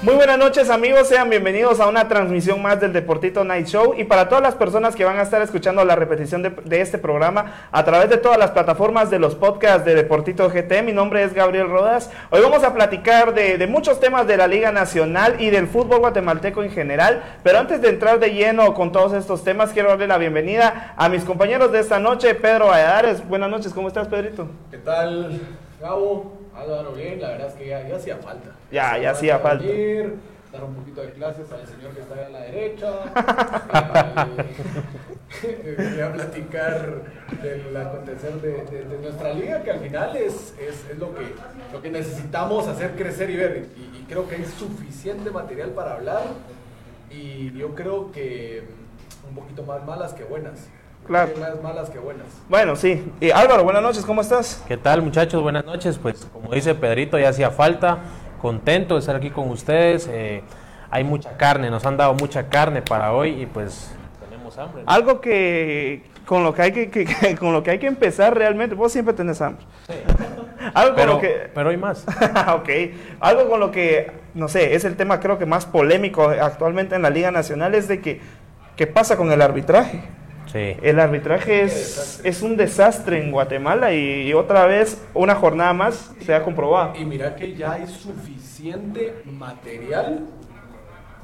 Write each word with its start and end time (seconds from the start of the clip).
Muy 0.00 0.14
buenas 0.14 0.38
noches 0.38 0.70
amigos, 0.70 1.08
sean 1.08 1.28
bienvenidos 1.28 1.80
a 1.80 1.88
una 1.88 2.06
transmisión 2.06 2.62
más 2.62 2.80
del 2.80 2.92
Deportito 2.92 3.42
Night 3.42 3.66
Show 3.66 3.94
y 3.98 4.04
para 4.04 4.28
todas 4.28 4.44
las 4.44 4.54
personas 4.54 4.94
que 4.94 5.04
van 5.04 5.18
a 5.18 5.22
estar 5.22 5.42
escuchando 5.42 5.84
la 5.84 5.96
repetición 5.96 6.40
de, 6.40 6.80
este 6.80 6.98
programa 6.98 7.66
a 7.72 7.84
través 7.84 8.08
de 8.08 8.16
todas 8.16 8.38
las 8.38 8.52
plataformas 8.52 9.10
de 9.10 9.18
los 9.18 9.34
podcasts 9.34 9.84
de 9.84 9.96
Deportito 9.96 10.48
GT, 10.48 10.84
mi 10.84 10.92
nombre 10.92 11.24
es 11.24 11.34
Gabriel 11.34 11.68
Rodas. 11.68 12.12
Hoy 12.30 12.40
vamos 12.40 12.62
a 12.62 12.74
platicar 12.74 13.34
de, 13.34 13.58
de 13.58 13.66
muchos 13.66 13.98
temas 13.98 14.28
de 14.28 14.36
la 14.36 14.46
Liga 14.46 14.70
Nacional 14.70 15.34
y 15.40 15.50
del 15.50 15.66
fútbol 15.66 15.98
guatemalteco 15.98 16.62
en 16.62 16.70
general, 16.70 17.24
pero 17.42 17.58
antes 17.58 17.82
de 17.82 17.88
entrar 17.88 18.20
de 18.20 18.30
lleno 18.30 18.74
con 18.74 18.92
todos 18.92 19.14
estos 19.14 19.42
temas 19.42 19.72
quiero 19.72 19.88
darle 19.88 20.06
la 20.06 20.18
bienvenida 20.18 20.94
a 20.96 21.08
mis 21.08 21.24
compañeros 21.24 21.72
de 21.72 21.80
esta 21.80 21.98
noche, 21.98 22.36
Pedro 22.36 22.68
Valladares. 22.68 23.26
Buenas 23.28 23.50
noches, 23.50 23.72
¿cómo 23.72 23.88
estás 23.88 24.06
Pedrito? 24.06 24.46
¿Qué 24.70 24.78
tal, 24.78 25.40
Gabo? 25.80 26.37
Álvaro, 26.58 26.92
bien, 26.92 27.20
la 27.20 27.30
verdad 27.30 27.48
es 27.48 27.54
que 27.54 27.68
ya, 27.68 27.86
ya 27.86 27.96
hacía 27.96 28.16
falta. 28.16 28.50
Ya, 28.70 28.98
ya 28.98 29.10
hacía 29.10 29.38
falta. 29.38 29.64
Venir, 29.64 30.14
dar 30.52 30.64
un 30.64 30.74
poquito 30.74 31.02
de 31.02 31.12
clases 31.12 31.50
al 31.52 31.66
señor 31.66 31.92
que 31.94 32.00
está 32.00 32.14
ahí 32.14 32.24
a 32.24 32.28
la 32.30 32.40
derecha. 32.40 32.92
eh, 35.44 35.74
quería 35.76 36.12
platicar 36.12 37.02
del 37.42 37.76
acontecer 37.76 38.32
de, 38.40 38.64
de, 38.64 38.84
de, 38.84 38.98
nuestra 38.98 39.34
liga, 39.34 39.62
que 39.62 39.70
al 39.70 39.80
final 39.80 40.16
es, 40.16 40.54
es, 40.58 40.84
es, 40.90 40.98
lo, 40.98 41.14
que, 41.14 41.24
lo 41.72 41.82
que 41.82 41.90
necesitamos 41.90 42.66
hacer 42.66 42.92
crecer 42.96 43.30
y 43.30 43.36
ver. 43.36 43.66
Y, 43.76 43.98
y 43.98 44.04
creo 44.08 44.28
que 44.28 44.36
hay 44.36 44.44
suficiente 44.44 45.30
material 45.30 45.70
para 45.70 45.94
hablar. 45.94 46.22
Y 47.10 47.52
yo 47.52 47.74
creo 47.74 48.12
que 48.12 48.64
un 49.28 49.34
poquito 49.34 49.62
más 49.62 49.84
malas 49.84 50.12
que 50.12 50.24
buenas. 50.24 50.68
Claro. 51.08 51.32
Más 51.40 51.62
malas 51.62 51.88
que 51.88 51.98
buenas. 51.98 52.26
Bueno, 52.50 52.76
sí. 52.76 53.10
Y 53.18 53.30
Álvaro, 53.30 53.64
buenas 53.64 53.82
noches, 53.82 54.04
¿cómo 54.04 54.20
estás? 54.20 54.62
¿Qué 54.68 54.76
tal, 54.76 55.00
muchachos? 55.00 55.42
Buenas 55.42 55.64
noches. 55.64 55.96
Pues, 55.96 56.26
como 56.30 56.52
dice 56.52 56.74
Pedrito, 56.74 57.18
ya 57.18 57.30
hacía 57.30 57.50
falta. 57.50 58.00
Contento 58.42 58.92
de 58.92 59.00
estar 59.00 59.16
aquí 59.16 59.30
con 59.30 59.48
ustedes. 59.48 60.06
Eh, 60.12 60.42
hay 60.90 61.04
mucha 61.04 61.34
carne, 61.38 61.70
nos 61.70 61.86
han 61.86 61.96
dado 61.96 62.12
mucha 62.12 62.50
carne 62.50 62.82
para 62.82 63.14
hoy 63.14 63.40
y 63.40 63.46
pues 63.46 63.90
tenemos 64.20 64.58
hambre. 64.58 64.82
¿no? 64.82 64.92
Algo 64.92 65.22
que 65.22 66.04
con 66.26 66.44
lo 66.44 66.52
que 66.52 66.60
hay 66.60 66.72
que, 66.72 66.90
que, 66.90 67.36
con 67.36 67.54
lo 67.54 67.62
que 67.62 67.70
hay 67.70 67.78
que 67.78 67.86
empezar 67.86 68.36
realmente, 68.36 68.74
vos 68.74 68.92
siempre 68.92 69.14
tenés 69.14 69.40
hambre. 69.40 69.64
Sí. 69.86 69.94
Algo 70.74 70.94
pero, 70.94 71.12
con 71.12 71.14
lo 71.14 71.20
que 71.22 71.50
pero 71.54 71.70
hay 71.70 71.78
más. 71.78 72.04
ok. 72.54 72.68
Algo 73.20 73.48
con 73.48 73.60
lo 73.60 73.70
que 73.70 74.12
no 74.34 74.46
sé, 74.48 74.74
es 74.74 74.84
el 74.84 74.94
tema 74.96 75.20
creo 75.20 75.38
que 75.38 75.46
más 75.46 75.64
polémico 75.64 76.28
actualmente 76.28 76.96
en 76.96 77.00
la 77.00 77.08
Liga 77.08 77.30
Nacional 77.30 77.74
es 77.74 77.88
de 77.88 78.02
que 78.02 78.20
qué 78.76 78.86
pasa 78.86 79.16
con 79.16 79.32
el 79.32 79.40
arbitraje. 79.40 80.02
Sí. 80.52 80.76
El 80.82 80.98
arbitraje 80.98 81.62
es, 81.62 82.20
es 82.24 82.42
un 82.42 82.56
desastre 82.56 83.22
en 83.22 83.30
Guatemala 83.30 83.92
y, 83.92 84.28
y, 84.28 84.34
otra 84.34 84.66
vez, 84.66 85.02
una 85.14 85.34
jornada 85.34 85.72
más, 85.74 86.12
se 86.24 86.34
ha 86.34 86.42
comprobado. 86.42 86.94
Y 86.98 87.04
mira 87.04 87.36
que 87.36 87.54
ya 87.54 87.72
hay 87.72 87.86
suficiente 87.86 89.22
material 89.24 90.20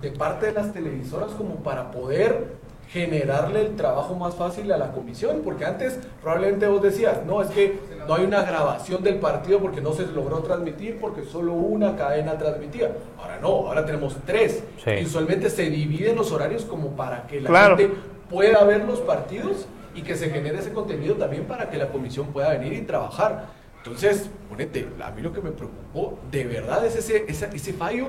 de 0.00 0.10
parte 0.10 0.46
de 0.46 0.52
las 0.52 0.72
televisoras 0.72 1.32
como 1.32 1.56
para 1.56 1.90
poder 1.90 2.62
generarle 2.88 3.62
el 3.62 3.76
trabajo 3.76 4.14
más 4.14 4.34
fácil 4.36 4.70
a 4.70 4.76
la 4.76 4.92
comisión, 4.92 5.40
porque 5.42 5.64
antes 5.64 5.98
probablemente 6.20 6.66
vos 6.66 6.82
decías, 6.82 7.24
no, 7.26 7.40
es 7.42 7.48
que 7.48 7.78
no 8.06 8.14
hay 8.14 8.24
una 8.24 8.42
grabación 8.42 9.02
del 9.02 9.16
partido 9.16 9.58
porque 9.58 9.80
no 9.80 9.92
se 9.94 10.06
logró 10.06 10.40
transmitir, 10.40 10.98
porque 11.00 11.24
solo 11.24 11.54
una 11.54 11.96
cadena 11.96 12.36
transmitía. 12.36 12.92
Ahora 13.18 13.38
no, 13.40 13.48
ahora 13.48 13.84
tenemos 13.86 14.16
tres. 14.26 14.62
Sí. 14.84 14.90
Y 15.00 15.04
usualmente 15.06 15.48
se 15.48 15.70
dividen 15.70 16.14
los 16.14 16.30
horarios 16.30 16.64
como 16.66 16.90
para 16.90 17.26
que 17.26 17.40
la 17.40 17.48
Claro. 17.48 17.76
gente 17.78 17.94
pueda 18.30 18.64
ver 18.64 18.84
los 18.84 19.00
partidos 19.00 19.66
y 19.94 20.02
que 20.02 20.16
se 20.16 20.30
genere 20.30 20.58
ese 20.58 20.72
contenido 20.72 21.14
también 21.14 21.44
para 21.44 21.70
que 21.70 21.76
la 21.76 21.88
comisión 21.88 22.28
pueda 22.28 22.50
venir 22.50 22.72
y 22.72 22.82
trabajar. 22.82 23.46
Entonces, 23.78 24.28
ponete, 24.48 24.88
a 25.02 25.10
mí 25.10 25.22
lo 25.22 25.32
que 25.32 25.40
me 25.40 25.50
preocupó 25.50 26.18
de 26.30 26.44
verdad 26.44 26.84
es 26.84 26.96
ese, 26.96 27.24
ese, 27.28 27.50
ese 27.54 27.72
fallo 27.72 28.08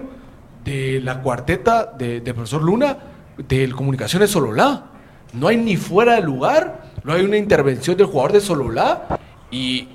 de 0.63 0.99
la 1.01 1.21
cuarteta 1.21 1.85
de, 1.85 2.21
de 2.21 2.33
profesor 2.33 2.63
Luna 2.63 2.97
del 3.37 3.75
Comunicaciones 3.75 4.31
Sololá. 4.31 4.91
No 5.33 5.47
hay 5.47 5.57
ni 5.57 5.75
fuera 5.75 6.15
de 6.15 6.21
lugar, 6.21 6.91
no 7.03 7.13
hay 7.13 7.23
una 7.23 7.37
intervención 7.37 7.97
del 7.97 8.07
jugador 8.07 8.31
de 8.31 8.41
Sololá 8.41 9.19
y 9.51 9.89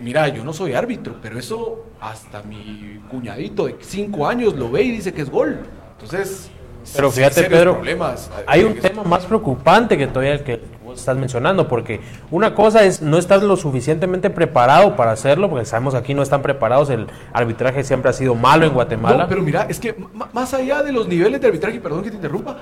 mira, 0.00 0.28
yo 0.28 0.42
no 0.42 0.52
soy 0.52 0.72
árbitro, 0.72 1.16
pero 1.22 1.38
eso 1.38 1.86
hasta 2.00 2.42
mi 2.42 3.00
cuñadito 3.10 3.66
de 3.66 3.76
5 3.80 4.26
años 4.26 4.54
lo 4.54 4.70
ve 4.70 4.82
y 4.82 4.90
dice 4.90 5.12
que 5.12 5.22
es 5.22 5.30
gol. 5.30 5.60
Entonces, 5.92 6.50
Pero 6.94 7.10
fíjate, 7.10 7.44
Pedro, 7.44 7.74
problemas. 7.74 8.30
hay 8.46 8.64
un 8.64 8.74
tema 8.76 9.02
más 9.04 9.24
preocupante 9.26 9.96
que 9.98 10.06
todavía 10.06 10.32
el 10.34 10.42
que 10.42 10.60
vos 10.84 10.98
estás 10.98 11.16
mencionando, 11.16 11.68
porque 11.68 12.00
una 12.30 12.54
cosa 12.54 12.84
es 12.84 13.00
no 13.02 13.18
estar 13.18 13.42
lo 13.42 13.56
suficientemente 13.56 14.30
preparado 14.30 14.96
para 14.96 15.12
hacerlo, 15.12 15.48
porque 15.50 15.64
sabemos 15.66 15.94
que 15.94 15.98
aquí 15.98 16.14
no 16.14 16.22
están 16.22 16.42
preparados, 16.42 16.90
el 16.90 17.06
arbitraje 17.32 17.84
siempre 17.84 18.10
ha 18.10 18.12
sido 18.12 18.34
malo 18.34 18.66
en 18.66 18.72
Guatemala. 18.72 19.24
No, 19.24 19.28
pero 19.28 19.42
mira, 19.42 19.66
es 19.68 19.78
que 19.78 19.94
más 20.32 20.52
allá 20.54 20.82
de 20.82 20.92
los 20.92 21.06
niveles 21.06 21.40
de 21.40 21.46
arbitraje, 21.46 21.78
perdón 21.80 22.02
que 22.02 22.10
te 22.10 22.16
interrumpa, 22.16 22.56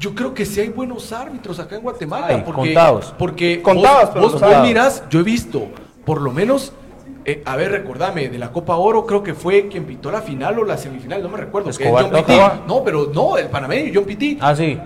yo 0.00 0.14
creo 0.14 0.34
que 0.34 0.44
sí 0.44 0.60
hay 0.60 0.68
buenos 0.68 1.12
árbitros 1.12 1.58
acá 1.60 1.76
en 1.76 1.82
Guatemala. 1.82 2.42
Porque, 2.44 2.52
contados. 2.74 3.14
Porque 3.18 3.62
Contados, 3.62 4.14
vos, 4.14 4.32
vos- 4.32 4.40
vos 4.40 4.62
mirás, 4.62 5.02
yo 5.08 5.20
he 5.20 5.22
visto, 5.22 5.68
por 6.04 6.20
lo 6.20 6.30
menos, 6.32 6.72
eh, 7.24 7.42
a 7.44 7.56
ver, 7.56 7.70
recordame, 7.72 8.28
de 8.28 8.38
la 8.38 8.50
Copa 8.52 8.76
Oro 8.76 9.06
creo 9.06 9.22
que 9.22 9.34
fue 9.34 9.68
quien 9.68 9.84
pitó 9.84 10.10
la 10.10 10.20
final 10.22 10.58
o 10.58 10.64
la 10.64 10.76
semifinal, 10.76 11.22
no 11.22 11.28
me 11.28 11.38
recuerdo. 11.38 11.66
que 11.66 11.70
es 11.72 11.80
Escobar, 11.80 12.04
John 12.04 12.12
¿no? 12.66 12.76
No, 12.78 12.84
pero 12.84 13.10
no, 13.14 13.36
el 13.38 13.46
panameño, 13.48 13.90
John 13.94 14.04
Pitti. 14.04 14.38
Ah, 14.40 14.54
sí. 14.54 14.78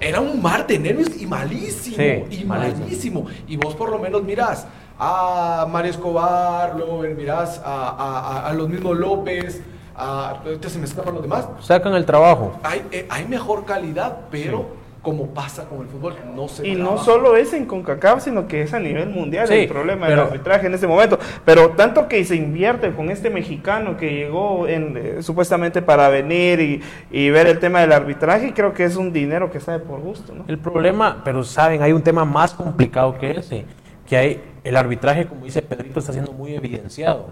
Era 0.00 0.20
un 0.20 0.40
mar 0.40 0.66
de 0.66 0.78
nervios 0.78 1.10
y 1.20 1.26
malísimo. 1.26 1.96
Sí, 1.96 2.02
y 2.42 2.44
malísimo. 2.44 2.84
malísimo. 2.84 3.26
Y 3.48 3.56
vos 3.56 3.74
por 3.74 3.90
lo 3.90 3.98
menos 3.98 4.22
mirás 4.22 4.66
a 4.98 5.66
Mario 5.70 5.90
Escobar, 5.90 6.74
luego 6.76 6.98
mirás 7.16 7.60
a, 7.64 7.88
a- 7.88 8.20
a- 8.20 8.48
a 8.48 8.52
los 8.52 8.68
mismos 8.68 8.96
López, 8.96 9.60
a, 9.96 10.30
ahorita 10.44 10.68
se 10.68 10.78
me 10.78 10.84
escapan 10.84 11.14
los 11.14 11.22
demás. 11.22 11.48
Sacan 11.60 11.94
el 11.94 12.04
trabajo. 12.06 12.52
Hay, 12.62 12.84
eh, 12.92 13.06
hay 13.10 13.26
mejor 13.26 13.64
calidad, 13.64 14.18
pero 14.30 14.66
como 15.08 15.28
pasa 15.28 15.64
con 15.64 15.80
el 15.80 15.86
fútbol, 15.86 16.14
no 16.34 16.48
se 16.48 16.68
Y 16.68 16.74
no 16.74 16.98
solo 16.98 17.34
es 17.34 17.54
en 17.54 17.64
CONCACAF, 17.64 18.22
sino 18.22 18.46
que 18.46 18.60
es 18.60 18.74
a 18.74 18.78
nivel 18.78 19.08
mundial 19.08 19.48
Sí, 19.48 19.54
el 19.54 19.66
problema 19.68 20.06
pero- 20.06 20.24
del 20.24 20.32
arbitraje 20.32 20.66
en 20.66 20.74
este 20.74 20.86
momento. 20.86 21.18
Pero 21.46 21.70
tanto 21.70 22.08
que 22.08 22.22
se 22.26 22.36
invierte 22.36 22.92
con 22.92 23.10
este 23.10 23.30
mexicano 23.30 23.96
que 23.96 24.12
llegó 24.12 24.68
en, 24.68 24.96
eh, 24.98 25.22
supuestamente 25.22 25.80
para 25.80 26.10
venir 26.10 26.60
y, 26.60 26.82
y 27.10 27.30
ver 27.30 27.46
el 27.46 27.58
tema 27.58 27.80
del 27.80 27.92
arbitraje, 27.92 28.52
creo 28.52 28.74
que 28.74 28.84
es 28.84 28.96
un 28.96 29.10
dinero 29.10 29.50
que 29.50 29.60
sale 29.60 29.78
por 29.78 30.00
gusto, 30.00 30.34
¿no? 30.34 30.44
El 30.46 30.58
problema, 30.58 31.22
pero 31.24 31.42
saben, 31.42 31.82
hay 31.82 31.92
un 31.92 32.02
tema 32.02 32.26
más 32.26 32.52
complicado 32.52 33.16
que 33.18 33.30
ese, 33.30 33.64
que 34.06 34.16
hay 34.18 34.42
el 34.62 34.76
arbitraje, 34.76 35.24
como 35.24 35.46
dice 35.46 35.62
Pedrito, 35.62 36.00
está 36.00 36.12
siendo 36.12 36.32
muy 36.32 36.54
evidenciado. 36.54 37.30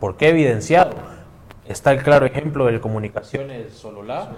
¿Por 0.00 0.16
qué 0.16 0.30
evidenciado? 0.30 0.96
Está 1.68 1.92
el 1.92 2.02
claro 2.02 2.26
ejemplo 2.26 2.66
del 2.66 2.80
Comunicaciones 2.80 3.72
Sololá 3.74 4.28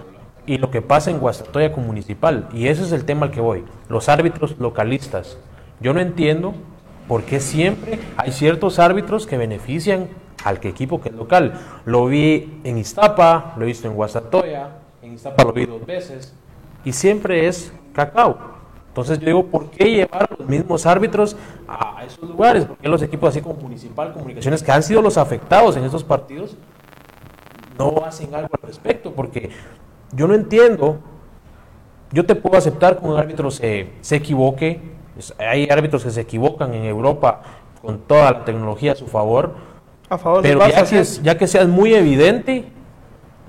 y 0.45 0.57
lo 0.57 0.71
que 0.71 0.81
pasa 0.81 1.11
en 1.11 1.19
Guastatoya 1.19 1.71
con 1.71 1.85
Municipal. 1.85 2.47
Y 2.53 2.67
ese 2.67 2.83
es 2.83 2.91
el 2.91 3.05
tema 3.05 3.27
al 3.27 3.31
que 3.31 3.41
voy. 3.41 3.63
Los 3.89 4.09
árbitros 4.09 4.55
localistas. 4.59 5.37
Yo 5.79 5.93
no 5.93 5.99
entiendo 5.99 6.53
por 7.07 7.23
qué 7.23 7.39
siempre 7.39 7.99
hay 8.17 8.31
ciertos 8.31 8.79
árbitros 8.79 9.27
que 9.27 9.37
benefician 9.37 10.07
al 10.43 10.59
que 10.59 10.69
equipo 10.69 11.01
que 11.01 11.09
es 11.09 11.15
local. 11.15 11.59
Lo 11.85 12.05
vi 12.05 12.59
en 12.63 12.77
Iztapa, 12.77 13.53
lo 13.57 13.63
he 13.63 13.67
visto 13.67 13.87
en 13.87 13.95
Guastatoya, 13.95 14.69
en 15.01 15.13
Iztapa 15.13 15.43
lo 15.43 15.53
vi 15.53 15.65
dos 15.65 15.85
veces 15.85 16.33
y 16.83 16.93
siempre 16.93 17.47
es 17.47 17.73
cacao. 17.93 18.55
Entonces 18.87 19.19
yo 19.19 19.25
digo, 19.25 19.45
¿por 19.47 19.71
qué 19.71 19.91
llevar 19.91 20.29
los 20.37 20.47
mismos 20.47 20.85
árbitros 20.85 21.35
a 21.67 22.05
esos 22.05 22.29
lugares? 22.29 22.63
¿Por 22.63 22.77
qué 22.77 22.87
los 22.87 23.01
equipos 23.01 23.29
así 23.29 23.41
como 23.41 23.55
Municipal, 23.55 24.13
Comunicaciones, 24.13 24.63
que 24.63 24.71
han 24.71 24.83
sido 24.83 25.01
los 25.01 25.17
afectados 25.17 25.75
en 25.75 25.83
estos 25.83 26.03
partidos, 26.03 26.55
no 27.77 28.05
hacen 28.05 28.33
algo 28.33 28.49
al 28.53 28.67
respecto? 28.67 29.11
Porque 29.11 29.49
yo 30.13 30.27
no 30.27 30.33
entiendo, 30.33 30.99
yo 32.11 32.25
te 32.25 32.35
puedo 32.35 32.57
aceptar 32.57 32.99
que 32.99 33.05
un 33.05 33.17
árbitro 33.17 33.51
se, 33.51 33.89
se 34.01 34.15
equivoque, 34.17 34.79
hay 35.39 35.67
árbitros 35.69 36.03
que 36.03 36.11
se 36.11 36.21
equivocan 36.21 36.73
en 36.73 36.85
Europa 36.85 37.41
con 37.81 37.99
toda 37.99 38.31
la 38.31 38.45
tecnología 38.45 38.93
a 38.93 38.95
su 38.95 39.07
favor, 39.07 39.53
A 40.09 40.17
favor 40.17 40.41
del 40.41 40.57
pero 40.57 40.65
Barça, 40.65 40.83
ya 40.85 40.89
que, 40.89 41.03
ya 41.23 41.37
que 41.37 41.47
seas 41.47 41.67
muy 41.67 41.93
evidente, 41.93 42.65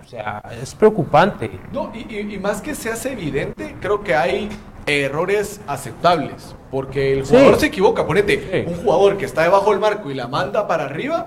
o 0.04 0.08
sea, 0.08 0.42
es 0.62 0.74
preocupante. 0.74 1.50
No, 1.72 1.90
y, 1.94 2.06
y- 2.14 2.34
y 2.34 2.38
más 2.38 2.60
que 2.62 2.74
se 2.74 2.90
hace 2.90 3.12
evidente, 3.12 3.76
creo 3.80 4.02
que 4.02 4.14
hay 4.14 4.48
errores 4.86 5.60
aceptables. 5.66 6.54
Porque 6.70 7.12
el 7.18 7.26
Sí. 7.26 7.34
jugador 7.34 7.58
se 7.58 7.66
equivoca, 7.66 8.06
ponete, 8.06 8.64
Sí. 8.66 8.70
un 8.72 8.82
jugador 8.84 9.16
que 9.16 9.24
está 9.24 9.42
debajo 9.42 9.70
del 9.70 9.80
marco 9.80 10.10
y 10.10 10.14
la 10.14 10.28
manda 10.28 10.66
para 10.68 10.84
arriba, 10.84 11.26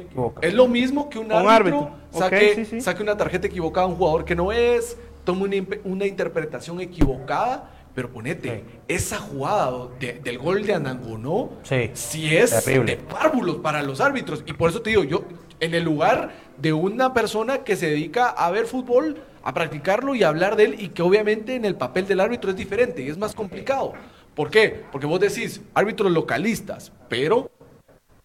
Se 0.00 0.06
equivoca. 0.06 0.46
Es 0.46 0.54
lo 0.54 0.66
mismo 0.68 1.08
que 1.10 1.18
un 1.18 1.26
Un 1.26 1.32
árbitro, 1.48 1.90
saque, 2.10 2.36
Ok, 2.50 2.54
sí, 2.56 2.64
sí. 2.64 2.80
saque 2.80 3.02
una 3.02 3.16
tarjeta 3.16 3.46
equivocada 3.46 3.86
a 3.86 3.88
un 3.88 3.96
jugador 3.96 4.24
que 4.24 4.34
no 4.34 4.52
es, 4.52 4.96
tome 5.24 5.44
una, 5.44 5.66
una 5.84 6.06
interpretación 6.06 6.80
equivocada, 6.80 7.70
pero 7.94 8.08
ponete, 8.10 8.58
Sí. 8.58 8.78
esa 8.88 9.18
jugada 9.18 9.88
de- 9.98 10.14
del 10.22 10.38
gol 10.38 10.64
de 10.64 10.74
Anangonó, 10.74 11.50
Sí. 11.64 11.90
si 11.94 12.36
es 12.36 12.64
Terrible. 12.64 12.96
de 12.96 13.02
párvulos 13.02 13.56
para 13.56 13.82
los 13.82 14.00
árbitros. 14.00 14.42
Y 14.46 14.52
por 14.52 14.70
eso 14.70 14.80
te 14.80 14.90
digo, 14.90 15.04
yo, 15.04 15.24
en 15.58 15.74
el 15.74 15.84
lugar 15.84 16.30
de 16.56 16.72
una 16.72 17.12
persona 17.12 17.58
que 17.64 17.76
se 17.76 17.86
dedica 17.90 18.28
a 18.28 18.50
ver 18.50 18.66
fútbol, 18.66 19.16
a 19.42 19.52
practicarlo 19.54 20.14
y 20.14 20.22
a 20.22 20.28
hablar 20.28 20.56
de 20.56 20.64
él, 20.66 20.76
y 20.78 20.88
que 20.88 21.02
obviamente 21.02 21.54
en 21.54 21.64
el 21.64 21.74
papel 21.74 22.06
del 22.06 22.20
árbitro 22.20 22.50
es 22.50 22.56
diferente 22.56 23.02
y 23.02 23.08
es 23.08 23.18
más 23.18 23.34
complicado. 23.34 23.92
¿Por 24.34 24.50
qué? 24.50 24.82
Porque 24.92 25.06
vos 25.06 25.18
decís 25.18 25.60
árbitros 25.74 26.12
localistas, 26.12 26.92
pero 27.08 27.50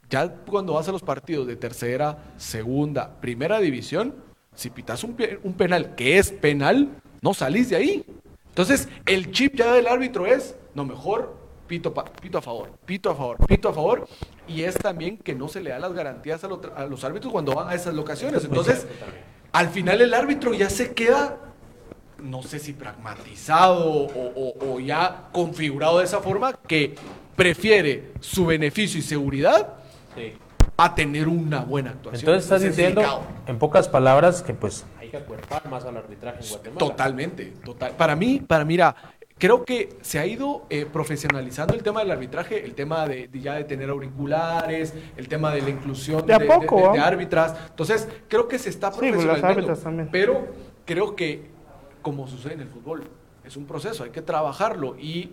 ya 0.10 0.30
cuando 0.30 0.74
vas 0.74 0.88
a 0.88 0.92
los 0.92 1.02
partidos 1.02 1.48
de 1.48 1.56
tercera, 1.56 2.18
segunda, 2.38 3.20
primera 3.22 3.60
división, 3.60 4.16
si 4.54 4.70
pitas 4.70 5.04
un, 5.04 5.18
un 5.44 5.54
penal 5.54 5.96
que 5.96 6.18
es 6.18 6.32
penal, 6.32 6.90
no 7.22 7.34
salís 7.34 7.70
de 7.70 7.76
ahí. 7.76 8.06
Entonces, 8.50 8.88
el 9.06 9.32
chip 9.32 9.56
ya 9.56 9.74
del 9.74 9.88
árbitro 9.88 10.26
es, 10.26 10.56
no, 10.74 10.86
mejor 10.86 11.36
pito, 11.68 11.94
pa- 11.94 12.06
pito 12.06 12.38
a 12.38 12.42
favor, 12.42 12.72
pito 12.86 13.10
a 13.10 13.16
favor, 13.16 13.38
pito 13.48 13.70
a 13.70 13.74
favor. 13.74 14.08
Y 14.48 14.62
es 14.62 14.76
también 14.76 15.18
que 15.18 15.34
no 15.36 15.48
se 15.48 15.60
le 15.62 15.72
da 15.72 15.80
las 15.80 15.92
garantías 15.94 16.44
a, 16.44 16.48
lo- 16.48 16.62
a 16.76 16.86
los 16.86 17.04
árbitros 17.04 17.34
cuando 17.34 17.54
van 17.56 17.68
a 17.70 17.74
esas 17.74 17.94
locaciones. 17.94 18.46
Entonces, 18.46 18.86
al 19.52 19.70
final 19.70 20.00
el 20.02 20.14
árbitro 20.14 20.54
ya 20.54 20.70
se 20.70 20.94
queda, 20.94 21.38
no 22.22 22.44
sé 22.44 22.60
si 22.60 22.72
pragmatizado 22.74 23.84
o, 23.86 24.06
o- 24.06 24.74
o 24.76 24.80
ya 24.80 25.28
configurado 25.34 25.98
de 26.00 26.06
esa 26.06 26.22
forma, 26.22 26.54
que 26.54 26.96
prefiere 27.36 28.14
su 28.22 28.46
beneficio 28.46 29.00
y 29.00 29.04
seguridad 29.04 29.74
Sí. 30.16 30.34
a 30.78 30.94
tener 30.96 31.28
una 31.28 31.62
buena 31.62 31.92
actuación. 31.92 32.20
Entonces 32.22 32.44
estás 32.44 32.62
es 32.64 32.76
diciendo, 32.76 33.02
en 33.48 33.58
pocas 33.60 33.88
palabras, 33.88 34.42
que 34.42 34.54
pues 34.54 34.86
hay 35.00 35.10
que 35.10 35.18
acuerpar 35.18 35.68
más 35.70 35.86
al 35.86 35.98
arbitraje 35.98 36.44
en 36.44 36.50
Guatemala. 36.50 36.80
Totalmente, 36.80 37.46
total. 37.64 37.92
Para 37.94 38.16
mí, 38.16 38.42
para 38.46 38.66
mira, 38.66 38.96
creo 39.38 39.64
que 39.64 39.96
se 40.02 40.20
ha 40.20 40.26
ido 40.26 40.66
eh, 40.70 40.86
profesionalizando 40.92 41.74
el 41.74 41.82
tema 41.84 42.02
del 42.02 42.12
arbitraje, 42.12 42.66
el 42.66 42.76
tema 42.76 43.08
de, 43.08 43.28
de 43.30 43.40
ya 43.40 43.54
de 43.56 43.64
tener 43.64 43.90
auriculares, 43.90 44.94
el 45.16 45.28
tema 45.30 45.54
de 45.54 45.62
la 45.62 45.70
inclusión 45.70 46.26
De 46.26 46.34
a 46.34 46.40
poco, 46.40 46.92
de- 46.92 46.98
de 46.98 47.00
árbitras. 47.00 47.56
Entonces, 47.70 48.08
creo 48.28 48.48
que 48.48 48.60
se 48.60 48.70
está 48.70 48.92
Sí, 48.92 48.98
pues, 49.00 49.24
las 49.24 49.40
profesionalizando. 49.40 50.08
Pero 50.12 50.48
creo 50.86 51.16
que, 51.16 51.50
como 52.02 52.28
sucede 52.28 52.54
en 52.56 52.62
el 52.62 52.68
fútbol, 52.70 53.04
es 53.46 53.56
un 53.56 53.66
proceso, 53.66 54.04
hay 54.04 54.10
que 54.10 54.22
trabajarlo 54.22 54.98
y 55.00 55.32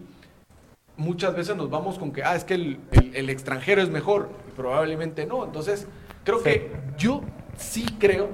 muchas 0.96 1.34
veces 1.34 1.56
nos 1.56 1.70
vamos 1.70 1.98
con 1.98 2.12
que, 2.12 2.22
ah, 2.22 2.36
es 2.36 2.44
que 2.44 2.54
el, 2.54 2.78
el- 2.92 3.16
el 3.16 3.30
extranjero 3.30 3.82
es 3.82 3.88
mejor, 3.88 4.28
probablemente 4.54 5.26
no. 5.26 5.44
Entonces, 5.44 5.86
creo 6.24 6.38
Sí. 6.38 6.44
que 6.44 6.72
yo 6.98 7.22
sí 7.56 7.84
creo 7.98 8.28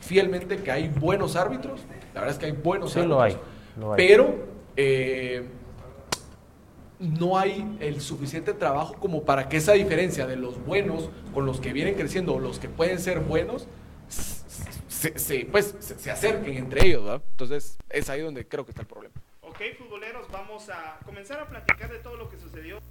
fielmente 0.00 0.56
que 0.58 0.70
hay 0.70 0.88
buenos 0.88 1.36
árbitros, 1.36 1.80
la 2.14 2.20
verdad 2.20 2.30
es 2.34 2.38
que 2.38 2.46
hay 2.46 2.52
buenos 2.52 2.92
Sí, 2.92 2.98
árbitros, 3.00 3.18
lo 3.18 3.22
hay, 3.22 3.36
lo 3.78 3.92
hay. 3.92 3.96
pero 3.96 4.34
eh, 4.76 5.48
no 6.98 7.36
hay 7.38 7.76
el 7.80 8.00
suficiente 8.00 8.52
trabajo 8.52 8.94
como 8.94 9.24
para 9.24 9.48
que 9.48 9.56
esa 9.56 9.72
diferencia 9.72 10.26
de 10.26 10.36
los 10.36 10.64
buenos 10.64 11.10
con 11.34 11.46
los 11.46 11.60
que 11.60 11.72
vienen 11.72 11.94
creciendo 11.94 12.34
o 12.34 12.38
los 12.38 12.58
que 12.58 12.68
pueden 12.68 12.98
ser 13.00 13.20
buenos, 13.20 13.66
se, 14.08 15.18
se- 15.18 15.44
pues, 15.46 15.74
se, 15.80 15.98
se 15.98 16.10
acerquen 16.10 16.56
entre 16.56 16.86
ellos, 16.86 17.02
¿verdad? 17.04 17.22
Entonces, 17.32 17.76
es 17.90 18.08
ahí 18.08 18.20
donde 18.20 18.46
creo 18.46 18.64
que 18.64 18.70
está 18.70 18.82
el 18.82 18.88
problema. 18.88 19.14
Ok, 19.40 19.58
futboleros, 19.78 20.28
vamos 20.30 20.68
a 20.68 20.98
comenzar 21.04 21.40
a 21.40 21.48
platicar 21.48 21.90
de 21.90 21.98
todo 21.98 22.16
lo 22.16 22.28
que 22.28 22.38
sucedió 22.38 22.76
el 22.76 22.82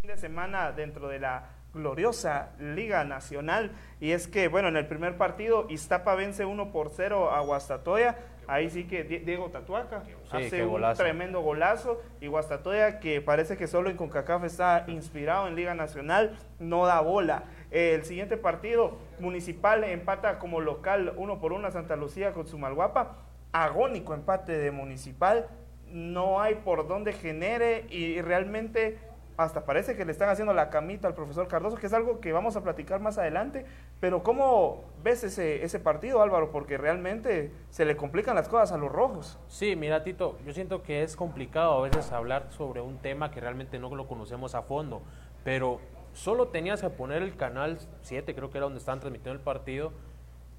fin 0.00 0.10
de 0.10 0.16
semana 0.16 0.72
dentro 0.72 1.08
de 1.08 1.20
la 1.20 1.48
gloriosa 1.74 2.50
Liga 2.58 3.04
Nacional. 3.04 3.72
Y 4.00 4.12
es 4.12 4.26
que, 4.28 4.48
bueno, 4.48 4.68
en 4.68 4.76
el 4.76 4.86
primer 4.86 5.16
partido, 5.16 5.66
Iztapa 5.68 6.14
vence 6.14 6.44
1 6.44 6.72
por 6.72 6.90
0 6.90 7.30
a 7.30 7.40
Guastatoya. 7.40 8.16
Ahí 8.46 8.68
sí 8.68 8.84
que 8.84 9.04
Die- 9.04 9.20
Diego 9.20 9.50
Tatuaca 9.50 10.02
hace 10.32 10.64
un 10.64 10.70
golazo. 10.70 11.02
tremendo 11.02 11.40
golazo. 11.40 12.02
Y 12.20 12.26
Guastatoya, 12.26 12.98
que 12.98 13.20
parece 13.20 13.56
que 13.56 13.68
solo 13.68 13.90
en 13.90 13.96
CONCACAF 13.96 14.42
está 14.44 14.84
inspirado 14.88 15.46
en 15.46 15.54
Liga 15.54 15.74
Nacional, 15.74 16.36
no 16.58 16.84
da 16.86 17.00
bola. 17.00 17.44
El 17.70 18.04
siguiente 18.04 18.36
partido, 18.36 18.98
Municipal 19.20 19.84
empata 19.84 20.40
como 20.40 20.60
local 20.60 21.12
1 21.16 21.38
por 21.40 21.52
1 21.52 21.68
a 21.68 21.70
Santa 21.70 21.94
Lucía 21.94 22.32
con 22.32 22.48
Sumalguapa. 22.48 23.18
Agónico 23.52 24.14
empate 24.14 24.58
de 24.58 24.70
Municipal 24.72 25.46
no 25.86 26.40
hay 26.40 26.54
por 26.56 26.86
dónde 26.88 27.12
genere 27.12 27.84
y 27.90 28.20
realmente 28.20 28.98
hasta 29.44 29.64
parece 29.64 29.96
que 29.96 30.04
le 30.04 30.12
están 30.12 30.28
haciendo 30.28 30.52
la 30.52 30.68
camita 30.68 31.08
al 31.08 31.14
profesor 31.14 31.48
Cardoso, 31.48 31.76
que 31.76 31.86
es 31.86 31.94
algo 31.94 32.20
que 32.20 32.30
vamos 32.30 32.56
a 32.56 32.62
platicar 32.62 33.00
más 33.00 33.16
adelante. 33.16 33.64
Pero 33.98 34.22
¿cómo 34.22 34.84
ves 35.02 35.24
ese, 35.24 35.64
ese 35.64 35.80
partido, 35.80 36.20
Álvaro? 36.20 36.50
Porque 36.50 36.76
realmente 36.76 37.50
se 37.70 37.86
le 37.86 37.96
complican 37.96 38.34
las 38.34 38.50
cosas 38.50 38.72
a 38.72 38.76
los 38.76 38.92
rojos. 38.92 39.38
Sí, 39.48 39.76
mira, 39.76 40.04
Tito, 40.04 40.38
yo 40.44 40.52
siento 40.52 40.82
que 40.82 41.02
es 41.02 41.16
complicado 41.16 41.72
a 41.72 41.80
veces 41.88 42.12
hablar 42.12 42.48
sobre 42.50 42.82
un 42.82 42.98
tema 42.98 43.30
que 43.30 43.40
realmente 43.40 43.78
no 43.78 43.94
lo 43.94 44.06
conocemos 44.06 44.54
a 44.54 44.60
fondo, 44.60 45.00
pero 45.42 45.80
solo 46.12 46.48
tenías 46.48 46.82
que 46.82 46.90
poner 46.90 47.22
el 47.22 47.34
canal 47.34 47.78
7, 48.02 48.34
creo 48.34 48.50
que 48.50 48.58
era 48.58 48.64
donde 48.64 48.78
estaban 48.78 49.00
transmitiendo 49.00 49.38
el 49.38 49.42
partido, 49.42 49.92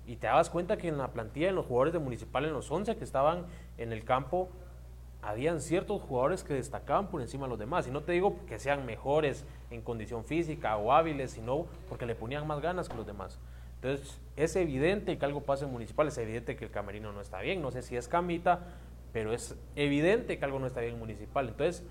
y 0.08 0.16
te 0.16 0.26
dabas 0.26 0.50
cuenta 0.50 0.78
que 0.78 0.88
en 0.88 0.98
la 0.98 1.10
plantilla 1.10 1.48
de 1.48 1.54
los 1.54 1.68
jugadores 1.68 1.94
de 1.94 2.00
Municipal, 2.00 2.46
en 2.46 2.54
los 2.54 2.72
11 2.72 2.96
que 2.96 3.04
estaban 3.04 3.46
en 3.78 3.94
el 3.94 4.04
campo, 4.04 4.50
habían 5.22 5.62
ciertos 5.62 6.02
jugadores 6.02 6.44
que 6.44 6.54
destacaban 6.54 7.08
por 7.08 7.22
encima 7.22 7.46
de 7.46 7.50
los 7.50 7.60
demás. 7.60 7.88
Y 7.88 7.92
no 7.92 8.02
te 8.02 8.12
digo 8.12 8.38
que 8.48 8.60
sean 8.60 8.86
mejores 8.86 9.46
en 9.70 9.82
condición 9.82 10.26
física 10.26 10.76
o 10.78 10.92
hábiles, 10.94 11.32
sino 11.32 11.68
porque 11.88 12.06
le 12.06 12.16
ponían 12.16 12.48
más 12.48 12.62
ganas 12.62 12.90
que 12.90 12.96
los 12.96 13.06
demás. 13.06 13.40
Entonces, 13.76 14.20
es 14.36 14.56
evidente 14.56 15.18
que 15.18 15.26
algo 15.26 15.42
pasa 15.42 15.66
en 15.66 15.72
Municipal, 15.72 16.08
es 16.08 16.18
evidente 16.18 16.56
que 16.56 16.66
el 16.66 16.72
camerino 16.72 17.12
no 17.12 17.22
está 17.22 17.42
bien. 17.42 17.62
No 17.62 17.72
sé 17.72 17.82
si 17.82 17.96
es 17.96 18.08
camita, 18.08 18.60
pero 19.14 19.34
es 19.34 19.56
evidente 19.76 20.38
que 20.38 20.46
algo 20.46 20.60
no 20.60 20.68
está 20.68 20.82
bien 20.82 20.94
en 20.94 21.00
Municipal. 21.00 21.48
Entonces, 21.50 21.84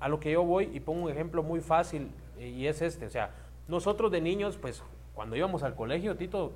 a 0.00 0.08
lo 0.08 0.20
que 0.20 0.32
yo 0.32 0.44
voy 0.44 0.70
y 0.72 0.80
pongo 0.80 1.04
un 1.04 1.10
ejemplo 1.10 1.42
muy 1.42 1.60
fácil 1.60 2.10
eh, 2.38 2.48
y 2.48 2.66
es 2.66 2.82
este. 2.82 3.06
O 3.06 3.10
sea, 3.10 3.30
nosotros 3.68 4.10
de 4.12 4.20
niños, 4.20 4.56
pues 4.56 4.82
cuando 5.14 5.36
íbamos 5.36 5.62
al 5.62 5.74
colegio, 5.74 6.16
Tito, 6.16 6.52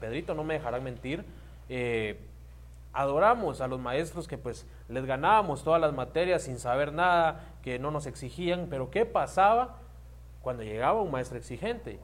Pedrito 0.00 0.34
no 0.34 0.44
me 0.44 0.54
dejará 0.54 0.80
mentir, 0.80 1.24
eh, 1.68 2.18
adoramos 2.92 3.60
a 3.60 3.68
los 3.68 3.80
maestros 3.80 4.28
que 4.28 4.38
pues 4.38 4.66
les 4.88 5.04
ganábamos 5.06 5.64
todas 5.64 5.80
las 5.80 5.92
materias 5.92 6.42
sin 6.42 6.58
saber 6.58 6.92
nada, 6.92 7.54
que 7.62 7.78
no 7.78 7.90
nos 7.90 8.06
exigían, 8.06 8.66
pero 8.68 8.90
¿qué 8.90 9.06
pasaba 9.06 9.78
cuando 10.40 10.62
llegaba 10.62 11.00
un 11.00 11.10
maestro 11.10 11.38
exigente? 11.38 12.00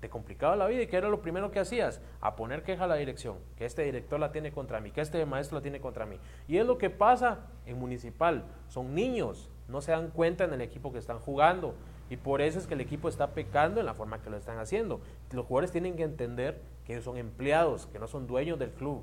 Te 0.00 0.08
complicaba 0.08 0.54
la 0.56 0.66
vida 0.66 0.82
y 0.82 0.86
¿qué 0.86 0.96
era 0.96 1.08
lo 1.08 1.22
primero 1.22 1.50
que 1.50 1.58
hacías? 1.58 2.00
A 2.20 2.36
poner 2.36 2.62
queja 2.62 2.84
a 2.84 2.86
la 2.86 2.94
dirección, 2.94 3.36
que 3.56 3.64
este 3.64 3.82
director 3.82 4.20
la 4.20 4.30
tiene 4.30 4.52
contra 4.52 4.80
mí, 4.80 4.90
que 4.92 5.00
este 5.00 5.24
maestro 5.26 5.58
la 5.58 5.62
tiene 5.62 5.80
contra 5.80 6.06
mí. 6.06 6.18
Y 6.46 6.58
es 6.58 6.66
lo 6.66 6.78
que 6.78 6.90
pasa 6.90 7.46
en 7.66 7.78
municipal, 7.78 8.44
son 8.68 8.94
niños, 8.94 9.50
no 9.66 9.80
se 9.80 9.92
dan 9.92 10.10
cuenta 10.10 10.44
en 10.44 10.52
el 10.52 10.60
equipo 10.60 10.92
que 10.92 10.98
están 10.98 11.18
jugando. 11.18 11.74
Y 12.10 12.16
por 12.16 12.40
eso 12.40 12.58
es 12.58 12.66
que 12.66 12.74
el 12.74 12.80
equipo 12.80 13.08
está 13.08 13.34
pecando 13.34 13.80
en 13.80 13.86
la 13.86 13.94
forma 13.94 14.22
que 14.22 14.30
lo 14.30 14.36
están 14.36 14.58
haciendo. 14.58 15.00
Los 15.30 15.44
jugadores 15.46 15.72
tienen 15.72 15.94
que 15.96 16.04
entender 16.04 16.62
que 16.86 17.00
son 17.02 17.18
empleados, 17.18 17.86
que 17.86 17.98
no 17.98 18.06
son 18.06 18.26
dueños 18.26 18.58
del 18.58 18.70
club, 18.70 19.02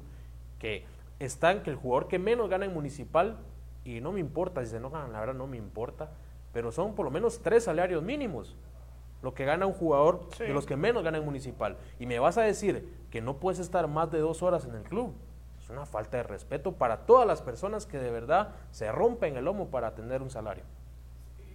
que 0.58 0.86
están, 1.20 1.64
que 1.64 1.70
el 1.70 1.76
jugador 1.76 2.08
que 2.08 2.20
menos 2.20 2.50
gana 2.50 2.66
en 2.66 2.74
municipal, 2.74 3.38
y 3.84 4.02
no 4.02 4.12
me 4.12 4.20
importa 4.20 4.64
si 4.64 4.72
se 4.72 4.78
enojan, 4.78 5.12
la 5.12 5.20
verdad 5.20 5.36
no 5.36 5.48
me 5.48 5.58
importa, 5.58 6.10
pero 6.54 6.72
son 6.72 6.96
por 6.96 7.06
lo 7.06 7.12
menos 7.12 7.40
tres 7.42 7.64
salarios 7.66 8.02
mínimos 8.04 8.56
lo 9.22 9.34
que 9.34 9.44
gana 9.46 9.66
un 9.66 9.74
jugador 9.74 10.28
Sí. 10.38 10.44
de 10.44 10.54
los 10.54 10.68
que 10.68 10.76
menos 10.76 11.04
gana 11.04 11.18
en 11.18 11.26
municipal. 11.26 11.78
Y 12.00 12.06
me 12.06 12.20
vas 12.20 12.38
a 12.38 12.44
decir 12.44 12.94
que 13.10 13.22
no 13.22 13.38
puedes 13.38 13.58
estar 13.60 13.88
más 13.88 14.12
de 14.12 14.20
dos 14.20 14.44
horas 14.44 14.66
en 14.66 14.76
el 14.76 14.84
club. 14.84 15.16
Es 15.60 15.70
una 15.72 15.88
falta 15.88 16.18
de 16.18 16.24
respeto 16.24 16.74
para 16.74 17.08
todas 17.08 17.26
las 17.26 17.42
personas 17.42 17.88
que 17.88 17.98
de 17.98 18.12
verdad 18.12 18.54
se 18.70 18.92
rompen 18.92 19.36
el 19.36 19.46
lomo 19.46 19.70
para 19.70 19.96
tener 19.96 20.22
un 20.22 20.30
salario. 20.30 20.64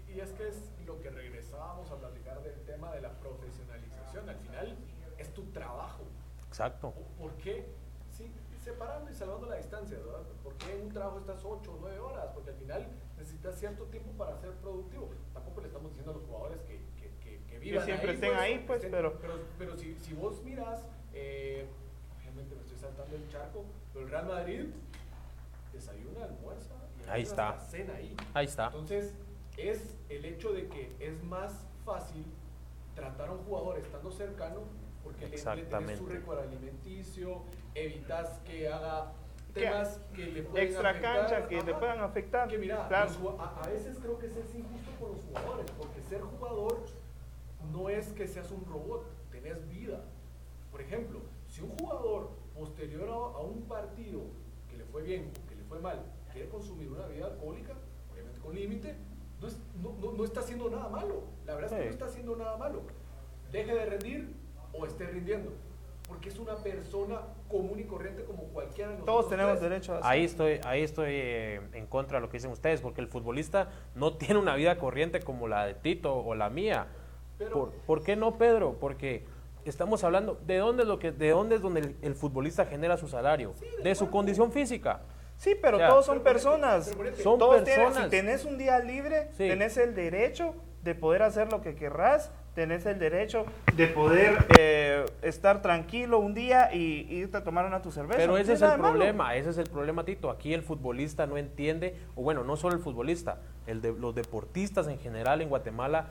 Y, 0.09 0.15
y 0.15 0.21
es 0.21 0.33
que 0.33 0.49
es 0.49 0.61
lo 0.85 1.01
que 1.01 1.11
regresábamos 1.11 1.89
a 1.93 1.97
platicar 1.97 2.43
del 2.43 2.61
tema 2.63 2.91
de 2.93 3.03
la 3.03 3.11
profesionalización. 3.11 4.29
Al 4.29 4.37
final 4.37 4.77
es 5.19 5.33
tu 5.33 5.45
trabajo. 5.53 6.03
Exacto. 6.49 6.93
¿Por 7.21 7.31
qué? 7.35 7.67
Sí, 8.11 8.33
separando 8.65 9.07
y 9.07 9.09
salvando 9.21 9.47
la 9.49 9.57
distancia, 9.57 9.99
¿verdad? 9.99 10.23
¿Por 10.43 10.55
qué 10.55 10.75
en 10.75 10.83
un 10.87 10.93
trabajo 10.93 11.19
estás 11.19 11.45
8 11.45 11.73
o 11.73 11.79
9 11.81 11.99
horas? 11.99 12.31
Porque 12.33 12.51
al 12.51 12.57
final 12.57 12.87
necesitas 13.19 13.55
cierto 13.59 13.85
tiempo 13.85 14.11
para 14.13 14.35
ser 14.39 14.51
productivo. 14.53 15.11
Tampoco 15.35 15.61
le 15.61 15.67
estamos 15.67 15.91
diciendo 15.91 16.13
a 16.13 16.15
los 16.15 16.25
jugadores 16.25 16.63
que, 16.63 16.81
que, 16.97 17.11
que, 17.23 17.45
que 17.45 17.59
vivan 17.59 17.85
siempre 17.85 18.09
ahí, 18.09 18.15
estén 18.15 18.35
ahí, 18.35 18.59
que 18.61 18.67
pues, 18.67 18.79
estén- 18.83 18.91
pero- 18.91 19.19
Pero, 19.21 19.35
pero 19.59 19.77
si, 19.77 19.95
si 19.97 20.15
vos 20.15 20.43
miras, 20.43 20.89
eh, 21.13 21.67
obviamente 22.19 22.55
me 22.55 22.63
estoy 22.63 22.79
saltando 22.79 23.15
el 23.15 23.29
charco, 23.29 23.65
pero 23.93 24.07
el 24.07 24.11
Real 24.11 24.27
Madrid 24.27 24.65
desayuna, 25.73 26.25
almuerza 26.25 26.75
y 27.07 27.11
Ahí 27.11 27.23
está. 27.23 27.59
cena 27.59 27.95
ahí. 27.97 28.17
Ahí 28.35 28.47
está. 28.47 28.67
Entonces, 28.67 29.13
es 29.59 29.99
el 30.09 30.25
hecho 30.25 30.53
de 30.53 30.67
que 30.69 30.97
es 30.99 31.23
más 31.25 31.67
fácil 31.85 32.25
tratar 32.95 33.29
a 33.29 33.33
un 33.33 33.45
jugador 33.45 33.79
estando 33.79 34.11
cercano 34.11 34.61
porque 35.05 35.27
le, 35.29 35.37
le 35.57 35.63
tenés 35.65 35.99
su 35.99 36.07
récord 36.07 36.39
alimenticio, 36.39 37.43
evitas 37.75 38.39
que 38.45 38.69
haga 38.69 39.13
temas 39.55 40.01
que 40.15 40.27
le 40.27 40.43
pueden 40.43 40.67
Extra 40.67 40.91
afectar. 40.91 41.17
cancha 41.27 41.49
que 41.49 41.63
le 41.63 41.71
Ajá. 41.73 41.81
puedan 41.81 42.01
afectar. 42.01 42.49
Que 42.49 42.59
mira, 42.59 42.87
Claro. 42.89 43.09
los 43.11 43.21
ju- 43.21 43.37
a, 43.41 43.61
a 43.65 43.69
veces 43.69 43.99
creo 44.01 44.19
que 44.19 44.27
es 44.27 44.55
injusto 44.55 44.91
con 45.01 45.13
los 45.13 45.25
jugadores, 45.25 45.71
porque 45.73 46.01
ser 46.03 46.21
jugador 46.21 46.79
no 47.73 47.89
es 47.91 48.09
que 48.13 48.27
seas 48.29 48.51
un 48.51 48.65
robot, 48.65 49.05
tenés 49.31 49.69
vida. 49.69 50.01
Por 50.71 50.81
ejemplo, 50.81 51.21
si 51.49 51.63
un 51.63 51.71
jugador 51.79 52.31
posterior 52.55 53.09
a, 53.09 53.13
a 53.13 53.41
un 53.41 53.63
partido 53.63 54.21
que 54.69 54.77
le 54.77 54.85
fue 54.85 55.03
bien 55.03 55.31
o 55.45 55.49
que 55.49 55.57
le 55.57 55.65
fue 55.65 55.81
mal 55.81 56.01
quiere 56.33 56.49
consumir 56.49 56.89
una 56.91 57.07
bebida 57.07 57.27
alcohólica, 57.27 57.75
obviamente 58.13 58.39
con 58.41 58.55
límite, 58.55 58.95
no, 59.41 59.49
es- 59.49 59.59
no- 59.83 59.95
no- 60.01 60.13
no 60.13 60.25
está 60.25 60.41
haciendo 60.41 60.71
nada 60.71 60.89
malo. 60.89 61.25
La 61.45 61.55
verdad 61.57 61.73
es 61.73 61.79
que 61.79 61.85
no 61.87 61.91
está 61.91 62.05
haciendo 62.05 62.37
nada 62.37 62.57
malo. 62.57 62.83
Deje 63.51 63.75
de 63.75 63.85
rendir 63.87 64.33
o 64.73 64.87
esté 64.87 65.07
rindiendo. 65.09 65.51
Porque 66.07 66.29
es 66.29 66.39
una 66.39 66.55
persona 66.57 67.23
común 67.51 67.79
y 67.81 67.85
corriente 67.85 68.25
como 68.25 68.45
cualquiera 68.45 68.91
de 68.91 68.95
nosotros. 68.99 69.15
Todos 69.17 69.29
tenemos 69.31 69.59
tres. 69.59 69.71
derecho 69.71 69.95
a 69.95 70.09
Ahí 70.09 70.25
estoy, 70.25 70.61
ahí 70.65 70.83
estoy 70.83 71.11
eh, 71.13 71.61
en 71.75 71.87
contra 71.87 72.19
de 72.19 72.23
lo 72.23 72.31
que 72.31 72.39
dicen 72.39 72.51
ustedes, 72.53 72.81
porque 72.81 73.01
el 73.01 73.09
futbolista 73.09 73.69
no 73.95 74.15
tiene 74.17 74.39
una 74.39 74.55
vida 74.55 74.79
corriente 74.79 75.21
como 75.21 75.49
la 75.49 75.67
de 75.67 75.75
Tito 75.75 76.15
o 76.17 76.35
la 76.35 76.49
mía. 76.49 76.87
Pero- 77.37 77.53
¿Por, 77.53 77.71
por 77.73 78.03
qué 78.03 78.17
no, 78.17 78.39
Pedro? 78.39 78.79
Porque 78.81 79.25
estamos 79.65 80.03
hablando 80.05 80.39
de 80.47 80.57
dónde 80.59 80.83
es 80.85 80.89
lo 80.89 80.99
que, 80.99 81.13
de 81.13 81.31
dónde 81.31 81.57
es 81.57 81.61
donde 81.63 81.81
el, 81.81 81.97
el 82.03 82.15
futbolista 82.15 82.65
genera 82.67 82.97
su 82.97 83.09
salario, 83.09 83.55
de 83.83 83.95
su 83.95 84.11
condición 84.11 84.53
física. 84.53 85.03
Sí, 85.37 85.57
pero 85.61 85.79
todos 85.79 86.05
son 86.07 86.21
personas. 86.23 86.95
pero. 86.97 87.17
Son 87.17 87.39
Todos 87.39 87.65
tienen- 87.65 87.95
si 87.95 88.09
tenés 88.11 88.45
un 88.45 88.59
día 88.59 88.79
libre, 88.79 89.29
Sí. 89.33 89.49
tenés 89.49 89.77
el 89.79 89.95
derecho 89.95 90.55
de 90.83 90.95
poder 90.95 91.23
hacer 91.23 91.51
lo 91.51 91.63
que 91.63 91.75
querrás, 91.75 92.31
tenés 92.55 92.85
el 92.87 92.99
derecho 92.99 93.47
de 93.77 93.87
poder 93.87 94.47
eh, 94.59 95.07
estar 95.23 95.63
tranquilo 95.63 96.19
un 96.19 96.35
día 96.35 96.75
y 96.75 97.07
irte 97.11 97.37
a 97.37 97.45
tomar 97.45 97.65
una 97.65 97.83
tu 97.83 97.93
cerveza. 97.93 98.19
Pero 98.19 98.39
ese 98.39 98.55
es 98.55 98.63
el 98.63 98.71
malo. 98.71 98.83
problema, 98.83 99.37
ese 99.37 99.51
es 99.51 99.59
el 99.59 99.69
problema, 99.69 100.05
Tito. 100.05 100.31
Aquí 100.31 100.53
el 100.53 100.63
futbolista 100.63 101.27
no 101.27 101.37
entiende, 101.37 101.97
o 102.17 102.23
bueno, 102.23 102.45
no 102.45 102.57
solo 102.57 102.75
el 102.75 102.83
futbolista, 102.83 103.39
el 103.67 103.81
de, 103.81 103.93
los 103.93 104.15
deportistas 104.15 104.89
en 104.89 104.99
general 104.99 105.41
en 105.41 105.49
Guatemala, 105.49 106.09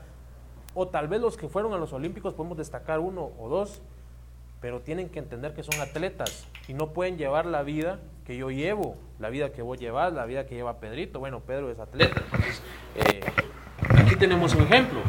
o 0.74 0.88
tal 0.88 1.08
vez 1.08 1.20
los 1.20 1.36
que 1.36 1.48
fueron 1.48 1.72
a 1.74 1.78
los 1.78 1.92
Olímpicos, 1.92 2.34
podemos 2.34 2.56
destacar 2.56 3.00
uno 3.00 3.32
o 3.38 3.48
dos, 3.48 3.82
pero 4.60 4.80
tienen 4.80 5.08
que 5.08 5.18
entender 5.18 5.54
que 5.54 5.62
son 5.62 5.80
atletas 5.80 6.46
y 6.68 6.74
no 6.74 6.90
pueden 6.90 7.16
llevar 7.16 7.46
la 7.46 7.62
vida 7.62 7.98
que 8.26 8.36
yo 8.36 8.50
llevo, 8.50 8.96
la 9.18 9.30
vida 9.30 9.52
que 9.52 9.62
vos 9.62 9.78
llevas, 9.78 10.12
la 10.12 10.26
vida 10.26 10.46
que 10.46 10.54
lleva 10.54 10.78
Pedrito. 10.78 11.18
Bueno, 11.18 11.40
Pedro 11.40 11.70
es 11.70 11.78
atleta, 11.78 12.22
entonces 12.24 12.62
eh, 12.94 13.20
aquí 13.96 14.16
tenemos 14.16 14.54
un 14.54 14.62
ejemplo. 14.62 15.00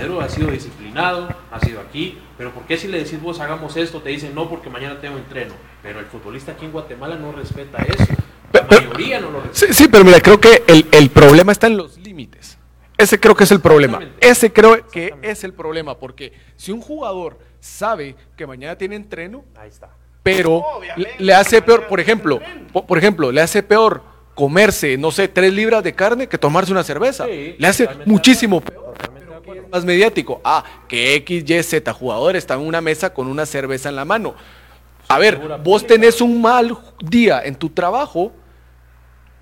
Pedro 0.00 0.20
ha 0.20 0.28
sido 0.28 0.50
disciplinado, 0.50 1.28
ha 1.50 1.60
sido 1.60 1.80
aquí, 1.80 2.18
pero 2.38 2.52
¿por 2.52 2.64
qué 2.64 2.78
si 2.78 2.88
le 2.88 2.98
decís 3.04 3.20
vos 3.20 3.38
hagamos 3.40 3.76
esto? 3.76 4.00
Te 4.00 4.08
dicen 4.08 4.34
no 4.34 4.48
porque 4.48 4.70
mañana 4.70 4.98
tengo 5.00 5.18
entreno. 5.18 5.54
Pero 5.82 6.00
el 6.00 6.06
futbolista 6.06 6.52
aquí 6.52 6.64
en 6.64 6.72
Guatemala 6.72 7.16
no 7.16 7.32
respeta 7.32 7.82
eso. 7.82 8.06
La 8.52 8.62
mayoría 8.62 9.20
no 9.20 9.30
lo 9.30 9.40
respeta. 9.42 9.74
Sí, 9.74 9.84
sí, 9.84 9.88
pero 9.90 10.04
mira, 10.04 10.20
creo 10.20 10.40
que 10.40 10.62
el, 10.66 10.86
el 10.90 11.10
problema 11.10 11.52
está 11.52 11.66
en 11.66 11.76
los 11.76 11.98
límites. 11.98 12.56
Ese 12.96 13.20
creo 13.20 13.34
que 13.34 13.44
es 13.44 13.50
el 13.50 13.60
problema. 13.60 14.00
Ese 14.20 14.52
creo 14.52 14.86
que 14.88 15.14
es 15.22 15.44
el 15.44 15.52
problema, 15.52 15.98
porque 15.98 16.32
si 16.56 16.72
un 16.72 16.80
jugador 16.80 17.38
sabe 17.60 18.16
que 18.36 18.46
mañana 18.46 18.76
tiene 18.76 18.96
entreno, 18.96 19.44
Ahí 19.56 19.68
está. 19.68 19.90
pero 20.22 20.62
le, 20.96 21.08
le 21.18 21.34
hace 21.34 21.60
peor, 21.62 21.86
por 21.88 22.00
ejemplo, 22.00 22.40
por 22.86 22.96
ejemplo, 22.98 23.32
le 23.32 23.40
hace 23.42 23.62
peor 23.62 24.02
comerse, 24.34 24.96
no 24.96 25.10
sé, 25.10 25.28
tres 25.28 25.52
libras 25.52 25.82
de 25.84 25.94
carne 25.94 26.26
que 26.26 26.38
tomarse 26.38 26.72
una 26.72 26.84
cerveza. 26.84 27.26
Sí, 27.26 27.54
le 27.58 27.66
hace 27.66 27.88
muchísimo 28.06 28.60
peor. 28.60 28.89
Acuerdo. 29.50 29.68
más 29.70 29.84
mediático. 29.84 30.40
Ah, 30.44 30.64
que 30.88 31.14
X, 31.16 31.44
Y, 31.48 31.62
Z 31.62 31.92
jugador 31.92 32.36
está 32.36 32.54
en 32.54 32.60
una 32.60 32.80
mesa 32.80 33.12
con 33.12 33.26
una 33.26 33.46
cerveza 33.46 33.88
en 33.88 33.96
la 33.96 34.04
mano. 34.04 34.34
A 35.08 35.18
ver, 35.18 35.40
vos 35.62 35.86
tenés 35.86 36.20
un 36.20 36.40
mal 36.40 36.76
día 37.02 37.42
en 37.44 37.56
tu 37.56 37.68
trabajo 37.68 38.32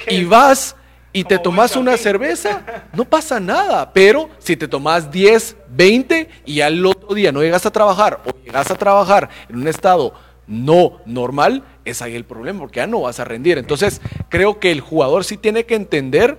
y 0.08 0.24
vas 0.24 0.74
y 1.12 1.24
te 1.24 1.38
tomas 1.38 1.76
una 1.76 1.96
cerveza, 1.96 2.62
no 2.94 3.04
pasa 3.04 3.40
nada. 3.40 3.92
Pero 3.92 4.30
si 4.38 4.56
te 4.56 4.68
tomas 4.68 5.10
10, 5.10 5.56
20 5.68 6.28
y 6.46 6.60
al 6.60 6.84
otro 6.86 7.14
día 7.14 7.32
no 7.32 7.42
llegas 7.42 7.66
a 7.66 7.70
trabajar 7.70 8.20
o 8.24 8.30
llegas 8.44 8.70
a 8.70 8.76
trabajar 8.76 9.28
en 9.48 9.56
un 9.56 9.68
estado 9.68 10.14
no 10.46 11.00
normal, 11.04 11.62
es 11.84 12.00
ahí 12.00 12.14
el 12.14 12.24
problema, 12.24 12.60
porque 12.60 12.80
ya 12.80 12.86
no 12.86 13.02
vas 13.02 13.20
a 13.20 13.24
rendir. 13.24 13.58
Entonces, 13.58 14.00
creo 14.30 14.58
que 14.58 14.70
el 14.70 14.80
jugador 14.80 15.24
sí 15.24 15.36
tiene 15.36 15.64
que 15.64 15.74
entender 15.74 16.38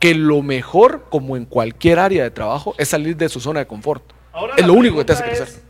que 0.00 0.14
lo 0.14 0.42
mejor, 0.42 1.04
como 1.10 1.36
en 1.36 1.44
cualquier 1.44 1.98
área 1.98 2.24
de 2.24 2.30
trabajo, 2.30 2.74
es 2.78 2.88
salir 2.88 3.16
de 3.16 3.28
su 3.28 3.38
zona 3.38 3.60
de 3.60 3.66
confort. 3.66 4.02
Ahora 4.32 4.54
es 4.56 4.66
lo 4.66 4.72
único 4.72 4.96
que 4.96 5.04
te 5.04 5.12
hace 5.12 5.24
crecer. 5.24 5.46
es, 5.46 5.62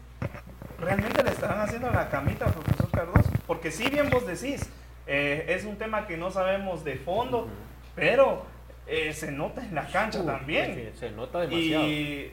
¿Realmente 0.78 1.22
le 1.22 1.30
estarán 1.30 1.60
haciendo 1.60 1.90
la 1.90 2.08
camita 2.08 2.46
al 2.46 2.52
profesor 2.52 2.90
Cardoso? 2.90 3.30
Porque 3.46 3.72
si 3.72 3.90
bien 3.90 4.08
vos 4.08 4.26
decís, 4.26 4.70
eh, 5.06 5.46
es 5.48 5.64
un 5.64 5.76
tema 5.76 6.06
que 6.06 6.16
no 6.16 6.30
sabemos 6.30 6.84
de 6.84 6.96
fondo, 6.96 7.48
pero 7.96 8.46
eh, 8.86 9.12
se 9.12 9.32
nota 9.32 9.62
en 9.62 9.74
la 9.74 9.88
cancha 9.88 10.20
Uh, 10.20 10.26
también. 10.26 10.92
Se, 10.94 11.08
se 11.08 11.10
nota 11.10 11.40
demasiado. 11.40 11.86
Y 11.86 12.32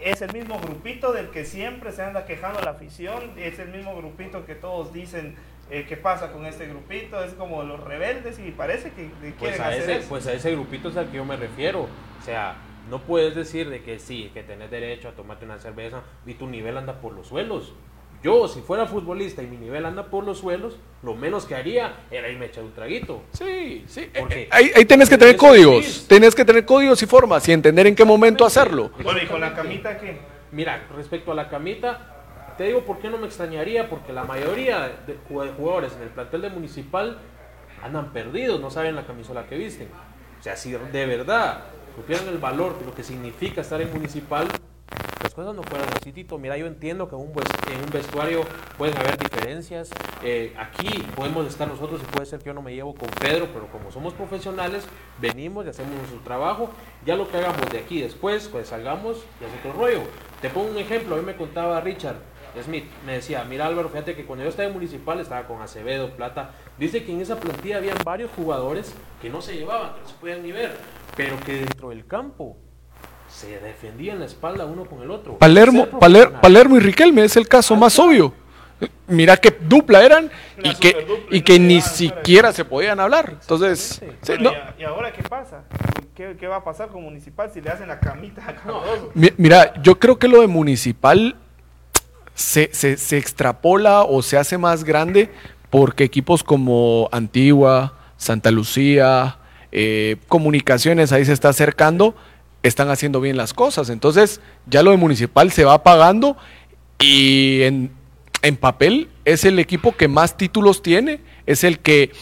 es 0.00 0.20
el 0.20 0.32
mismo 0.32 0.58
grupito 0.60 1.12
del 1.12 1.30
que 1.30 1.44
siempre 1.46 1.92
se 1.92 2.02
anda 2.02 2.26
quejando 2.26 2.60
la 2.60 2.72
afición, 2.72 3.32
es 3.38 3.58
el 3.58 3.68
mismo 3.68 3.96
grupito 3.96 4.44
que 4.44 4.54
todos 4.54 4.92
dicen 4.92 5.36
eh, 5.70 5.86
qué 5.88 5.96
pasa 5.96 6.32
con 6.32 6.44
este 6.46 6.66
grupito, 6.66 7.22
es 7.24 7.32
como 7.34 7.62
los 7.62 7.80
rebeldes 7.82 8.38
y 8.38 8.50
parece 8.50 8.90
que 8.90 9.06
que 9.06 9.32
Pues 9.38 9.52
quieren 9.52 9.60
a, 9.62 9.68
hacer 9.68 9.80
ese, 9.82 9.96
eso. 9.98 10.08
pues 10.08 10.26
a 10.26 10.32
ese 10.32 10.50
grupito 10.52 10.88
es 10.90 10.96
al 10.96 11.10
que 11.10 11.16
yo 11.16 11.24
me 11.24 11.36
refiero. 11.36 11.82
O 12.20 12.24
sea, 12.24 12.56
no 12.90 13.00
puedes 13.00 13.34
decir 13.34 13.70
de 13.70 13.82
que 13.82 13.98
sí, 13.98 14.30
que 14.34 14.42
tenés 14.42 14.70
derecho 14.70 15.08
a 15.08 15.12
tomarte 15.12 15.44
una 15.44 15.58
cerveza 15.58 16.02
y 16.26 16.34
tu 16.34 16.46
nivel 16.46 16.76
anda 16.76 17.00
por 17.00 17.12
los 17.14 17.26
suelos. 17.28 17.72
Yo, 18.22 18.46
si 18.46 18.60
fuera 18.60 18.86
futbolista 18.86 19.42
y 19.42 19.48
mi 19.48 19.56
nivel 19.56 19.84
anda 19.84 20.04
por 20.06 20.22
los 20.24 20.38
suelos, 20.38 20.76
lo 21.02 21.14
menos 21.16 21.44
que 21.44 21.56
haría 21.56 21.94
era 22.08 22.28
irme 22.28 22.44
a 22.44 22.48
echar 22.48 22.62
un 22.62 22.72
traguito. 22.72 23.20
Sí, 23.32 23.84
sí. 23.88 24.08
Porque 24.16 24.42
Eh, 24.42 24.48
Ahí, 24.52 24.70
ahí 24.76 24.84
tenés 24.84 25.10
que 25.10 25.18
tener 25.18 25.36
códigos, 25.36 25.84
sí. 25.84 26.06
tenés 26.08 26.32
que 26.34 26.44
tener 26.44 26.64
códigos 26.64 27.02
y 27.02 27.06
formas 27.06 27.48
y 27.48 27.52
entender 27.52 27.88
en 27.88 27.96
qué 27.96 28.04
momento 28.04 28.44
hacerlo. 28.44 28.92
Bueno, 29.02 29.20
y 29.20 29.26
con 29.26 29.40
la 29.40 29.54
camita 29.54 29.98
que... 29.98 30.20
Mira, 30.52 30.86
respecto 30.94 31.32
a 31.32 31.34
la 31.34 31.48
camita, 31.48 32.21
te 32.62 32.68
digo 32.68 32.82
por 32.82 33.00
qué 33.00 33.10
no 33.10 33.18
me 33.18 33.26
extrañaría, 33.26 33.88
porque 33.90 34.12
la 34.12 34.22
mayoría 34.22 34.92
de 35.04 35.18
jug- 35.28 35.42
de 35.42 35.52
jugadores 35.54 35.94
en 35.96 36.02
el 36.02 36.10
plantel 36.10 36.42
de 36.42 36.50
Municipal 36.50 37.18
andan 37.82 38.12
perdidos, 38.12 38.60
no 38.60 38.70
saben 38.70 38.94
la 38.94 39.04
camisola 39.04 39.46
que 39.46 39.56
visten. 39.56 39.88
O 40.38 40.42
sea, 40.44 40.54
si 40.54 40.70
de 40.70 41.06
verdad 41.06 41.64
supieran 41.96 42.28
el 42.28 42.38
valor 42.38 42.78
de 42.78 42.86
lo 42.86 42.94
que 42.94 43.02
significa 43.02 43.62
estar 43.62 43.80
en 43.80 43.92
Municipal, 43.92 44.46
las 45.20 45.34
cosas 45.34 45.56
no 45.56 45.64
fueran 45.64 45.88
así, 46.00 46.12
Tito. 46.12 46.38
Mira, 46.38 46.56
yo 46.56 46.66
entiendo 46.66 47.08
que 47.08 47.16
en 47.16 47.22
un 47.22 47.90
vestuario 47.92 48.42
pueden 48.78 48.96
haber 48.96 49.18
diferencias. 49.18 49.90
Eh, 50.22 50.54
aquí 50.56 50.86
podemos 51.16 51.44
estar 51.48 51.66
nosotros 51.66 52.00
y 52.00 52.06
puede 52.12 52.26
ser 52.26 52.38
que 52.38 52.44
yo 52.46 52.54
no 52.54 52.62
me 52.62 52.72
llevo 52.72 52.94
con 52.94 53.08
Pedro, 53.08 53.48
pero 53.52 53.66
como 53.72 53.90
somos 53.90 54.14
profesionales, 54.14 54.84
venimos 55.20 55.66
y 55.66 55.70
hacemos 55.70 55.96
nuestro 55.96 56.20
trabajo. 56.20 56.70
Ya 57.04 57.16
lo 57.16 57.28
que 57.28 57.38
hagamos 57.38 57.68
de 57.72 57.78
aquí 57.80 58.00
después, 58.00 58.46
pues 58.46 58.68
salgamos 58.68 59.16
y 59.40 59.44
es 59.46 59.50
otro 59.58 59.72
rollo. 59.72 60.02
Te 60.40 60.48
pongo 60.48 60.70
un 60.70 60.78
ejemplo. 60.78 61.16
A 61.16 61.18
mí 61.18 61.24
me 61.24 61.34
contaba 61.34 61.80
Richard 61.80 62.30
Smith, 62.62 62.84
me 63.06 63.12
decía, 63.14 63.44
mira 63.48 63.66
Álvaro, 63.66 63.88
fíjate 63.88 64.14
que 64.14 64.24
cuando 64.24 64.44
yo 64.44 64.50
estaba 64.50 64.68
en 64.68 64.74
Municipal 64.74 65.20
estaba 65.20 65.46
con 65.46 65.62
Acevedo, 65.62 66.10
Plata. 66.10 66.50
Dice 66.78 67.04
que 67.04 67.12
en 67.12 67.20
esa 67.20 67.36
plantilla 67.40 67.78
habían 67.78 67.96
varios 68.04 68.30
jugadores 68.36 68.94
que 69.22 69.30
no 69.30 69.40
se 69.40 69.54
llevaban, 69.56 69.94
que 69.94 70.00
no 70.02 70.08
se 70.08 70.14
podían 70.16 70.42
ni 70.42 70.52
ver, 70.52 70.76
pero 71.16 71.38
que 71.40 71.54
dentro 71.54 71.88
del 71.90 72.06
campo 72.06 72.56
se 73.30 73.58
defendían 73.60 74.18
la 74.18 74.26
espalda 74.26 74.66
uno 74.66 74.84
con 74.84 75.00
el 75.02 75.10
otro. 75.10 75.38
Palermo, 75.38 75.86
Paler-. 75.98 76.32
Palermo 76.40 76.76
y 76.76 76.80
Riquelme 76.80 77.24
es 77.24 77.36
el 77.36 77.48
caso 77.48 77.74
más 77.76 77.98
obvio. 77.98 78.34
Mira 79.06 79.36
qué 79.36 79.56
dupla 79.60 80.02
eran 80.04 80.30
y 80.62 80.74
que, 80.74 81.06
y 81.30 81.40
no 81.58 81.64
ni 81.66 81.80
siquiera 81.80 82.52
se 82.52 82.64
podían 82.64 82.98
hablar. 83.00 83.36
Entonces, 83.40 84.02
sí, 84.22 84.32
Bueno, 84.34 84.50
no. 84.50 84.56
y, 84.78 84.82
ahora 84.84 85.12
qué 85.12 85.22
pasa? 85.22 85.64
¿Qué, 86.14 86.36
qué 86.38 86.46
va 86.48 86.56
a 86.56 86.64
pasar 86.64 86.88
con 86.88 87.02
Municipal 87.02 87.50
si 87.52 87.60
le 87.60 87.70
hacen 87.70 87.88
la 87.88 88.00
camita 88.00 88.42
a? 88.44 88.54
Mi- 89.14 89.32
Mira, 89.36 89.80
yo 89.82 89.98
creo 89.98 90.18
que 90.18 90.26
lo 90.28 90.40
de 90.40 90.48
municipal 90.48 91.36
se, 92.34 92.70
se- 92.72 92.96
se 92.96 93.18
extrapola 93.18 94.02
o 94.02 94.22
se 94.22 94.36
hace 94.36 94.58
más 94.58 94.84
grande 94.84 95.30
porque 95.70 96.04
equipos 96.04 96.42
como 96.42 97.08
Antigua, 97.12 97.94
Santa 98.16 98.50
Lucía, 98.50 99.38
eh, 99.72 100.16
Comunicaciones, 100.28 101.12
ahí 101.12 101.24
se 101.24 101.32
está 101.32 101.48
acercando, 101.48 102.14
están 102.62 102.90
haciendo 102.90 103.20
bien 103.20 103.36
las 103.36 103.54
cosas. 103.54 103.88
Entonces, 103.90 104.40
ya 104.66 104.82
lo 104.82 104.90
de 104.90 104.96
municipal 104.98 105.50
se 105.50 105.64
va 105.64 105.82
pagando 105.82 106.36
y 107.00 107.62
en, 107.62 107.90
en 108.42 108.56
papel 108.56 109.08
es 109.24 109.44
el 109.44 109.58
equipo 109.58 109.96
que 109.96 110.08
más 110.08 110.36
títulos 110.36 110.82
tiene, 110.82 111.20
es 111.46 111.64
el 111.64 111.78
que 111.78 112.12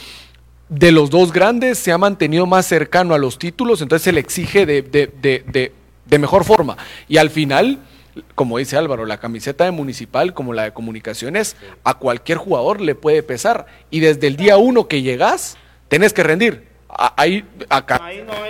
de 0.69 0.93
los 0.93 1.11
dos 1.11 1.33
grandes 1.33 1.79
se 1.79 1.91
ha 1.93 1.99
mantenido 1.99 2.47
más 2.47 2.65
cercano 2.67 3.13
a 3.15 3.19
los 3.19 3.39
títulos, 3.39 3.83
entonces 3.83 4.05
se 4.05 4.13
le 4.13 4.21
exige 4.21 4.65
de, 4.67 4.83
de- 4.83 5.13
de- 5.21 5.45
de- 5.47 5.73
de 6.07 6.19
mejor 6.19 6.45
forma. 6.45 6.77
Y 7.09 7.17
al 7.19 7.31
final, 7.31 7.81
como 8.35 8.59
dice 8.59 8.77
Álvaro, 8.77 9.07
la 9.07 9.19
camiseta 9.19 9.65
de 9.65 9.71
municipal 9.71 10.35
como 10.35 10.53
la 10.53 10.65
de 10.65 10.73
comunicaciones, 10.73 11.57
a 11.85 11.95
cualquier 11.95 12.39
jugador 12.39 12.81
le 12.81 12.95
puede 12.95 13.23
pesar. 13.23 13.67
Y 13.91 14.01
desde 14.01 14.27
el 14.27 14.37
día 14.37 14.57
uno 14.57 14.89
que 14.89 15.03
llegas, 15.03 15.57
tenés 15.89 16.13
que 16.13 16.23
rendir. 16.23 16.71
Ahí, 17.17 17.45
acá, 17.69 18.03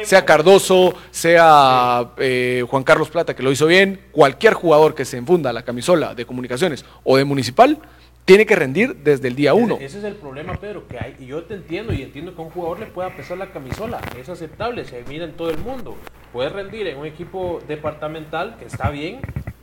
sea 0.02 0.24
Cardoso, 0.24 0.94
sea 1.10 2.12
eh, 2.16 2.64
Juan 2.68 2.84
Carlos 2.84 3.10
Plata, 3.10 3.36
que 3.36 3.42
lo 3.42 3.52
hizo 3.52 3.66
bien, 3.66 4.00
cualquier 4.12 4.54
jugador 4.54 4.94
que 4.94 5.04
se 5.04 5.18
enfunda 5.18 5.52
la 5.52 5.62
camisola 5.62 6.14
de 6.14 6.24
comunicaciones 6.24 6.86
o 7.04 7.18
de 7.18 7.24
municipal, 7.24 7.78
tiene 8.24 8.46
que 8.46 8.56
rendir 8.56 8.96
desde 8.96 9.28
el 9.28 9.34
día 9.34 9.54
uno. 9.54 9.76
Ese, 9.80 9.98
es 9.98 10.04
el 10.04 10.14
problema, 10.14 10.54
Pedro, 10.54 10.86
que 10.86 10.98
hay, 10.98 11.16
y 11.18 11.26
yo 11.26 11.42
te 11.44 11.54
entiendo 11.54 11.92
y 11.92 12.02
entiendo 12.02 12.34
que 12.34 12.40
a 12.40 12.44
un 12.44 12.50
jugador 12.50 12.78
le 12.78 12.86
pueda 12.86 13.14
pesar 13.14 13.36
la 13.36 13.50
camisola, 13.50 14.00
es 14.18 14.28
aceptable, 14.28 14.84
se 14.84 15.02
mira 15.08 15.24
en 15.24 15.32
todo 15.32 15.50
el 15.50 15.58
mundo. 15.58 15.96
Puede 16.32 16.48
rendir 16.48 16.86
en 16.86 16.98
un 16.98 17.06
equipo 17.06 17.60
departamental, 17.66 18.56
que 18.58 18.66
está 18.66 18.90
bien, 18.90 19.20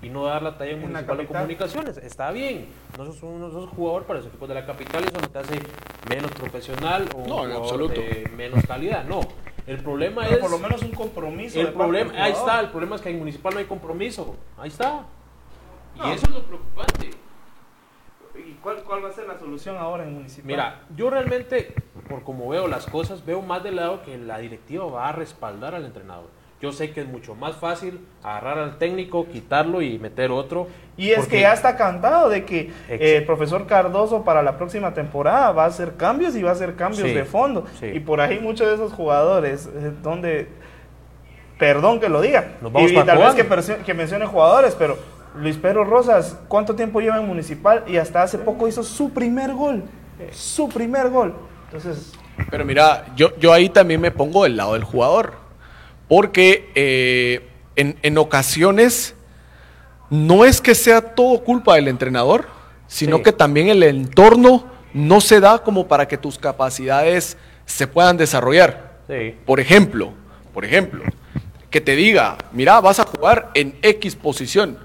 y 0.08 0.10
no 0.10 0.24
dar 0.24 0.42
la 0.42 0.58
talla 0.58 0.72
en 0.72 0.82
Municipal 0.82 1.18
de. 1.18 1.26
Comunicaciones. 1.28 1.98
Está 1.98 2.32
bien, 2.32 2.68
no 2.98 3.06
sos, 3.06 3.22
un, 3.24 3.42
no 3.42 3.52
sos 3.52 3.70
jugador 3.70 4.04
para 4.06 4.20
los 4.20 4.28
equipos 4.28 4.48
de 4.48 4.56
la 4.56 4.66
capital 4.66 5.04
eso 5.04 5.20
no 5.22 5.28
te 5.30 5.40
hace 5.40 5.60
menos 6.10 6.32
profesional 6.32 7.10
o 7.14 7.18
un 7.18 7.30
No, 7.30 7.46
en 7.46 7.52
absoluto. 7.52 8.00
de 8.00 8.30
menos 8.36 8.66
calidad. 8.66 9.04
No, 9.04 9.20
el 9.66 9.80
problema 9.80 10.22
Pero 10.24 10.36
es... 10.36 10.42
por 10.42 10.52
lo 10.52 10.60
menos 10.60 10.82
un 10.82 10.92
compromiso. 10.92 11.60
el 11.60 11.74
problema, 11.74 12.14
ahí 12.16 12.32
está, 12.32 12.62
el 12.62 12.70
problema 12.70 12.96
es 12.96 13.02
que 13.02 13.10
en 13.10 13.20
Municipal 13.20 13.54
no 13.54 13.60
hay 13.60 13.66
compromiso. 13.66 14.36
Ahí 14.58 14.70
está. 14.70 15.06
Y 15.96 16.12
eso 16.12 16.26
es 16.28 16.32
lo 16.32 16.44
preocupante. 16.44 17.10
¿Y 18.38 18.54
cuál, 18.62 18.84
cuál 18.84 19.04
va 19.04 19.10
a 19.10 19.14
ser 19.14 19.28
la 19.28 19.38
solución 19.38 19.76
ahora 19.78 20.04
en 20.04 20.14
municipal? 20.14 20.46
Mira, 20.46 20.82
yo 20.96 21.10
realmente, 21.10 21.74
por 22.08 22.24
como 22.24 22.48
veo 22.48 22.68
las 22.68 22.86
cosas, 22.86 23.26
veo 23.26 23.42
más 23.42 23.64
del 23.64 23.78
lado 23.78 24.04
que 24.04 24.16
la 24.18 24.38
directiva 24.38 24.86
va 24.86 25.10
a 25.10 25.12
respaldar 25.12 25.74
al 25.74 25.86
entrenador. 25.86 26.30
Yo 26.60 26.72
sé 26.72 26.90
que 26.92 27.02
es 27.02 27.08
mucho 27.08 27.36
más 27.36 27.56
fácil 27.58 28.00
agarrar 28.24 28.58
al 28.58 28.78
técnico, 28.80 29.28
quitarlo 29.28 29.82
y 29.84 30.00
meter 30.00 30.32
otro. 30.32 30.68
Y 30.98 31.12
es 31.12 31.18
porque- 31.20 31.36
que 31.36 31.42
ya 31.42 31.54
está 31.54 31.78
cantado 31.78 32.30
de 32.30 32.46
que 32.46 32.62
Ex- 32.62 32.74
eh, 32.90 33.18
el 33.18 33.26
profesor 33.26 33.68
Cardoso 33.68 34.24
para 34.24 34.42
la 34.42 34.58
próxima 34.58 34.94
temporada 34.96 35.52
va 35.52 35.66
a 35.66 35.68
hacer 35.68 35.98
cambios 35.98 36.36
y 36.36 36.42
va 36.42 36.50
a 36.50 36.54
hacer 36.54 36.76
cambios 36.76 37.08
Sí, 37.08 37.14
de 37.14 37.26
fondo. 37.26 37.66
sí. 37.80 37.86
Y 37.94 38.00
por 38.00 38.22
ahí 38.22 38.40
muchos 38.40 38.68
de 38.68 38.74
esos 38.74 38.92
jugadores, 38.94 39.68
eh, 39.68 39.92
donde, 40.02 40.48
perdón 41.60 42.00
que 42.00 42.10
lo 42.10 42.22
diga, 42.22 42.56
Nos 42.62 42.72
vamos 42.72 42.92
y, 42.92 42.96
tal 42.96 43.18
vez 43.20 43.36
que, 43.36 43.78
que 43.84 43.94
mencione 43.94 44.26
jugadores, 44.26 44.76
pero 44.76 44.98
Luis 45.36 45.58
Pedro 45.58 45.84
Rosas, 45.84 46.40
¿cuánto 46.48 46.76
tiempo 46.76 47.00
lleva 47.02 47.18
en 47.20 47.28
Municipal? 47.28 47.84
Y 47.88 47.98
hasta 47.98 48.24
hace 48.24 48.40
poco 48.40 48.68
hizo 48.68 48.82
su 48.82 49.12
primer 49.12 49.54
gol, 49.54 49.84
su 50.32 50.70
primer 50.70 51.10
gol. 51.10 51.36
Entonces, 51.66 52.14
Pero 52.50 52.66
mira, 52.66 53.06
yo, 53.16 53.36
yo 53.38 53.54
ahí 53.54 53.70
también 53.70 54.00
me 54.02 54.10
pongo 54.12 54.44
del 54.44 54.58
lado 54.58 54.74
del 54.74 54.84
jugador. 54.84 55.34
Porque 56.08 56.72
eh, 56.76 57.48
en, 57.76 57.98
en 58.02 58.18
ocasiones 58.18 59.16
no 60.10 60.46
es 60.46 60.62
que 60.62 60.74
sea 60.76 61.02
todo 61.02 61.44
culpa 61.44 61.76
del 61.76 61.88
entrenador, 61.88 62.48
sino 62.88 63.18
Sí. 63.18 63.24
que 63.24 63.34
también 63.34 63.68
el 63.70 63.84
entorno 63.84 64.66
no 64.94 65.20
se 65.20 65.40
da 65.40 65.60
como 65.60 65.88
para 65.88 66.08
que 66.08 66.18
tus 66.18 66.38
capacidades 66.40 67.38
se 67.66 67.88
puedan 67.88 68.16
desarrollar. 68.18 69.00
Sí. 69.08 69.36
Por 69.46 69.60
ejemplo, 69.60 70.14
por 70.54 70.64
ejemplo, 70.64 71.04
que 71.70 71.82
te 71.82 71.96
diga, 71.96 72.38
mira, 72.54 72.80
vas 72.80 73.00
a 73.00 73.04
jugar 73.04 73.52
en 73.54 73.78
X 73.82 74.16
posición, 74.16 74.80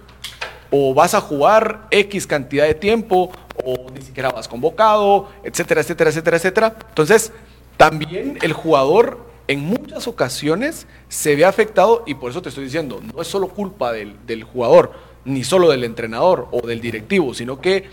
o 0.71 0.93
vas 0.95 1.15
a 1.15 1.21
jugar 1.21 1.87
X 1.91 2.27
cantidad 2.27 2.67
de 2.67 2.75
tiempo, 2.75 3.31
o 3.65 3.91
ni 3.95 4.03
siquiera 4.03 4.31
vas 4.31 4.49
convocado, 4.49 5.29
etcétera, 5.45 5.83
etcétera, 5.83 6.11
etcétera, 6.11 6.37
etcétera. 6.39 6.75
Entonces, 6.89 7.33
también 7.77 8.39
el 8.43 8.53
jugador 8.53 9.31
en 9.49 9.61
muchas 9.61 10.07
ocasiones 10.09 10.87
se 11.09 11.37
ve 11.37 11.45
afectado, 11.45 12.05
y 12.07 12.15
por 12.15 12.31
eso 12.31 12.43
te 12.43 12.49
estoy 12.49 12.65
diciendo, 12.65 13.01
no 13.15 13.21
es 13.21 13.29
solo 13.29 13.49
culpa 13.49 13.93
del, 13.93 14.17
del 14.27 14.45
jugador, 14.45 14.93
ni 15.25 15.45
solo 15.45 15.71
del 15.71 15.85
entrenador 15.85 16.49
o 16.51 16.67
del 16.67 16.81
directivo, 16.81 17.35
sino 17.35 17.61
que 17.61 17.85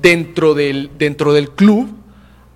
dentro 0.00 0.54
del, 0.54 0.90
dentro 0.98 1.32
del 1.32 1.50
club 1.50 1.88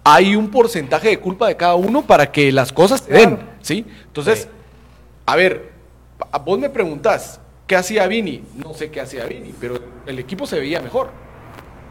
hay 0.04 0.34
un 0.36 0.50
porcentaje 0.50 1.08
de 1.08 1.18
culpa 1.20 1.48
de 1.48 1.56
cada 1.56 1.74
uno 1.74 2.02
para 2.02 2.32
que 2.32 2.50
las 2.52 2.72
cosas 2.72 3.00
se 3.02 3.12
den. 3.12 3.38
¿sí? 3.60 3.84
Entonces, 4.06 4.42
Sí. 4.42 4.48
a 5.26 5.36
ver, 5.36 5.70
vos 6.44 6.58
me 6.58 6.70
preguntás, 6.70 7.40
¿qué 7.66 7.76
hacía 7.76 8.06
Vini? 8.06 8.42
No 8.56 8.74
sé 8.74 8.90
qué 8.90 9.00
hacía 9.00 9.24
Vini, 9.26 9.54
pero 9.60 9.78
el 10.06 10.18
equipo 10.18 10.46
se 10.46 10.58
veía 10.58 10.80
mejor. 10.80 11.10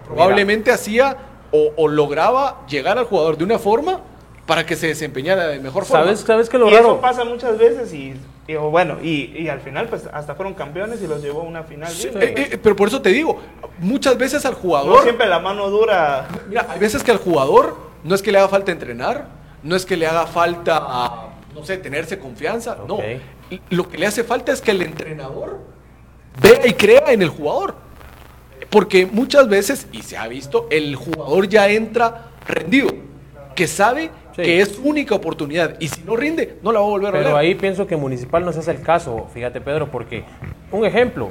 Probablemente 0.05 0.71
hacía 0.71 1.17
o, 1.51 1.71
o 1.77 1.87
lograba 1.87 2.65
llegar 2.67 2.97
al 2.97 3.05
jugador 3.05 3.37
de 3.37 3.43
una 3.43 3.59
forma 3.59 4.01
para 4.49 4.65
que 4.65 4.75
se 4.75 4.87
desempeñara 4.87 5.47
de 5.47 5.59
mejor 5.59 5.85
forma. 5.85 6.05
¿Sabes, 6.05 6.21
¿Sabes 6.21 6.49
qué 6.49 6.57
es 6.57 6.61
lo 6.61 6.71
y 6.71 6.73
eso 6.73 6.99
pasa 6.99 7.23
muchas 7.23 7.55
veces 7.59 7.93
y, 7.93 8.15
bueno, 8.55 8.97
y, 8.99 9.31
y 9.37 9.47
al 9.47 9.59
final 9.61 9.87
pues 9.87 10.09
hasta 10.11 10.33
fueron 10.33 10.55
campeones 10.55 11.03
y 11.03 11.07
los 11.07 11.21
llevó 11.21 11.41
a 11.41 11.43
una 11.43 11.61
final. 11.61 11.91
Sí, 11.91 12.07
eh, 12.15 12.33
eh, 12.35 12.59
pero 12.61 12.75
por 12.75 12.87
eso 12.87 12.99
te 12.99 13.09
digo, 13.09 13.39
muchas 13.77 14.17
veces 14.17 14.43
al 14.47 14.53
No 14.53 14.59
jugador... 14.59 15.03
siempre 15.03 15.27
la 15.27 15.37
mano 15.37 15.69
dura. 15.69 16.27
Mira, 16.47 16.65
hay 16.67 16.79
veces 16.79 17.03
que 17.03 17.11
al 17.11 17.19
jugador 17.19 17.77
no 18.03 18.15
es 18.15 18.23
que 18.23 18.31
le 18.31 18.39
haga 18.39 18.47
falta 18.47 18.71
entrenar, 18.71 19.27
no 19.61 19.75
es 19.75 19.85
que 19.85 19.95
le 19.95 20.07
haga 20.07 20.25
falta, 20.25 21.29
no 21.53 21.63
sé, 21.63 21.77
tenerse 21.77 22.17
confianza, 22.17 22.75
no. 22.87 22.97
Lo 23.69 23.87
que 23.87 23.99
le 23.99 24.07
hace 24.07 24.23
falta 24.23 24.51
es 24.51 24.61
que 24.61 24.71
el 24.71 24.81
entrenador 24.81 25.59
vea 26.41 26.65
y 26.65 26.73
crea 26.73 27.13
en 27.13 27.21
el 27.21 27.29
jugador. 27.29 27.75
Porque 28.71 29.05
muchas 29.05 29.47
veces, 29.47 29.85
y 29.91 30.01
se 30.01 30.17
ha 30.17 30.27
visto, 30.27 30.65
el 30.71 30.95
jugador 30.95 31.47
ya 31.47 31.69
entra 31.69 32.31
rendido, 32.47 32.89
que 33.55 33.67
sabe 33.67 34.09
Sí. 34.43 34.49
que 34.49 34.61
es 34.61 34.69
su 34.75 34.83
única 34.83 35.15
oportunidad 35.15 35.75
y 35.79 35.87
si 35.87 36.01
no 36.03 36.15
rinde, 36.15 36.57
no 36.63 36.71
la 36.71 36.79
va 36.79 36.85
a 36.85 36.89
volver 36.89 37.09
a 37.09 37.17
Pero 37.17 37.29
ver. 37.29 37.37
ahí 37.37 37.55
pienso 37.55 37.85
que 37.87 37.95
Municipal 37.95 38.43
no 38.45 38.51
se 38.53 38.59
hace 38.59 38.71
el 38.71 38.81
caso, 38.81 39.27
fíjate 39.33 39.61
Pedro, 39.61 39.89
porque 39.91 40.23
un 40.71 40.85
ejemplo, 40.85 41.29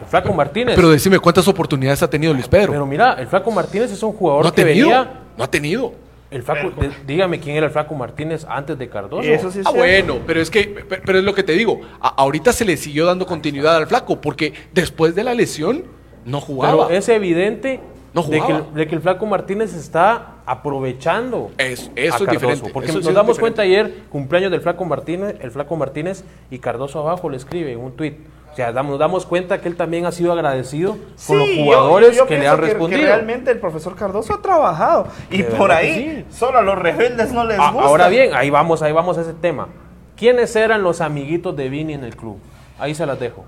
el 0.00 0.06
Flaco 0.06 0.32
Martínez. 0.32 0.74
Pero 0.76 0.90
decime 0.90 1.18
cuántas 1.18 1.46
oportunidades 1.48 2.02
ha 2.02 2.10
tenido 2.10 2.32
Luis 2.32 2.48
Pedro. 2.48 2.72
Pero 2.72 2.86
mira, 2.86 3.14
el 3.14 3.26
Flaco 3.26 3.50
Martínez 3.50 3.90
es 3.92 4.02
un 4.02 4.12
jugador 4.12 4.42
no 4.44 4.48
ha 4.48 4.54
que 4.54 4.64
tenido, 4.64 4.88
venía. 4.88 5.20
no 5.36 5.44
ha 5.44 5.50
tenido. 5.50 5.92
El 6.30 6.42
Flaco, 6.42 6.70
de- 6.78 6.90
dígame 7.06 7.40
quién 7.40 7.56
era 7.56 7.66
el 7.66 7.72
Flaco 7.72 7.94
Martínez 7.94 8.44
antes 8.48 8.76
de 8.78 8.88
Cardoso. 8.90 9.22
Eso 9.26 9.50
sí 9.50 9.60
es 9.60 9.66
Ah, 9.66 9.70
cierto. 9.72 9.78
bueno, 10.12 10.24
pero 10.26 10.42
es 10.42 10.50
que, 10.50 10.64
pe- 10.64 11.00
pero 11.04 11.18
es 11.18 11.24
lo 11.24 11.34
que 11.34 11.42
te 11.42 11.52
digo. 11.54 11.80
a- 12.02 12.08
ahorita 12.08 12.52
se 12.52 12.66
le 12.66 12.76
siguió 12.76 13.06
dando 13.06 13.24
continuidad 13.26 13.74
al 13.76 13.86
flaco, 13.86 14.20
porque 14.20 14.52
después 14.74 15.14
de 15.14 15.24
la 15.24 15.32
lesión 15.32 15.84
no 16.26 16.40
jugaba. 16.42 16.88
Pero 16.88 16.98
es 16.98 17.08
evidente 17.08 17.80
No 18.14 18.22
de, 18.22 18.40
que, 18.40 18.52
el- 18.52 18.74
de 18.74 18.86
que 18.86 18.94
el 18.94 19.00
Flaco 19.02 19.26
Martínez 19.26 19.74
está 19.74 20.34
aprovechando. 20.46 21.50
Es- 21.58 21.80
eso 21.80 21.90
a 21.94 22.00
es 22.00 22.10
Cardoso, 22.12 22.30
diferente, 22.30 22.70
Porque 22.72 22.88
eso 22.88 22.98
nos 22.98 23.04
sí 23.04 23.08
es 23.10 23.14
damos 23.14 23.36
diferente. 23.36 23.40
cuenta 23.40 23.62
ayer, 23.62 23.94
cumpleaños 24.10 24.50
del 24.50 24.60
Flaco 24.60 24.84
Martínez, 24.84 25.36
el 25.40 25.50
Flaco 25.50 25.76
Martínez 25.76 26.24
y 26.50 26.58
Cardoso 26.58 27.00
abajo 27.00 27.28
le 27.28 27.36
escribe 27.36 27.72
en 27.72 27.80
un 27.80 27.92
tuit. 27.92 28.16
O 28.52 28.56
sea, 28.56 28.72
damos- 28.72 28.90
nos 28.92 28.98
damos 28.98 29.26
cuenta 29.26 29.60
que 29.60 29.68
él 29.68 29.76
también 29.76 30.06
ha 30.06 30.10
sido 30.12 30.32
agradecido 30.32 30.96
con 31.26 31.38
los 31.38 31.48
Sí, 31.48 31.58
yo- 31.58 31.64
jugadores 31.64 32.16
yo 32.16 32.26
que 32.26 32.38
le 32.38 32.48
han 32.48 32.58
respondido. 32.58 33.02
realmente 33.02 33.50
el 33.50 33.58
profesor 33.58 33.94
Cardoso 33.94 34.34
ha 34.34 34.42
trabajado. 34.42 35.06
Y 35.30 35.42
De 35.42 35.44
por 35.44 35.68
que 35.68 35.74
ahí, 35.76 36.26
solo 36.30 36.58
a 36.58 36.62
los 36.62 36.76
rebeldes 36.78 37.32
no 37.32 37.44
les 37.44 37.58
Ah, 37.58 37.70
gusta. 37.72 37.86
ahora 37.88 38.08
bien, 38.08 38.34
ahí 38.34 38.50
vamos, 38.50 38.82
ahí 38.82 38.92
vamos 38.92 39.16
a 39.18 39.20
ese 39.20 39.34
tema. 39.34 39.68
¿Quiénes 40.16 40.56
eran 40.56 40.82
los 40.82 41.00
amiguitos 41.00 41.54
de 41.56 41.68
Vini 41.68 41.92
en 41.92 42.02
el 42.04 42.16
club? 42.16 42.38
Ahí 42.80 42.94
se 42.94 43.06
las 43.06 43.20
dejo. 43.20 43.44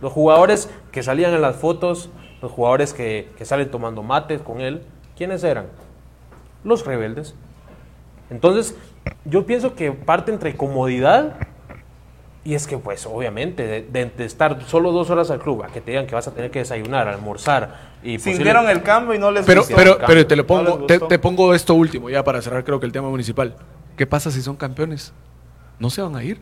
Los 0.00 0.12
jugadores 0.12 0.68
que 0.90 1.02
salían 1.02 1.32
en 1.32 1.40
las 1.40 1.56
fotos, 1.56 2.10
los 2.42 2.50
jugadores 2.52 2.92
que, 2.92 3.30
que 3.38 3.44
salen 3.44 3.70
tomando 3.70 4.02
mates 4.02 4.42
con 4.42 4.60
él, 4.60 4.82
¿quiénes 5.16 5.44
eran? 5.44 5.66
Los 6.64 6.84
rebeldes. 6.84 7.34
Entonces, 8.30 8.76
yo 9.24 9.46
pienso 9.46 9.74
que 9.74 9.92
parte 9.92 10.32
entre 10.32 10.56
comodidad 10.56 11.36
y 12.44 12.54
es 12.54 12.66
que, 12.66 12.76
pues, 12.76 13.06
obviamente, 13.06 13.64
de, 13.66 13.82
de- 13.82 14.06
de 14.06 14.24
estar 14.24 14.60
solo 14.64 14.90
dos 14.90 15.10
horas 15.10 15.30
al 15.30 15.38
club, 15.38 15.62
a 15.62 15.68
que 15.68 15.80
te 15.80 15.92
digan 15.92 16.08
que 16.08 16.14
vas 16.16 16.26
a 16.26 16.32
tener 16.34 16.50
que 16.50 16.58
desayunar, 16.58 17.06
almorzar 17.06 17.92
y 18.02 18.18
Sintieron 18.18 18.68
el 18.68 18.82
cambio 18.82 19.14
y 19.14 19.18
no 19.20 19.30
les 19.30 19.46
Pero, 19.46 19.60
gustó. 19.60 19.76
pero, 19.76 19.98
pero 20.04 20.26
te 20.26 20.34
lo 20.34 20.42
No 20.42 20.46
pongo, 20.48 20.86
te, 20.86 20.98
te 20.98 21.18
pongo 21.20 21.54
esto 21.54 21.74
último, 21.74 22.10
ya 22.10 22.24
para 22.24 22.42
cerrar 22.42 22.64
creo 22.64 22.80
que 22.80 22.86
el 22.86 22.92
tema 22.92 23.08
municipal. 23.08 23.54
¿Qué 23.96 24.06
pasa 24.08 24.32
si 24.32 24.42
son 24.42 24.56
campeones? 24.56 25.12
¿No 25.78 25.88
se 25.90 26.02
van 26.02 26.16
a 26.16 26.24
ir? 26.24 26.40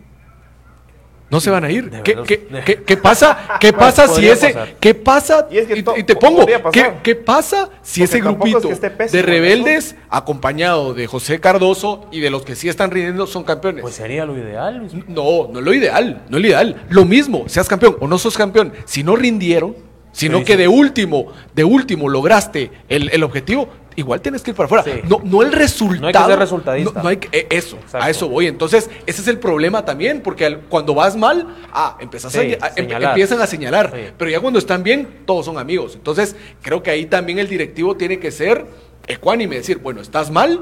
¿No 1.31 1.41
se 1.41 1.49
van 1.51 1.63
a 1.65 1.71
ir? 1.71 1.89
¿Qué, 2.03 2.15
verdad. 2.15 2.25
qué- 2.27 2.47
qué- 2.67 2.83
qué 2.83 2.97
pasa? 2.97 3.39
¿Qué 3.61 3.73
pasa 3.73 4.09
si 4.09 4.27
ese? 4.29 4.49
pasar. 4.49 4.75
¿Qué 4.81 4.95
pasa? 4.95 5.47
Y 5.51 5.59
es 5.59 5.67
que 5.69 5.79
Y, 5.79 5.83
to- 5.85 5.97
y 5.97 6.03
te 6.03 6.17
pongo. 6.17 6.45
¿qué, 6.73 6.95
qué 7.05 7.15
pasa 7.15 7.71
si 7.83 8.01
Porque 8.01 8.17
ese 8.17 8.23
tampoco 8.25 8.47
es 8.49 8.53
grupito 8.55 8.69
que 8.81 8.87
esté 9.05 9.17
de 9.17 9.23
rebeldes, 9.23 9.95
acompañado 10.09 10.93
de 10.93 11.07
José 11.07 11.39
Cardoso 11.41 12.07
y 12.11 12.21
de 12.21 12.31
los 12.31 12.43
que 12.43 12.57
sí 12.57 12.69
están 12.69 12.91
rindiendo, 12.91 13.27
son 13.29 13.45
campeones? 13.45 13.83
Pues 13.83 13.95
sería 13.95 14.25
lo 14.25 14.37
ideal. 14.37 14.79
Luis. 14.79 14.93
No, 15.09 15.49
no 15.53 15.61
es 15.61 15.65
lo 15.65 15.73
ideal, 15.73 16.23
no 16.29 16.37
es 16.37 16.43
lo 16.43 16.49
ideal. 16.49 16.83
Lo 16.89 17.05
mismo, 17.05 17.45
seas 17.49 17.69
campeón 17.69 17.97
o 18.01 18.09
no 18.09 18.19
sos 18.19 18.37
campeón, 18.37 18.73
si 18.85 19.03
no 19.05 19.15
rindieron, 19.15 19.77
sino 20.13 20.39
Sí, 20.39 20.45
que 20.45 20.53
sí. 20.55 20.59
de 20.59 20.67
último, 20.69 21.27
de 21.55 21.63
último 21.63 22.09
lograste 22.09 22.73
el, 22.89 23.09
el 23.11 23.23
objetivo, 23.23 23.69
igual 23.97 24.21
tienes 24.21 24.43
que 24.43 24.51
ir 24.51 24.57
para 24.57 24.67
afuera. 24.67 24.85
Sí. 24.85 24.93
No, 25.09 25.21
no 25.25 25.43
el 25.43 25.53
resultado. 25.53 26.01
No 26.01 26.07
hay 26.09 26.13
que 26.13 26.19
ser 26.31 26.39
resultadista. 26.39 26.93
No, 26.95 27.03
no 27.03 27.09
hay 27.09 27.17
que- 27.19 27.29
eh, 27.39 27.47
eso, 27.51 27.77
Exacto. 27.77 27.99
a 28.07 28.11
eso 28.11 28.29
voy. 28.29 28.47
Entonces, 28.47 28.89
ese 29.07 29.23
es 29.23 29.29
el 29.29 29.39
problema 29.39 29.85
también, 29.85 30.21
porque 30.23 30.47
al- 30.47 30.61
cuando 30.61 30.95
vas 30.95 31.17
mal, 31.17 31.57
ah, 31.73 31.97
empezás 32.01 32.33
Sí, 32.33 32.57
a, 32.61 32.67
a- 32.67 32.73
em- 32.77 32.91
empiezan 32.91 33.41
a 33.41 33.47
señalar. 33.47 33.93
Sí. 33.95 34.13
Pero 34.17 34.31
ya 34.31 34.41
cuando 34.41 34.59
están 34.59 34.83
bien, 34.83 35.23
todos 35.27 35.47
son 35.47 35.59
amigos. 35.59 35.95
Entonces, 35.95 36.37
creo 36.63 36.83
que 36.83 36.91
ahí 36.91 37.07
también 37.07 37.39
el 37.39 37.49
directivo 37.49 37.97
tiene 37.97 38.19
que 38.19 38.31
ser 38.31 38.65
ecuánime, 39.07 39.57
decir, 39.57 39.79
bueno, 39.79 40.01
estás 40.01 40.31
mal, 40.31 40.61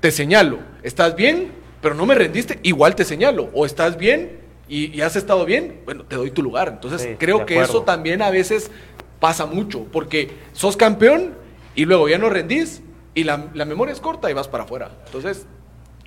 te 0.00 0.10
señalo. 0.10 0.58
¿Estás 0.82 1.14
bien? 1.16 1.52
Pero 1.82 1.94
no 1.94 2.06
me 2.06 2.14
rendiste, 2.14 2.58
igual 2.62 2.94
te 2.94 3.04
señalo. 3.04 3.50
O 3.52 3.66
estás 3.66 3.96
bien 3.98 4.38
y, 4.68 4.96
y 4.96 5.00
has 5.02 5.16
estado 5.16 5.44
bien, 5.44 5.80
bueno, 5.84 6.04
te 6.04 6.16
doy 6.16 6.30
tu 6.30 6.42
lugar. 6.42 6.68
Entonces 6.68 7.16
creo 7.18 7.44
que 7.46 7.60
eso 7.60 7.82
también 7.82 8.22
a 8.22 8.30
veces 8.30 8.70
pasa 9.18 9.44
mucho, 9.44 9.84
porque 9.92 10.30
sos 10.52 10.76
campeón 10.78 11.34
y 11.74 11.84
luego 11.84 12.08
ya 12.08 12.18
no 12.18 12.28
rendís 12.30 12.82
y 13.14 13.24
la, 13.24 13.46
la 13.54 13.64
memoria 13.64 13.92
es 13.92 14.00
corta 14.00 14.30
y 14.30 14.34
vas 14.34 14.48
para 14.48 14.64
afuera. 14.64 14.90
Entonces, 15.06 15.46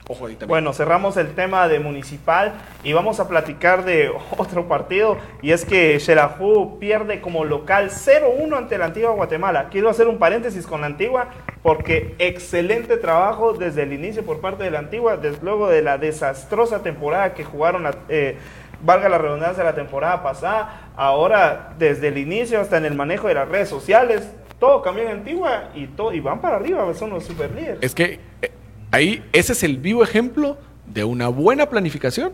ojo 0.07 0.27
ahí. 0.27 0.37
Bueno, 0.47 0.73
cerramos 0.73 1.17
el 1.17 1.33
tema 1.35 1.67
de 1.67 1.79
Municipal 1.79 2.53
y 2.83 2.93
vamos 2.93 3.19
a 3.19 3.27
platicar 3.27 3.85
de 3.85 4.11
otro 4.37 4.67
partido 4.67 5.17
y 5.41 5.51
es 5.51 5.65
que 5.65 5.99
Xelajú 5.99 6.79
pierde 6.79 7.21
como 7.21 7.45
local 7.45 7.89
0-1 7.89 8.57
ante 8.57 8.77
la 8.77 8.85
Antigua 8.85 9.11
Guatemala. 9.11 9.69
Quiero 9.69 9.89
hacer 9.89 10.07
un 10.07 10.17
paréntesis 10.17 10.65
con 10.65 10.81
la 10.81 10.87
Antigua 10.87 11.29
porque 11.61 12.15
excelente 12.19 12.97
trabajo 12.97 13.53
desde 13.53 13.83
el 13.83 13.93
inicio 13.93 14.25
por 14.25 14.41
parte 14.41 14.63
de 14.63 14.71
la 14.71 14.79
Antigua, 14.79 15.17
desde 15.17 15.41
luego 15.41 15.69
de 15.69 15.81
la 15.81 15.97
desastrosa 15.97 16.83
temporada 16.83 17.33
que 17.33 17.43
jugaron 17.45 17.89
eh, 18.09 18.37
valga 18.83 19.07
la 19.07 19.17
redundancia, 19.17 19.63
la 19.63 19.75
temporada 19.75 20.21
pasada, 20.21 20.91
ahora 20.95 21.73
desde 21.79 22.09
el 22.09 22.17
inicio 22.17 22.59
hasta 22.59 22.77
en 22.77 22.85
el 22.85 22.95
manejo 22.95 23.29
de 23.29 23.35
las 23.35 23.47
redes 23.47 23.69
sociales, 23.69 24.29
todo 24.63 24.81
cambió 24.81 25.03
en 25.03 25.09
Antigua 25.17 25.71
y, 25.75 25.87
todo, 25.87 26.13
y 26.13 26.21
van 26.21 26.39
para 26.39 26.55
arriba, 26.55 26.93
son 26.93 27.09
los 27.09 27.25
super 27.25 27.51
líderes. 27.53 27.79
Es 27.81 27.93
que 27.93 28.21
eh, 28.41 28.51
ahí 28.91 29.21
ese 29.33 29.51
es 29.51 29.61
el 29.63 29.75
vivo 29.75 30.03
ejemplo 30.05 30.57
de 30.85 31.03
una 31.03 31.27
buena 31.27 31.67
planificación 31.69 32.31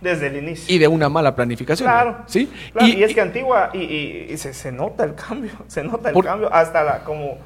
Desde 0.00 0.28
el 0.28 0.36
inicio. 0.36 0.74
y 0.74 0.78
de 0.78 0.88
una 0.88 1.10
mala 1.10 1.36
planificación. 1.36 1.86
Claro. 1.86 2.18
¿Sí? 2.26 2.50
Claro, 2.72 2.88
y, 2.88 3.02
es 3.02 3.12
que 3.14 3.20
Antigua, 3.20 3.68
y, 3.74 3.80
y- 3.80 4.26
y 4.30 4.36
se, 4.38 4.54
se 4.54 4.72
nota 4.72 5.04
el 5.04 5.14
cambio, 5.14 5.50
se 5.66 5.84
nota 5.84 6.08
el 6.08 6.14
Por- 6.14 6.24
cambio, 6.24 6.50
hasta 6.50 6.82
la, 6.82 7.04
como 7.04 7.36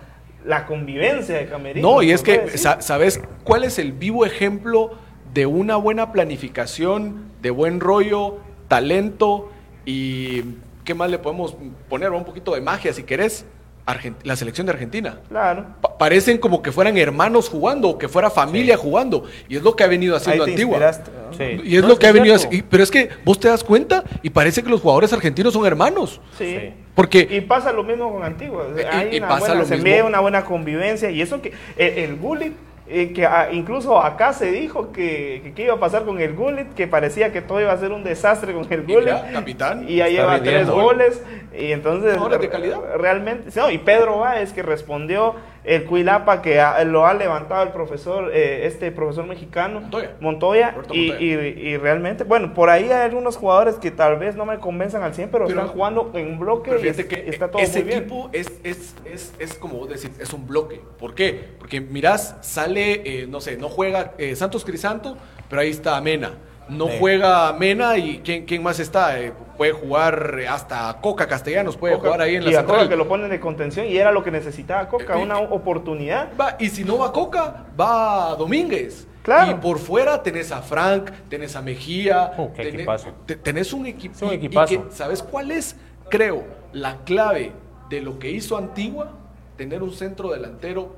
la 0.45 0.67
convivencia 0.67 1.37
de 1.39 1.47
Camerino. 1.47 1.91
No, 1.97 2.03
y 2.03 2.13
es 2.13 2.23
que, 2.23 2.39
decir. 2.39 2.71
¿sabes 2.81 3.21
cuál 3.43 3.65
es 3.65 3.81
el 3.81 3.91
vivo 3.91 4.25
ejemplo 4.25 4.93
de 5.35 5.47
una 5.47 5.75
buena 5.75 6.13
planificación, 6.13 7.25
de 7.43 7.51
buen 7.51 7.81
rollo, 7.81 8.37
talento 8.69 9.51
y 9.85 10.43
qué 10.85 10.95
más 10.95 11.11
le 11.11 11.19
podemos 11.19 11.57
poner? 11.89 12.11
Un 12.13 12.25
poquito 12.25 12.55
de 12.55 12.61
magia, 12.61 12.93
si 12.93 13.03
querés. 13.03 13.47
Argen- 13.85 14.15
la 14.23 14.37
selección 14.37 14.67
de 14.67 14.73
Argentina. 14.73 15.19
Claro. 15.29 15.67
Pa- 15.81 15.99
parecen 15.99 16.39
como 16.39 16.63
que 16.63 16.71
fueran 16.71 16.97
hermanos 16.97 17.49
jugando 17.49 17.89
o 17.89 17.99
que 17.99 18.09
fuera 18.09 18.31
familia 18.31 18.77
jugando. 18.77 19.25
Y 19.49 19.57
es 19.57 19.63
lo 19.63 19.75
que 19.75 19.83
ha 19.83 19.89
venido 19.89 20.15
haciendo 20.15 20.45
Antigua. 20.45 20.75
inspiraste, 20.77 21.11
¿no? 21.11 21.37
Sí. 21.37 21.61
Y 21.69 21.77
es 21.77 21.83
No, 21.83 21.89
lo 21.89 21.99
que 21.99 22.07
ha 22.07 22.13
venido 22.13 22.35
haciendo. 22.37 22.65
Pero 22.71 22.83
es 22.83 22.91
que 22.93 23.09
vos 23.25 23.41
te 23.41 23.49
das 23.49 23.65
cuenta 23.65 24.05
y 24.23 24.31
parece 24.31 24.63
que 24.63 24.69
los 24.71 24.81
jugadores 24.81 25.13
argentinos 25.13 25.53
son 25.53 25.67
hermanos. 25.67 26.21
Sí. 26.39 26.57
Sí. 26.61 26.75
Porque 26.95 27.27
Y 27.29 27.41
pasa 27.41 27.73
lo 27.73 27.83
mismo 27.83 28.13
con 28.13 28.23
Antigua. 28.23 28.67
o 28.71 28.77
sea, 28.77 28.83
Y- 28.83 28.97
hay 29.09 29.17
y 29.17 29.19
una 29.19 29.29
pasa 29.29 29.41
buena, 29.41 29.55
lo 29.57 29.65
se 29.67 29.75
mismo. 29.77 29.91
ve 29.91 30.03
una 30.05 30.21
buena 30.21 30.45
convivencia. 30.45 31.11
Y 31.11 31.21
eso 31.21 31.43
que 31.43 31.53
el, 31.77 31.89
el 31.99 32.17
Gullit, 32.17 32.53
eh, 32.93 33.13
que 33.13 33.25
ah, 33.27 33.49
incluso 33.51 33.99
acá 34.01 34.33
se 34.33 34.53
dijo 34.53 34.93
que, 34.93 35.53
que 35.57 35.65
iba 35.65 35.75
a 35.75 35.81
pasar 35.81 36.05
con 36.05 36.21
el 36.21 36.35
Gullit, 36.35 36.75
que 36.75 36.87
parecía 36.87 37.33
que 37.33 37.41
todo 37.41 37.61
iba 37.61 37.73
a 37.73 37.79
ser 37.79 37.93
un 37.93 38.05
desastre 38.05 38.53
con 38.53 38.71
el 38.71 38.81
Y 38.81 38.93
Gullit. 38.95 39.15
mira, 39.15 39.31
capitán, 39.33 39.85
Y 39.89 39.97
ya 39.97 40.09
lleva 40.09 40.41
tres 40.43 40.69
goles. 40.69 41.23
Y 41.59 41.73
entonces. 41.73 42.15
Jugadores 42.15 42.41
de 42.41 42.49
calidad. 42.49 42.79
Realmente. 42.97 43.51
No, 43.59 43.71
y 43.71 43.79
Pedro 43.79 44.19
Báez, 44.19 44.53
que 44.53 44.63
respondió 44.63 45.35
el 45.65 45.85
Cuilapa, 45.85 46.43
que 46.43 46.61
ha- 46.61 46.83
lo 46.85 47.07
ha 47.07 47.15
levantado 47.15 47.63
el 47.63 47.69
profesor, 47.71 48.31
eh, 48.35 48.67
este 48.67 48.91
profesor 48.91 49.27
mexicano, 49.27 49.81
Montoya. 50.21 50.71
Y, 50.71 50.75
Montoya. 50.77 51.21
y- 51.21 51.69
y 51.69 51.77
realmente, 51.77 52.25
bueno, 52.25 52.53
por 52.53 52.69
ahí 52.69 52.85
hay 52.85 53.03
algunos 53.03 53.37
jugadores 53.37 53.77
que 53.77 53.91
tal 53.93 54.19
vez 54.19 54.35
no 54.35 54.45
me 54.45 54.59
convenzan 54.59 55.03
al 55.03 55.15
100, 55.15 55.29
pero, 55.31 55.47
Pero- 55.47 55.61
están 55.61 55.73
jugando 55.75 56.11
en 56.15 56.39
bloque 56.39 56.71
Pero 56.73 56.85
y 56.85 56.89
es- 56.89 57.05
que 57.07 57.29
está 57.29 57.49
todo 57.51 57.63
ese 57.63 57.81
muy 57.81 57.89
bien. 57.89 57.99
equipo 58.01 58.29
es, 58.33 58.51
es, 58.65 58.95
es, 59.05 59.33
es 59.39 59.55
como 59.55 59.75
vos 59.77 59.89
decís, 59.89 60.11
es 60.19 60.33
un 60.33 60.47
bloque. 60.49 60.81
¿Por 60.99 61.15
qué? 61.15 61.51
Porque 61.59 61.81
mirás, 61.81 62.37
sale, 62.41 63.03
eh, 63.05 63.27
no 63.29 63.41
sé, 63.41 63.57
no 63.57 63.69
juega 63.69 64.15
eh, 64.19 64.35
Santos 64.35 64.65
Crisanto, 64.65 65.17
pero 65.49 65.63
ahí 65.63 65.71
está 65.71 66.01
Mena. 66.01 66.33
No 66.73 66.89
Sí. 66.89 66.97
juega 66.99 67.53
Mena 67.53 67.97
y 67.99 68.19
¿quién, 68.25 68.45
quién 68.47 68.63
más 68.63 68.79
está? 68.81 69.21
Eh, 69.21 69.33
puede 69.57 69.73
jugar 69.73 70.37
eh, 70.41 70.49
hasta 70.49 70.99
Coca 71.01 71.27
Castellanos, 71.27 71.77
puede 71.77 71.95
Coca- 71.95 72.07
jugar 72.09 72.21
ahí 72.23 72.37
en 72.37 72.45
la 72.45 72.51
y 72.51 72.55
a 72.55 72.61
Coca 72.63 72.69
central. 72.81 72.89
que 72.89 72.97
lo 72.97 73.09
ponen 73.09 73.29
de 73.31 73.39
contención 73.41 73.87
y 73.87 73.97
era 73.97 74.11
lo 74.13 74.25
que 74.25 74.31
necesitaba 74.31 74.89
Coca, 74.89 75.19
Eh, 75.19 75.23
una 75.23 75.39
oportunidad. 75.39 76.29
Va, 76.41 76.57
y 76.59 76.69
si 76.69 76.85
no 76.85 76.99
va 76.99 77.13
Coca, 77.13 77.67
va 77.79 78.35
Domínguez. 78.37 79.07
Claro. 79.23 79.53
Y 79.53 79.55
por 79.55 79.79
fuera 79.79 80.23
tenés 80.23 80.51
a 80.51 80.63
Frank, 80.63 81.11
tenés 81.29 81.55
a 81.55 81.63
Mejía. 81.63 82.33
Oh, 82.37 82.51
qué 82.53 82.65
tenés, 82.73 83.07
tenés 83.43 83.73
un 83.73 83.87
equipo. 83.87 84.27
Un 84.27 84.33
y 84.35 84.49
que, 84.49 84.81
¿Sabes 84.91 85.23
cuál 85.23 85.53
es? 85.53 85.77
Creo, 86.09 86.45
la 86.73 86.97
clave 87.05 87.53
de 87.89 88.01
lo 88.01 88.19
que 88.19 88.31
hizo 88.33 88.57
Antigua, 88.57 89.13
tener 89.57 89.83
un 89.83 89.93
centro 89.93 90.31
delantero 90.33 90.97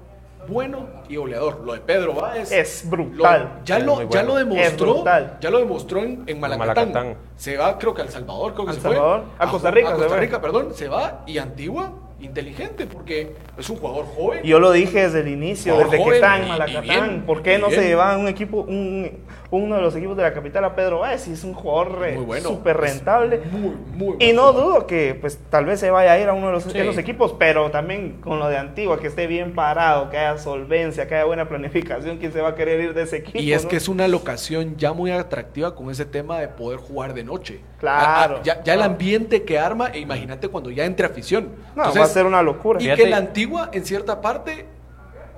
bueno 0.48 0.86
y 1.08 1.16
goleador. 1.16 1.62
Lo 1.64 1.72
de 1.74 1.80
Pedro 1.80 2.14
Báez. 2.14 2.50
Es 2.52 2.84
lo- 2.84 2.90
brutal. 2.90 3.60
ya, 3.64 3.78
Es 3.78 3.84
lo, 3.84 4.08
ya 4.08 4.22
lo 4.22 4.36
demostró. 4.36 5.04
Ya 5.40 5.50
lo 5.50 5.58
demostró 5.58 6.00
en, 6.00 6.22
en 6.26 6.40
Malacatán. 6.40 6.92
Malacatán. 6.92 7.16
Se 7.36 7.56
va, 7.56 7.78
creo 7.78 7.94
que 7.94 8.02
al 8.02 8.08
Salvador, 8.10 8.54
creo 8.54 8.64
que 8.66 8.70
Al 8.70 8.76
se 8.76 8.82
Salvador. 8.82 9.24
fue. 9.36 9.46
A 9.46 9.50
Costa 9.50 9.70
Rica 9.70 9.88
A 9.90 9.94
Costa. 9.94 10.16
Rica, 10.16 10.40
perdón. 10.40 10.68
Se 10.74 10.88
va 10.88 11.22
y 11.26 11.38
Antigua, 11.38 11.92
inteligente, 12.20 12.86
porque 12.86 13.34
es 13.58 13.68
un 13.68 13.76
jugador 13.76 14.06
joven. 14.06 14.42
Yo 14.44 14.58
lo 14.58 14.72
dije 14.72 15.02
desde 15.02 15.20
el 15.20 15.28
inicio, 15.28 15.76
desde 15.76 15.90
que 15.90 16.02
y- 16.02 16.38
en 16.38 16.44
y 16.44 16.48
Malacatán. 16.48 16.82
bien, 16.82 17.24
¿Por 17.26 17.42
qué 17.42 17.58
no 17.58 17.68
bien. 17.68 17.80
se 17.80 17.86
lleva 17.86 18.16
un 18.16 18.28
equipo, 18.28 18.58
un, 18.60 19.10
uno 19.58 19.76
de 19.76 19.82
los 19.82 19.94
equipos 19.96 20.16
de 20.16 20.22
la 20.22 20.32
capital 20.32 20.64
a 20.64 20.74
Pedro 20.74 21.00
Báez? 21.00 21.26
Y 21.28 21.32
es 21.32 21.44
un 21.44 21.54
jugador 21.54 21.98
re- 21.98 22.14
Muy 22.16 22.24
bueno. 22.24 22.48
súper 22.48 22.76
rentable. 22.76 23.40
Muy, 23.50 23.74
muy 23.94 24.16
Y 24.20 24.32
no 24.32 24.48
jugador. 24.48 24.62
dudo 24.64 24.86
que 24.86 25.16
pues 25.20 25.38
tal 25.50 25.64
vez 25.66 25.80
se 25.80 25.90
vaya 25.90 26.12
a 26.12 26.18
ir 26.18 26.28
a 26.28 26.32
uno 26.32 26.46
de 26.48 26.52
los, 26.54 26.62
Sí. 26.64 26.72
de 26.72 26.84
los 26.84 26.98
equipos, 26.98 27.34
pero 27.38 27.70
también 27.70 28.20
con 28.20 28.38
lo 28.38 28.48
de 28.48 28.56
Antigua, 28.58 28.98
que 28.98 29.06
esté 29.08 29.26
bien 29.26 29.54
parado, 29.54 30.10
que 30.10 30.18
haya 30.18 30.38
solvencia, 30.38 31.06
que 31.08 31.14
haya 31.14 31.24
buena 31.24 31.48
planificación, 31.48 32.18
¿quién 32.18 32.32
se 32.32 32.40
va 32.40 32.50
a 32.50 32.54
querer 32.54 32.80
ir 32.80 32.94
de 32.94 33.02
ese 33.02 33.16
equipo? 33.18 33.38
Y 33.38 33.52
es 33.52 33.64
no? 33.64 33.70
que 33.70 33.76
es 33.76 33.88
una 33.88 34.08
locación 34.08 34.76
ya 34.76 34.92
muy 34.92 35.10
atractiva 35.10 35.74
con 35.74 35.90
ese 35.90 36.04
tema 36.04 36.38
de 36.38 36.48
poder 36.48 36.78
jugar 36.80 37.14
de 37.14 37.24
noche. 37.24 37.60
Claro. 37.78 38.36
Ah, 38.36 38.40
ah, 38.40 38.60
ya, 38.64 38.72
el 38.74 38.82
ambiente 38.82 39.42
que 39.44 39.58
arma, 39.58 39.88
e 39.88 39.98
imagínate 39.98 40.48
cuando 40.48 40.70
ya 40.70 40.84
entre 40.84 41.06
afición. 41.06 41.50
No, 41.76 41.82
va 41.94 42.04
a 42.04 42.06
ser 42.06 42.26
una 42.26 42.42
locura. 42.42 42.80
Y 42.80 42.84
Fíjate- 42.84 43.02
que 43.04 43.10
la 43.10 43.16
antigua, 43.18 43.70
en 43.72 43.84
cierta 43.84 44.20
parte, 44.20 44.66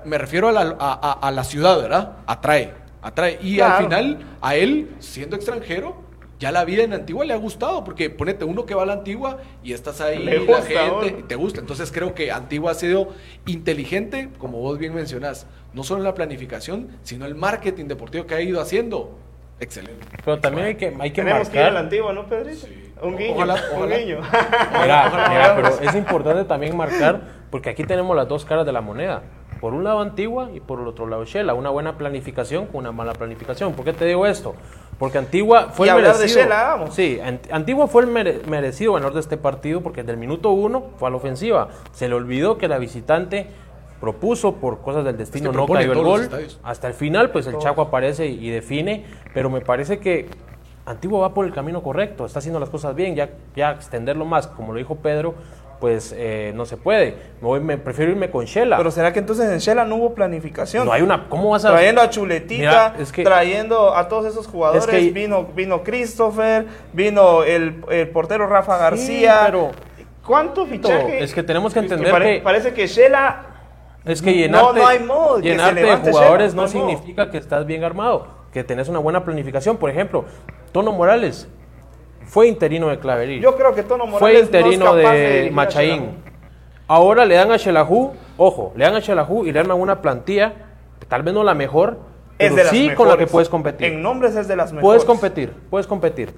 me 0.05 0.19
refiero 0.19 0.49
a 0.49 0.53
la, 0.53 0.61
a, 0.79 0.93
a- 1.11 1.13
a 1.29 1.31
la 1.33 1.43
ciudad, 1.45 1.81
¿verdad? 1.83 2.13
Atrae, 2.27 2.73
atrae. 3.07 3.39
Y 3.43 3.57
Claro. 3.57 3.75
al 3.77 3.85
final, 3.85 4.19
a 4.41 4.57
él, 4.57 4.91
siendo 4.99 5.37
extranjero, 5.37 6.05
ya 6.39 6.53
la 6.53 6.65
vida 6.67 6.83
en 6.83 6.93
Antigua 6.93 7.25
le 7.25 7.33
ha 7.33 7.37
gustado, 7.37 7.83
porque 7.83 8.11
ponete 8.11 8.45
uno 8.45 8.67
que 8.67 8.75
va 8.75 8.83
a 8.83 8.87
la 8.87 8.93
Antigua 8.93 9.39
y 9.65 9.73
estás 9.73 10.01
ahí, 10.03 10.23
Le 10.23 10.45
la 10.45 10.61
gente, 10.63 11.17
y 11.21 11.23
te 11.23 11.35
gusta. 11.35 11.61
Entonces 11.61 11.91
creo 11.91 12.15
que 12.15 12.31
Antigua 12.31 12.73
ha 12.73 12.75
sido 12.75 13.09
inteligente, 13.47 14.29
como 14.39 14.59
vos 14.59 14.79
bien 14.79 14.95
mencionás, 14.95 15.47
no 15.73 15.83
solo 15.83 16.01
en 16.01 16.05
la 16.05 16.15
planificación, 16.15 16.89
sino 17.03 17.25
el 17.25 17.35
marketing 17.35 17.87
deportivo 17.87 18.27
que 18.27 18.35
ha 18.35 18.41
ido 18.43 18.61
haciendo. 18.61 19.19
Excelente. 19.61 20.07
Pero 20.23 20.39
también 20.39 20.67
hay 20.67 20.75
que, 20.75 20.95
hay 21.01 21.11
que 21.11 21.23
Tenemos 21.23 21.49
que 21.49 21.57
ir 21.57 21.63
a 21.63 21.67
la 21.67 21.71
marcar. 21.71 21.85
Antigua, 21.85 22.13
¿no, 22.13 22.27
Pedrito? 22.27 22.67
Un 23.03 23.17
guiño, 23.17 23.35
Ojalá, 23.35 23.55
un 23.75 23.89
guiño. 23.89 24.21
Mira, 24.83 25.53
pero 25.57 25.69
es 25.81 25.95
importante 25.95 26.45
también 26.45 26.77
marcar, 26.77 27.23
porque 27.51 27.71
aquí 27.71 27.85
tenemos 27.85 28.15
las 28.15 28.29
dos 28.29 28.45
caras 28.45 28.67
de 28.67 28.73
la 28.73 28.83
moneda. 28.83 29.23
Por 29.61 29.73
un 29.75 29.85
lado 29.85 30.01
Antigua 30.01 30.51
y 30.55 30.61
por 30.61 30.81
el 30.81 30.87
otro 30.87 31.07
lado 31.07 31.25
Shela. 31.25 31.55
Una 31.55 31.71
buena 31.71 31.97
planificación 31.97 32.67
con 32.67 32.77
una 32.81 32.93
mala 32.93 33.13
planificación. 33.13 33.73
¿Por 33.73 33.85
qué 33.85 33.93
te 33.93 34.05
digo 34.05 34.27
esto? 34.27 34.55
Porque 34.99 35.19
Antigua 35.19 35.69
fue 35.73 35.87
Y 35.87 35.91
el 35.91 35.97
de 35.97 36.03
merecido. 36.03 36.41
Shela, 36.43 36.63
vamos. 36.65 36.95
Sí, 36.95 37.19
Ant- 37.23 37.51
Antigua 37.51 37.87
fue 37.87 38.03
el 38.03 38.09
mere- 38.09 38.41
merecido 38.49 38.93
ganador 38.95 39.15
de 39.15 39.21
este 39.21 39.37
partido 39.37 39.81
porque 39.83 40.03
desde 40.03 40.13
el 40.13 40.19
minuto 40.19 40.51
uno 40.51 40.85
fue 40.99 41.09
a 41.09 41.11
la 41.11 41.17
ofensiva. 41.17 41.69
Se 41.93 42.09
le 42.09 42.15
olvidó 42.15 42.59
que 42.59 42.69
la 42.69 42.79
visitante 42.79 43.49
propuso 44.01 44.57
por 44.57 44.81
cosas 44.83 45.05
del 45.05 45.17
destino, 45.17 45.53
no 45.53 45.67
cayó 45.67 45.93
el 45.93 46.03
gol. 46.03 46.29
Hasta 46.63 46.89
el 46.89 46.95
final, 46.95 47.31
pues 47.31 47.47
el 47.47 47.59
Chaco 47.59 47.81
aparece 47.83 48.27
y, 48.27 48.47
y 48.47 48.51
define, 48.51 49.07
pero 49.33 49.49
me 49.49 49.61
parece 49.63 49.99
que 49.99 50.29
Antigua 50.85 51.21
va 51.21 51.35
por 51.35 51.47
el 51.47 51.53
camino 51.53 51.83
correcto, 51.83 52.27
está 52.27 52.39
haciendo 52.39 52.61
las 52.61 52.69
cosas 52.71 52.95
bien, 52.95 53.17
ya, 53.17 53.31
ya 53.57 53.73
extenderlo 53.73 54.25
más, 54.25 54.47
como 54.47 54.73
lo 54.73 54.79
dijo 54.79 54.97
Pedro, 54.97 55.35
pues 55.81 56.15
eh, 56.17 56.53
no 56.55 56.65
se 56.67 56.77
puede. 56.77 57.17
Me, 57.41 57.49
voy- 57.49 57.61
me 57.61 57.77
prefiero 57.79 58.11
irme 58.13 58.31
con 58.31 58.45
Shela. 58.47 58.77
Pero 58.79 58.91
será 58.91 59.13
que 59.13 59.19
entonces 59.19 59.51
en 59.51 59.59
Shela 59.59 59.85
no 59.85 59.97
hubo 59.97 60.15
planificación? 60.15 60.87
no 60.87 60.93
hay 60.93 61.03
una, 61.03 61.29
¿cómo 61.29 61.51
vas 61.51 61.65
a 61.65 61.71
Trayendo 61.73 62.01
a 62.01 62.11
Chuletita, 62.11 62.59
Mira, 62.59 62.95
es 62.99 63.13
que- 63.13 63.25
trayendo 63.25 63.95
a 63.95 64.09
todos 64.09 64.27
esos 64.27 64.47
jugadores, 64.47 64.85
Es 64.85 64.91
que- 64.91 65.11
vino, 65.11 65.45
vino 65.55 65.83
Christopher, 65.83 66.67
vino 66.93 67.43
el, 67.45 67.83
el 67.91 68.09
portero 68.09 68.47
Rafa 68.47 68.79
García. 68.79 69.43
pero- 69.47 69.71
¿Cuánto 70.27 70.67
fichaje? 70.67 71.23
Es 71.23 71.33
que 71.33 71.43
tenemos 71.45 71.73
que 71.73 71.79
entender 71.81 72.11
pare- 72.11 72.39
que- 72.39 72.43
Parece 72.43 72.73
que 72.75 72.87
Shela 72.89 73.47
Es 74.05 74.23
que 74.23 74.31
No, 74.31 74.37
llenarte, 74.37 74.81
no 74.81 74.87
hay 74.87 74.99
modo, 75.01 75.41
llenarte 75.41 75.83
de 75.83 75.97
jugadores 75.97 76.53
Shela, 76.53 76.57
no 76.57 76.63
no 76.63 76.69
significa 76.69 77.31
que 77.31 77.39
estás 77.39 77.67
bien 77.67 77.85
armado, 77.85 78.27
que 78.53 78.63
tenés 78.65 78.89
una 78.89 78.99
buena 79.01 79.25
planificación. 79.25 79.77
Por 79.77 79.91
ejemplo, 79.91 80.25
Tono 80.73 80.93
Morales 80.93 81.49
fue 82.27 82.49
interino 82.49 82.89
de 82.89 82.99
Claverí. 82.99 83.41
Yo 83.41 83.57
creo 83.57 83.75
que 83.75 83.83
Tono 83.83 84.07
Morales 84.07 84.21
fue 84.21 84.33
no 84.33 84.39
es 84.39 84.45
interino 84.45 84.85
capaz 84.85 85.13
de 85.13 85.43
de, 85.43 85.51
Machaín. 85.51 86.11
Ahora 86.89 87.25
le 87.25 87.35
dan 87.35 87.51
a 87.51 87.57
Shelahu, 87.57 88.13
ojo, 88.37 88.73
le 88.77 88.85
dan 88.85 88.95
a 88.95 89.01
Shelahu 89.01 89.47
y 89.47 89.53
le 89.53 89.59
arman 89.59 89.81
una 89.81 90.03
plantilla, 90.03 90.53
tal 91.09 91.23
vez 91.23 91.35
no 91.35 91.43
la 91.43 91.55
mejor, 91.55 91.99
Es 92.39 92.53
pero 92.53 92.57
de 92.57 92.71
sí 92.71 92.91
con 92.95 93.09
la 93.09 93.17
que 93.17 93.27
puedes 93.27 93.49
competir. 93.49 93.89
En 93.89 94.03
nombres 94.03 94.37
es 94.37 94.47
de 94.47 94.57
las 94.57 94.73
mejores. 94.73 94.85
Puedes 94.85 95.05
competir, 95.05 95.53
puedes 95.71 95.87
competir. 95.87 96.33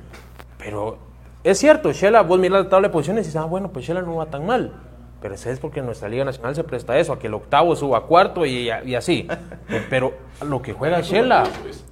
Pero 0.58 0.98
es 1.44 1.58
cierto, 1.58 1.92
Shela, 1.92 2.22
vos 2.22 2.38
miras 2.38 2.64
la 2.64 2.68
tabla 2.68 2.88
de 2.88 2.92
posiciones 2.92 3.24
y 3.24 3.28
dices, 3.28 3.40
ah, 3.40 3.44
bueno, 3.44 3.70
pues 3.70 3.84
Shela 3.84 4.02
no 4.02 4.16
va 4.16 4.26
tan 4.26 4.46
mal. 4.46 4.72
Pero 5.20 5.34
eso 5.34 5.50
es 5.50 5.58
porque 5.58 5.82
nuestra 5.82 6.08
Liga 6.08 6.24
Nacional 6.24 6.54
se 6.54 6.62
presta 6.64 6.92
a 6.92 6.98
eso, 6.98 7.12
a 7.12 7.18
que 7.18 7.26
el 7.26 7.34
octavo 7.34 7.74
suba 7.74 7.98
a 7.98 8.00
cuarto 8.02 8.46
y, 8.46 8.70
y 8.84 8.94
así. 8.94 9.26
Pero 9.90 10.14
lo 10.46 10.62
que 10.62 10.72
juega 10.72 11.00
Shela, 11.00 11.44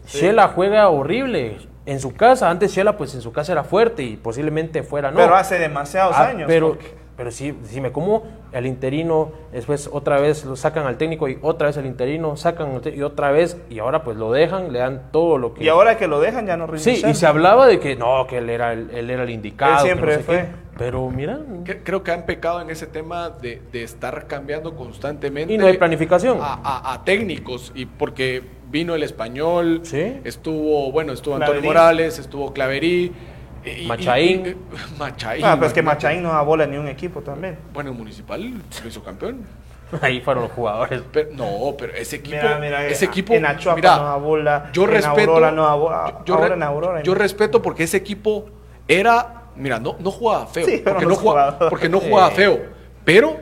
Shela 0.07 0.49
juega 0.49 0.89
horrible. 0.89 1.59
En 1.87 2.01
su 2.01 2.15
casa, 2.15 2.51
antes 2.51 2.73
Shela, 2.73 2.97
pues 2.97 3.15
en 3.15 3.23
su 3.23 3.33
casa 3.33 3.53
era 3.53 3.63
fuerte 3.65 4.03
y 4.03 4.17
posiblemente 4.17 4.83
fuera 4.83 5.11
no. 5.11 5.17
Pero 5.19 5.35
hace 5.37 5.59
demasiados 5.59 6.15
Ah, 6.17 6.29
años. 6.29 6.45
Pero, 6.49 6.71
porque- 6.71 6.95
pero 7.17 7.31
sí, 7.31 7.57
sí 7.65 7.81
me 7.81 7.93
como 7.93 8.25
el 8.53 8.67
interino, 8.67 9.31
después 9.53 9.89
otra 9.93 10.19
vez 10.21 10.45
lo 10.45 10.57
sacan 10.57 10.85
al 10.87 10.99
técnico 10.99 11.29
y 11.29 11.39
otra 11.43 11.69
vez 11.69 11.77
el 11.79 11.87
interino, 11.87 12.37
sacan 12.37 12.81
y 12.95 13.03
otra 13.03 13.31
vez, 13.31 13.57
y 13.71 13.79
ahora 13.79 14.03
pues 14.05 14.17
lo 14.19 14.33
dejan, 14.33 14.73
le 14.73 14.81
dan 14.81 15.11
todo 15.13 15.39
lo 15.39 15.55
que... 15.55 15.65
Y 15.65 15.69
ahora 15.69 15.97
que 15.97 16.09
lo 16.09 16.21
dejan 16.21 16.47
ya 16.47 16.57
no 16.57 16.67
rinde 16.67 16.83
Sí, 16.83 17.03
y 17.07 17.15
se 17.15 17.27
hablaba 17.27 17.67
de 17.67 17.79
que 17.81 17.97
no, 17.97 18.27
que 18.27 18.39
él 18.39 18.51
era 18.51 18.73
el, 18.73 18.91
él 18.91 19.09
era 19.11 19.23
el 19.23 19.31
indicado. 19.31 19.77
Él 19.77 19.81
siempre 19.83 20.13
no 20.13 20.19
sé 20.19 20.25
fue. 20.25 20.37
qué. 20.37 20.47
Pero 20.79 21.09
mira, 21.09 21.39
Creo 21.85 22.03
que 22.03 22.13
han 22.13 22.27
pecado 22.27 22.61
en 22.61 22.69
ese 22.71 22.87
tema 22.87 23.31
de, 23.31 23.63
de 23.73 23.83
estar 23.83 24.27
cambiando 24.27 24.75
constantemente. 24.77 25.55
Y 25.55 25.59
no 25.59 25.67
hay 25.67 25.79
planificación. 25.79 26.39
A, 26.41 26.61
a- 26.63 26.93
a 26.95 27.05
técnicos. 27.05 27.73
Y 27.75 27.87
porque 27.87 28.43
vino 28.71 28.95
el 28.95 29.03
español, 29.03 29.81
Sí. 29.85 30.21
estuvo, 30.25 30.93
bueno, 30.93 31.13
estuvo 31.13 31.37
Antonio. 31.37 31.63
Morales, 31.63 32.19
estuvo 32.19 32.53
Claverí. 32.53 33.13
Y- 33.65 33.87
Machaín. 33.87 34.47
y- 34.47 34.49
y- 34.51 34.57
Machaín. 34.99 35.45
Ah, 35.45 35.55
pero 35.55 35.67
es 35.67 35.73
que. 35.73 35.83
Machaín 35.83 36.23
no 36.23 36.29
da 36.29 36.43
bola 36.43 36.67
ni 36.67 36.77
un 36.77 36.89
equipo 36.89 37.21
también. 37.23 37.57
Bueno, 37.73 37.93
Municipal 37.95 38.43
lo 38.83 38.89
hizo 38.89 39.03
campeón. 39.03 39.45
Ahí 40.03 40.21
fueron 40.21 40.43
los 40.45 40.53
jugadores. 40.53 41.01
Pero, 41.13 41.31
no, 41.33 41.75
pero 41.79 41.93
ese 41.95 42.17
equipo. 42.17 42.37
Mira, 42.37 42.59
mira, 42.59 42.87
ese 42.87 43.05
equipo. 43.07 43.33
en 43.35 43.47
Achuapa 43.47 43.77
mira, 43.77 43.97
no 43.97 44.05
da 44.05 44.17
bola, 44.17 44.71
Yo 44.73 44.83
en 44.85 44.91
respeto. 44.91 45.31
Aurora 45.31 45.53
no 45.53 45.63
da 45.65 45.75
bola, 45.75 46.07
yo, 46.19 46.25
yo 46.25 46.35
ahora 46.35 46.49
re- 46.49 46.55
en 46.55 46.63
Aurora, 46.65 47.03
yo 47.03 47.13
¿no? 47.13 47.19
respeto 47.19 47.63
porque 47.63 47.85
ese 47.85 47.97
equipo 47.97 48.47
era. 48.89 49.36
Mira, 49.57 49.79
no, 49.81 49.97
no 49.99 50.11
jugaba 50.11 50.47
feo. 50.47 50.67
Sí, 50.67 50.83
porque, 50.85 51.07
no 51.07 51.15
jugaba, 51.17 51.43
jugadores. 51.53 51.71
porque 51.71 51.89
no 51.89 52.01
Sí. 52.01 52.07
jugaba 52.09 52.31
feo. 52.31 52.61
Pero. 53.05 53.37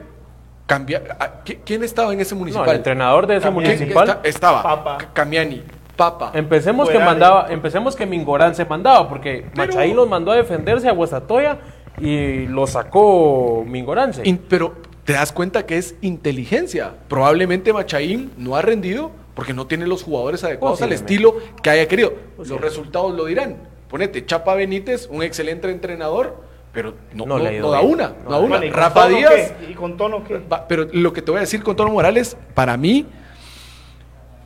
Cambia, 0.67 1.03
ah, 1.19 1.43
¿qui- 1.45 1.59
¿Quién 1.63 1.83
estaba 1.83 2.11
en 2.11 2.19
ese 2.19 2.33
No, 2.33 2.39
municipal? 2.39 2.67
el 2.69 2.77
entrenador 2.77 3.27
de 3.27 3.35
ese 3.35 3.43
También. 3.45 3.67
¿Quién 3.67 3.79
municipal. 3.81 4.09
esta- 4.09 4.27
estaba 4.27 4.63
Papa. 4.63 4.97
Camiani, 5.13 5.61
Papa. 5.95 6.31
Empecemos 6.33 6.89
que 6.89 6.97
de- 6.97 7.05
mandaba, 7.05 7.47
empecemos 7.51 7.95
que 7.95 8.07
Mingorán 8.07 8.55
se 8.55 8.65
mandaba, 8.65 9.07
porque 9.07 9.45
Pero- 9.53 9.67
Machaín 9.67 9.95
los 9.95 10.09
mandó 10.09 10.31
a 10.31 10.35
defenderse 10.37 10.89
a 10.89 10.91
Guastatoya 10.93 11.59
y 11.99 12.47
lo 12.47 12.65
sacó 12.65 13.63
Mingorance. 13.67 14.21
In- 14.27 14.39
pero 14.49 14.73
te 15.03 15.13
das 15.13 15.31
cuenta 15.31 15.67
que 15.67 15.77
es 15.77 15.95
inteligencia. 16.01 16.93
Probablemente 17.07 17.71
Machaín 17.71 18.31
no 18.35 18.55
ha 18.55 18.63
rendido 18.63 19.11
porque 19.35 19.53
no 19.53 19.67
tiene 19.67 19.85
los 19.85 20.01
jugadores 20.01 20.43
adecuados 20.43 20.81
al 20.81 20.89
Posiblemente. 20.89 21.13
estilo 21.13 21.61
que 21.61 21.69
haya 21.69 21.87
querido. 21.87 22.13
Los 22.39 22.59
resultados 22.59 23.13
lo 23.13 23.25
dirán. 23.25 23.57
Ponete, 23.89 24.25
Chapa 24.25 24.55
Benítez, 24.55 25.07
un 25.09 25.23
excelente 25.23 25.69
entrenador, 25.69 26.43
pero 26.73 26.95
no, 27.13 27.25
No 27.25 27.37
no- 27.37 27.43
le 27.43 27.49
ha 27.49 27.53
ido 27.53 27.67
no 27.67 27.71
da 27.71 27.81
una. 27.81 28.13
No, 28.23 28.31
da 28.31 28.39
una. 28.39 28.47
Bueno, 28.57 28.65
¿y 28.65 28.69
con 28.71 28.79
Rafa 28.79 29.07
Díaz. 29.07 29.33
qué? 29.59 29.71
¿Y 29.71 29.73
con 29.75 29.97
tono 29.97 30.23
qué? 30.23 30.41
pero 30.67 30.87
lo 30.91 31.13
que 31.13 31.21
te 31.21 31.31
voy 31.31 31.37
a 31.37 31.41
decir 31.41 31.63
con 31.63 31.75
Tono 31.75 31.91
Morales, 31.91 32.35
para 32.53 32.75
mí, 32.77 33.05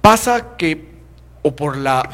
pasa 0.02 0.56
que, 0.58 0.86
o 1.41 1.56
por 1.56 1.78
la. 1.78 2.08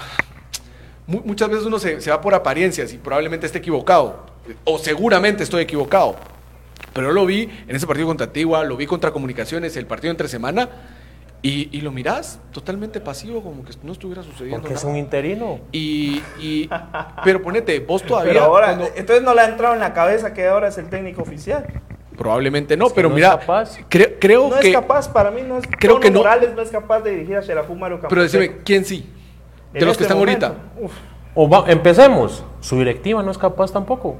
mu- 1.08 1.22
Muchas 1.26 1.50
veces 1.50 1.66
uno 1.66 1.80
se, 1.80 2.02
se 2.02 2.10
va 2.12 2.22
por 2.22 2.34
apariencias 2.34 2.94
y 2.94 2.98
probablemente 2.98 3.46
esté 3.46 3.58
equivocado, 3.60 4.26
o 4.64 4.78
seguramente 4.78 5.44
estoy 5.44 5.64
equivocado. 5.64 6.16
Pero 6.94 7.08
yo 7.08 7.14
lo 7.14 7.26
vi 7.26 7.50
en 7.68 7.76
ese 7.76 7.86
partido 7.88 8.08
contra 8.08 8.28
Antigua, 8.28 8.64
lo 8.64 8.78
vi 8.78 8.86
contra 8.86 9.12
Comunicaciones, 9.12 9.76
el 9.76 9.86
partido 9.86 10.12
entre 10.12 10.28
semana, 10.30 10.70
y, 11.42 11.70
y 11.78 11.82
lo 11.82 11.92
mirás 11.92 12.40
totalmente 12.52 13.00
pasivo, 13.00 13.42
como 13.44 13.64
que 13.64 13.72
no 13.84 13.92
estuviera 13.92 14.24
sucediendo 14.24 14.62
porque 14.62 14.74
es 14.76 14.84
un 14.84 14.96
interino. 14.96 15.60
Y, 15.72 16.22
y- 16.40 16.70
pero 17.24 17.42
ponete, 17.42 17.80
vos 17.80 18.02
todavía. 18.04 18.34
Pero 18.34 18.46
ahora, 18.46 18.68
cuando- 18.76 18.88
entonces 18.96 19.24
no 19.24 19.34
le 19.36 19.42
ha 19.42 19.46
entrado 19.50 19.74
en 19.76 19.80
la 19.80 19.94
cabeza 19.94 20.34
que 20.34 20.48
ahora 20.48 20.70
es 20.70 20.78
el 20.78 20.90
técnico 20.90 21.22
oficial. 21.22 21.66
probablemente 22.18 22.78
no, 22.78 22.88
que 22.88 22.96
pero 22.96 23.10
no 23.10 23.16
es 23.16 23.22
mira, 23.22 23.38
capaz. 23.40 23.78
cre- 23.90 24.16
creo 24.20 24.50
No 24.50 24.60
que. 24.60 24.70
es 24.70 24.74
capaz, 24.76 25.10
para 25.10 25.32
mí 25.32 25.42
no 25.42 25.58
es 25.58 25.66
creo 25.80 26.00
que 26.00 26.10
no. 26.10 26.20
Morales 26.20 26.56
no 26.56 26.62
es 26.62 26.70
capaz 26.72 27.02
de 27.02 27.12
dirigir 27.12 27.36
a 27.38 27.42
Xerajú 27.42 27.76
Mario 27.76 28.00
Pero 28.08 28.22
decime, 28.24 28.58
¿quién 28.64 28.86
sí? 28.86 29.06
De 29.74 29.80
En 29.80 29.86
los 29.86 29.98
que 29.98 30.04
este 30.04 30.14
están 30.14 30.18
momento, 30.18 30.46
ahorita. 30.46 30.64
uf. 30.82 30.94
O 31.36 31.50
va- 31.50 31.66
empecemos. 31.70 32.46
Su 32.62 32.78
directiva 32.80 33.22
no 33.22 33.30
es 33.32 33.38
capaz 33.38 33.72
tampoco. 33.74 34.16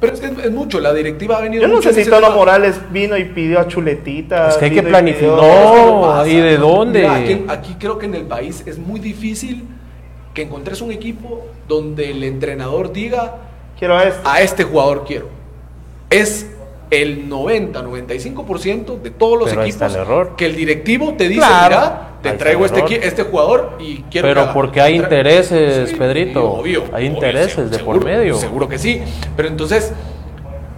Pero 0.00 0.12
es 0.14 0.20
que 0.20 0.26
es, 0.26 0.38
es 0.46 0.50
mucho, 0.50 0.80
la 0.80 0.92
directiva 0.92 1.38
ha 1.38 1.40
venido 1.40 1.62
Yo 1.62 1.68
no 1.68 1.76
mucho 1.76 1.92
sé 1.92 2.04
si 2.04 2.10
Tono 2.10 2.22
tema. 2.26 2.34
Morales 2.36 2.76
vino 2.90 3.16
y 3.16 3.24
pidió 3.24 3.60
a 3.60 3.68
Chuletita. 3.68 4.48
Es 4.50 4.56
que 4.56 4.64
hay 4.66 4.70
que 4.72 4.78
y 4.78 4.82
planificar. 4.82 5.28
No, 5.28 6.02
pasa. 6.02 6.28
¿y 6.28 6.36
de 6.36 6.56
dónde? 6.56 7.00
Mira, 7.00 7.14
aquí, 7.16 7.44
aquí 7.48 7.76
creo 7.78 7.98
que 7.98 8.06
en 8.06 8.14
el 8.14 8.24
país 8.24 8.62
es 8.66 8.78
muy 8.78 9.00
difícil 9.00 9.64
que 10.34 10.42
encontres 10.42 10.80
un 10.80 10.90
equipo 10.90 11.46
donde 11.68 12.10
el 12.10 12.24
entrenador 12.24 12.92
diga 12.92 13.36
Quiero 13.78 13.96
a 13.96 14.04
este. 14.04 14.20
a 14.24 14.40
este 14.42 14.64
jugador 14.64 15.04
quiero. 15.06 15.28
Es 16.10 16.46
el 16.90 17.28
90-95% 17.28 19.00
de 19.00 19.10
todos 19.10 19.38
los 19.38 19.48
Pero 19.48 19.62
ahí 19.62 19.70
está 19.70 19.86
equipos 19.86 19.96
el 19.96 20.02
error. 20.02 20.36
que 20.36 20.46
el 20.46 20.56
directivo 20.56 21.14
te 21.16 21.28
dice, 21.28 21.40
Claro. 21.40 21.76
mira, 21.76 22.08
te 22.32 22.38
traigo 22.38 22.64
este, 22.66 23.06
este 23.06 23.22
jugador 23.24 23.76
y 23.80 23.98
quiero 24.10 24.28
Pero 24.28 24.40
que 24.40 24.44
haga". 24.44 24.52
porque 24.54 24.80
hay 24.80 24.96
intereses, 24.96 25.92
Pedrito. 25.92 26.62
Hay 26.92 27.06
intereses 27.06 27.52
se- 27.54 27.76
de 27.76 27.78
por 27.84 28.04
medio. 28.04 28.34
Seguro 28.36 28.68
que 28.68 28.78
sí. 28.78 29.02
Pero 29.36 29.48
entonces, 29.48 29.92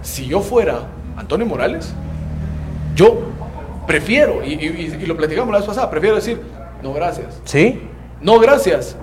si 0.01 0.27
yo 0.27 0.41
fuera 0.41 0.81
Antonio 1.17 1.45
Morales, 1.45 1.93
yo 2.95 3.19
prefiero, 3.85 4.43
y, 4.45 4.53
y- 4.53 4.97
y 5.01 5.05
lo 5.05 5.15
platicamos 5.15 5.51
la 5.51 5.59
vez 5.59 5.67
pasada, 5.67 5.89
prefiero 5.89 6.15
decir, 6.15 6.41
no 6.83 6.93
gracias. 6.93 7.39
¿Sí? 7.45 7.81
No, 8.21 8.39
gracias. 8.39 8.95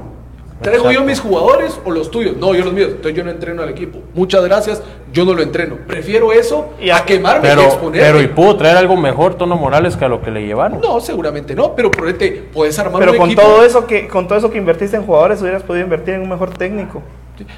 ¿Traigo 0.62 0.90
yo 0.93 1.03
mis 1.05 1.21
jugadores 1.21 1.79
o 1.85 1.90
los 1.90 2.11
tuyos? 2.11 2.37
No, 2.37 2.55
yo 2.55 2.64
los 2.64 2.73
míos. 2.73 2.88
Entonces 2.93 3.14
yo 3.14 3.25
no 3.25 3.31
entreno 3.31 3.62
al 3.62 3.69
equipo. 3.71 3.99
Muchas 4.14 4.43
gracias, 4.45 4.83
yo 5.12 5.25
no 5.25 5.35
lo 5.35 5.43
entreno. 5.43 5.77
Prefiero 5.87 6.33
eso 6.33 6.71
Y 6.81 6.90
a- 6.90 7.05
quemarme 7.05 7.49
y 7.49 7.51
Pero, 7.51 7.62
exponerme. 7.62 8.07
pero 8.07 8.23
¿y 8.23 8.29
pudo 8.29 8.57
traer 8.57 8.77
algo 8.79 8.97
mejor 8.97 9.35
Tono 9.35 9.57
Morales 9.57 9.97
que 9.97 10.05
a 10.05 10.09
lo 10.09 10.23
que 10.23 10.31
le 10.31 10.47
llevaron? 10.47 10.81
No, 10.81 11.01
seguramente 11.01 11.55
no, 11.55 11.75
pero 11.75 11.90
ponete, 11.90 12.49
puedes 12.53 12.79
armar 12.79 13.01
Pero 13.01 13.12
un 13.12 13.19
con 13.19 13.27
equipo. 13.31 13.43
todo 13.43 13.64
eso 13.64 13.87
que 13.87 14.09
con 14.09 14.27
todo 14.29 14.38
eso 14.38 14.51
que 14.51 14.59
invertiste 14.59 14.97
en 14.97 15.05
jugadores 15.05 15.43
hubieras 15.43 15.62
podido 15.64 15.85
invertir 15.85 16.14
en 16.14 16.23
un 16.23 16.29
mejor 16.31 16.51
técnico. 16.51 17.03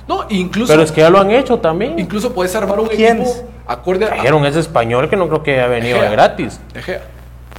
No, 0.09 0.25
incluso, 0.31 0.73
Pero 0.73 0.83
es 0.83 0.91
que 0.91 1.03
ya 1.03 1.11
lo 1.11 1.19
han 1.21 1.31
hecho 1.31 1.59
también. 1.59 1.99
incluso 1.99 2.33
puedes 2.33 2.57
armar 2.57 2.81
un 2.81 2.89
¿Quiénes? 2.89 3.29
equipo 3.31 3.49
acorde 3.67 4.07
a. 4.07 4.09
Trajeron 4.09 4.47
ese 4.47 4.61
español 4.61 5.11
que 5.11 5.17
no 5.17 5.29
creo 5.29 5.43
que 5.43 5.53
haya 5.53 5.67
venido 5.67 5.97
de 5.99 6.07
Ejea. 6.07 6.11
gratis. 6.13 6.61
De 6.73 6.83
Gea. 6.83 7.03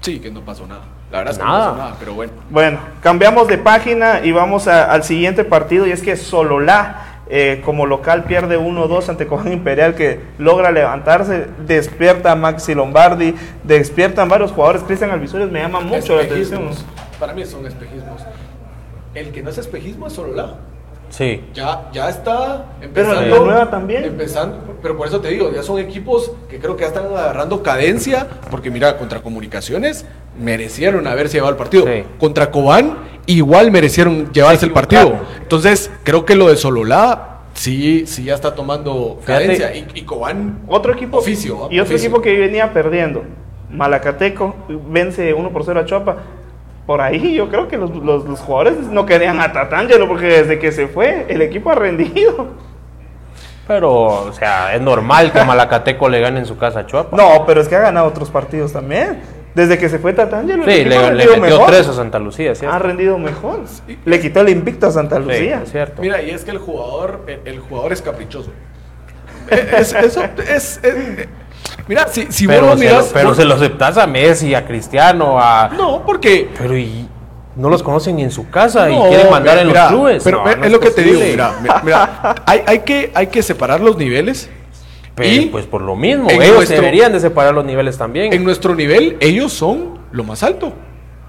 Sí, 0.01 0.19
que 0.19 0.31
no 0.31 0.41
pasó 0.41 0.65
nada. 0.65 0.81
La 1.11 1.19
verdad 1.19 1.31
es 1.33 1.37
que 1.39 1.43
Nada. 1.45 1.59
no 1.59 1.71
pasó 1.71 1.77
nada, 1.83 1.95
pero 1.99 2.13
bueno. 2.13 2.33
Bueno, 2.49 2.79
cambiamos 3.01 3.47
de 3.47 3.57
página 3.57 4.21
y 4.23 4.31
vamos 4.31 4.67
a- 4.67 4.91
al 4.91 5.03
siguiente 5.03 5.43
partido 5.45 5.87
y 5.87 5.91
es 5.91 6.01
que 6.01 6.15
Sololá 6.17 7.03
eh, 7.29 7.61
como 7.65 7.85
local 7.85 8.23
pierde 8.23 8.57
1-2 8.57 9.09
ante 9.09 9.27
Coján 9.27 9.51
Imperial 9.51 9.95
que 9.95 10.21
logra 10.37 10.71
levantarse, 10.71 11.47
despierta 11.65 12.31
a 12.31 12.35
Maxi 12.35 12.73
Lombardi, 12.73 13.35
despiertan 13.63 14.29
varios 14.29 14.51
jugadores, 14.53 14.83
Cristian 14.83 15.11
Alvisurios 15.11 15.51
me 15.51 15.59
llama 15.59 15.81
mucho 15.81 16.15
la 16.15 16.23
atención. 16.23 16.69
Para 17.19 17.33
mí 17.33 17.45
son 17.45 17.65
espejismos. 17.67 18.21
El 19.13 19.31
que 19.31 19.41
no 19.43 19.49
es 19.49 19.57
espejismo 19.57 20.07
es 20.07 20.13
solo 20.13 20.33
la. 20.35 20.55
Sí. 21.09 21.41
Ya, 21.53 21.89
ya 21.93 22.09
está 22.09 22.65
Pero 22.79 23.11
empezando. 23.13 23.21
la 23.39 23.45
nueva 23.45 23.69
también. 23.69 24.03
Empezando, 24.03 24.75
pero 24.81 24.97
por 24.97 25.07
eso 25.07 25.19
te 25.21 25.29
digo, 25.29 25.51
ya 25.53 25.63
son 25.63 25.79
equipos 25.79 26.31
que 26.49 26.59
creo 26.59 26.75
que 26.75 26.81
ya 26.81 26.87
están 26.89 27.05
agarrando 27.05 27.63
cadencia, 27.63 28.27
porque 28.51 28.69
mira, 28.69 28.97
contra 28.97 29.21
Comunicaciones 29.21 30.05
merecieron 30.39 31.07
haberse 31.07 31.37
llevado 31.37 31.51
el 31.51 31.57
partido. 31.57 31.85
Sí. 31.85 32.03
Contra 32.19 32.51
Cobán 32.51 32.97
igual 33.25 33.71
merecieron 33.71 34.31
llevarse 34.31 34.65
el 34.65 34.71
partido. 34.71 35.13
Entonces, 35.41 35.89
creo 36.03 36.25
que 36.25 36.35
lo 36.35 36.47
de 36.49 36.57
Sololá 36.57 37.39
sí, 37.53 38.05
sí 38.05 38.25
ya 38.25 38.35
está 38.35 38.53
tomando 38.53 39.17
Fíjate. 39.21 39.45
cadencia. 39.57 39.75
Y, 39.75 39.87
y 39.95 40.01
Cobán, 40.03 40.59
Otro 40.67 40.93
equipo 40.93 41.17
Oficio, 41.17 41.67
y 41.71 41.79
otro 41.79 41.93
Oficio. 41.95 42.09
equipo 42.09 42.21
que 42.21 42.37
venía 42.37 42.71
perdiendo, 42.73 43.23
Malacateco 43.71 44.55
vence 44.89 45.33
1 45.33 45.49
por 45.51 45.63
0 45.65 45.79
a 45.79 45.85
Chuapa. 45.85 46.17
Por 46.87 47.01
ahí 47.01 47.35
yo 47.35 47.49
creo 47.49 47.67
que 47.67 47.77
los, 47.77 47.93
los- 47.95 48.25
los 48.25 48.39
jugadores 48.39 48.77
no 48.87 49.05
querían 49.05 49.39
a 49.41 49.51
Tatangelo 49.53 50.07
porque 50.07 50.25
desde 50.25 50.57
que 50.57 50.71
se 50.71 50.87
fue 50.87 51.25
el 51.29 51.41
equipo 51.43 51.69
ha 51.69 51.75
rendido. 51.75 52.47
Pero, 53.67 53.91
o 53.91 54.31
sea, 54.33 54.73
es 54.73 54.81
normal 54.81 55.31
que 55.33 55.43
Malacateco 55.43 56.07
le 56.07 56.21
gane 56.21 56.39
en 56.39 56.45
su 56.45 56.57
casa 56.57 56.79
a 56.79 56.85
Chuapa. 56.87 57.17
No, 57.17 57.45
pero 57.45 57.59
es 57.59 57.67
que 57.67 57.75
ha 57.75 57.81
ganado 57.81 58.07
otros 58.07 58.29
partidos 58.29 58.71
también. 58.71 59.19
Desde 59.53 59.77
que 59.77 59.89
se 59.89 59.99
fue 59.99 60.13
Tatangelo, 60.13 60.63
el 60.63 60.71
Sí, 60.71 60.79
equipo 60.81 60.95
ha 60.95 61.01
le, 61.01 61.15
le 61.15 61.23
rendido 61.25 61.31
metió 61.41 61.57
mejor. 61.57 61.67
tres 61.71 61.87
a 61.89 61.93
Santa 61.93 62.19
Lucía, 62.19 62.55
¿cierto? 62.55 62.73
Ha 62.75 62.79
rendido 62.79 63.17
mejor. 63.17 63.59
Le 64.05 64.19
quitó 64.21 64.39
el 64.41 64.49
invicto 64.49 64.87
a 64.87 64.91
Santa 64.91 65.17
Sí, 65.17 65.23
Lucía. 65.23 65.61
es 65.63 65.71
cierto. 65.71 66.01
Mira, 66.01 66.21
y 66.21 66.29
es 66.29 66.45
que 66.45 66.51
el 66.51 66.59
jugador, 66.59 67.23
el, 67.27 67.41
el 67.43 67.59
jugador 67.59 67.91
es 67.91 68.01
caprichoso. 68.01 68.51
Es- 69.49 69.93
eso 69.93 70.23
es, 70.47 70.79
es- 70.83 71.27
mira, 71.87 72.07
si, 72.09 72.27
si 72.31 72.45
vos 72.47 72.55
pero 72.55 72.67
lo 72.67 72.77
se, 72.77 72.83
miras, 72.85 73.07
lo, 73.07 73.13
pero 73.13 73.27
vos- 73.29 73.37
se 73.37 73.45
lo 73.45 73.53
aceptas 73.55 73.97
a 73.97 74.07
Messi, 74.07 74.53
a 74.55 74.65
Cristiano, 74.65 75.39
a... 75.39 75.69
no, 75.75 76.03
porque 76.05 76.49
Pero 76.57 76.77
y 76.77 77.07
no 77.55 77.69
los 77.69 77.81
conocen 77.81 78.15
ni 78.17 78.23
en 78.23 78.31
su 78.31 78.49
casa 78.49 78.87
No, 78.87 79.05
y 79.07 79.09
quieren 79.09 79.31
mandar 79.31 79.55
mira, 79.55 79.61
en 79.61 79.67
mira, 79.67 79.81
los 79.85 79.91
clubes. 79.91 80.23
Pero 80.23 80.43
No, 80.43 80.49
es 80.51 80.57
no 80.59 80.69
lo 80.69 80.79
que 80.79 80.91
te 80.91 81.01
digo, 81.01 81.19
mira, 81.19 81.53
mira, 81.61 81.81
mira, 81.83 82.35
hay, 82.45 82.61
hay 82.67 82.79
que, 82.79 83.11
hay 83.15 83.27
que 83.27 83.41
separar 83.41 83.79
los 83.81 83.97
niveles. 83.97 84.49
Pero, 85.15 85.29
y 85.33 85.45
pues 85.47 85.65
por 85.65 85.81
lo 85.81 85.95
mismo, 85.95 86.29
ellos 86.29 86.55
nuestro- 86.57 86.75
deberían 86.75 87.11
de 87.11 87.19
separar 87.19 87.53
los 87.55 87.65
niveles 87.65 87.97
también. 87.97 88.31
en 88.31 88.43
nuestro 88.43 88.75
nivel, 88.75 89.17
ellos 89.19 89.51
son 89.51 89.97
lo 90.11 90.23
más 90.23 90.43
alto. 90.43 90.73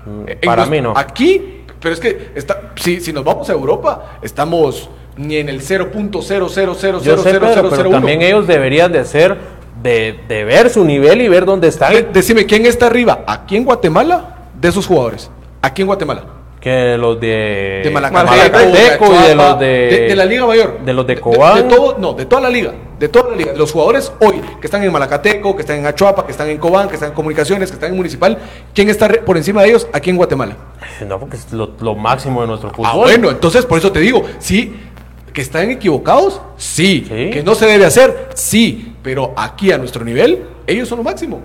Mm, 0.04 0.44
Para 0.44 0.66
mí 0.66 0.82
no. 0.82 0.92
Aquí, 0.94 1.62
pero 1.80 1.94
es 1.94 2.00
que 2.00 2.32
está, 2.34 2.72
si, 2.76 3.00
si 3.00 3.12
nos 3.14 3.24
vamos 3.24 3.48
a 3.48 3.54
Europa, 3.54 4.18
estamos 4.20 4.90
ni 5.16 5.36
en 5.36 5.48
el 5.48 5.62
0.000000001. 5.62 7.00
Yo 7.02 7.16
sé, 7.18 7.30
Pedro, 7.40 7.70
pero 7.70 7.90
también 7.90 8.20
ellos 8.22 8.46
deberían 8.46 8.92
de 8.92 9.04
ser, 9.04 9.36
de, 9.82 10.20
de 10.28 10.44
ver 10.44 10.70
su 10.70 10.84
nivel 10.84 11.20
y 11.22 11.28
ver 11.28 11.44
dónde 11.44 11.68
están. 11.68 11.92
De- 11.92 12.02
decime, 12.02 12.46
¿quién 12.46 12.66
está 12.66 12.86
arriba? 12.86 13.24
Aquí 13.26 13.56
en 13.56 13.64
Guatemala, 13.64 14.36
de 14.60 14.68
esos 14.68 14.86
jugadores. 14.86 15.30
Aquí 15.62 15.82
en 15.82 15.86
Guatemala. 15.86 16.24
Que 16.60 16.96
los 16.98 17.20
de, 17.20 17.82
De 17.84 17.90
Malacateco, 17.92 18.30
Malacateco 18.32 19.06
y 19.14 19.28
de 19.28 19.34
los 19.36 19.58
de, 19.60 19.66
de, 19.66 20.00
de 20.08 20.16
la 20.16 20.24
Liga 20.24 20.44
Mayor. 20.44 20.80
De 20.84 20.92
los 20.92 21.06
de 21.06 21.14
De, 21.14 21.20
Cobán. 21.20 21.68
todo, 21.68 21.96
no, 22.00 22.14
de 22.14 22.26
toda 22.26 22.42
la 22.42 22.50
liga. 22.50 22.72
De 22.98 23.08
toda 23.08 23.30
la 23.30 23.36
liga. 23.36 23.52
Los 23.56 23.70
jugadores 23.70 24.12
hoy 24.18 24.40
que 24.60 24.66
están 24.66 24.82
en 24.82 24.90
Malacateco, 24.90 25.54
que 25.54 25.62
están 25.62 25.78
en 25.78 25.86
Achuapa, 25.86 26.26
que 26.26 26.32
están 26.32 26.48
en 26.48 26.58
Cobán, 26.58 26.88
que 26.88 26.94
están 26.94 27.10
en 27.10 27.14
Comunicaciones, 27.14 27.70
que 27.70 27.74
están 27.76 27.90
en 27.90 27.96
Municipal. 27.96 28.38
¿Quién 28.74 28.90
está 28.90 29.08
por 29.24 29.36
encima 29.36 29.62
de 29.62 29.68
ellos 29.68 29.86
aquí 29.92 30.10
en 30.10 30.16
Guatemala? 30.16 30.56
No, 31.06 31.20
porque 31.20 31.36
es 31.36 31.52
lo, 31.52 31.70
lo 31.80 31.94
máximo 31.94 32.40
de 32.40 32.48
nuestro 32.48 32.70
fútbol. 32.70 32.86
Ah, 32.92 32.96
bueno, 32.96 33.30
entonces 33.30 33.64
por 33.64 33.78
eso 33.78 33.92
te 33.92 34.00
digo, 34.00 34.24
sí, 34.40 34.74
que 35.32 35.40
están 35.42 35.70
equivocados, 35.70 36.40
sí. 36.56 37.04
Sí. 37.08 37.30
Que 37.30 37.42
no 37.44 37.54
se 37.54 37.66
debe 37.66 37.84
hacer, 37.86 38.30
sí. 38.34 38.96
Pero 39.08 39.32
aquí 39.38 39.72
a 39.72 39.78
nuestro 39.78 40.04
nivel, 40.04 40.44
ellos 40.66 40.86
son 40.86 40.98
lo 40.98 41.02
máximo. 41.02 41.40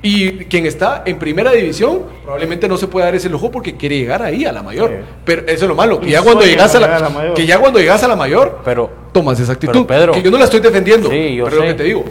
Y 0.00 0.30
quien 0.46 0.64
está 0.64 1.02
en 1.04 1.18
primera 1.18 1.52
división 1.52 2.04
probablemente 2.22 2.66
no 2.66 2.78
se 2.78 2.86
puede 2.86 3.04
dar 3.04 3.14
ese 3.14 3.28
lujo 3.28 3.50
porque 3.50 3.76
quiere 3.76 3.98
llegar 3.98 4.22
ahí 4.22 4.46
a 4.46 4.52
la 4.52 4.62
mayor. 4.62 4.88
Sí. 4.88 4.96
Pero 5.26 5.42
eso 5.42 5.64
es 5.66 5.68
lo 5.68 5.74
malo, 5.74 6.00
que 6.00 6.08
Y 6.08 6.12
ya 6.12 6.22
cuando 6.22 6.46
llegas 6.46 6.74
a 6.74 6.80
la, 6.80 6.96
a 6.96 7.00
la 7.00 7.08
mayor. 7.10 7.34
que 7.34 7.44
ya 7.44 7.58
cuando 7.58 7.78
llegas 7.78 8.02
a 8.04 8.08
la 8.08 8.16
mayor, 8.16 8.60
Pero 8.64 8.90
tomas 9.12 9.38
esa 9.38 9.52
actitud. 9.52 9.84
Pero, 9.86 9.86
Pedro- 9.86 10.12
que 10.14 10.22
yo 10.22 10.30
no 10.30 10.38
la 10.38 10.44
estoy 10.44 10.60
defendiendo, 10.60 11.10
Sí, 11.10 11.36
yo 11.36 11.44
pero 11.44 11.56
lo 11.56 11.62
sé. 11.62 11.68
que 11.68 11.74
te 11.74 11.82
digo, 11.84 12.04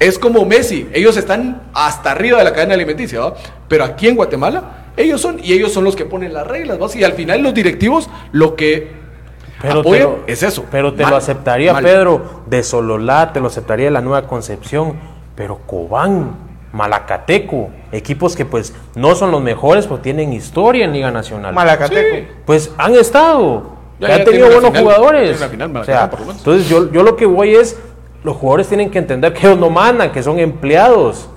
es 0.00 0.18
como 0.18 0.44
Messi, 0.44 0.88
ellos 0.92 1.16
están 1.16 1.62
hasta 1.74 2.10
arriba 2.10 2.38
de 2.38 2.44
la 2.44 2.52
cadena 2.52 2.74
alimenticia, 2.74 3.20
¿va? 3.20 3.34
Pero 3.68 3.84
aquí 3.84 4.08
en 4.08 4.16
Guatemala, 4.16 4.86
ellos 4.96 5.20
son, 5.20 5.38
y 5.40 5.52
ellos 5.52 5.72
son 5.72 5.84
los 5.84 5.94
que 5.94 6.06
ponen 6.06 6.32
las 6.32 6.44
reglas, 6.48 6.82
¿va? 6.82 6.88
Y 6.92 7.04
al 7.04 7.12
final 7.12 7.40
los 7.40 7.54
directivos 7.54 8.10
lo 8.32 8.56
que 8.56 9.03
Pero 9.68 9.80
apoyan 9.80 10.02
te 10.02 10.16
lo- 10.18 10.18
es 10.26 10.42
eso. 10.42 10.64
Pero 10.70 10.92
te 10.94 11.02
Mal, 11.02 11.10
lo 11.12 11.16
aceptaría, 11.16 11.72
mal. 11.72 11.82
Pedro, 11.84 12.22
de 12.46 12.62
Sololá, 12.62 13.32
te 13.32 13.40
lo 13.40 13.46
aceptaría 13.48 13.86
de 13.86 13.90
la 13.90 14.00
Nueva 14.00 14.26
Concepción, 14.26 14.94
pero 15.34 15.58
Cobán, 15.66 16.36
Malacateco, 16.72 17.70
equipos 17.92 18.34
que 18.36 18.44
pues 18.44 18.74
no 18.94 19.14
son 19.14 19.30
los 19.30 19.40
mejores, 19.40 19.86
pero 19.86 20.00
tienen 20.00 20.32
historia 20.32 20.84
en 20.84 20.92
Liga 20.92 21.10
Nacional. 21.10 21.54
Malacateco. 21.54 22.26
Pues 22.44 22.72
han 22.78 22.94
estado, 22.94 23.74
Ya- 24.00 24.16
han 24.16 24.24
tenido 24.24 24.46
buenos 24.46 24.66
final, 24.70 24.82
jugadores. 24.82 25.22
tiene 25.30 25.36
una 25.38 25.48
final, 25.48 25.70
O 25.70 25.72
Malacateco, 25.74 25.98
sea, 25.98 26.10
por 26.10 26.20
lo 26.20 26.26
menos. 26.26 26.38
entonces 26.40 26.68
yo, 26.68 26.90
yo 26.92 27.02
lo 27.02 27.16
que 27.16 27.26
voy 27.26 27.54
es, 27.54 27.78
los 28.24 28.36
jugadores 28.36 28.68
tienen 28.68 28.90
que 28.90 28.98
entender 28.98 29.32
que 29.32 29.46
ellos 29.46 29.58
no 29.58 29.70
mandan, 29.70 30.10
que 30.12 30.22
son 30.22 30.38
empleados. 30.38 31.28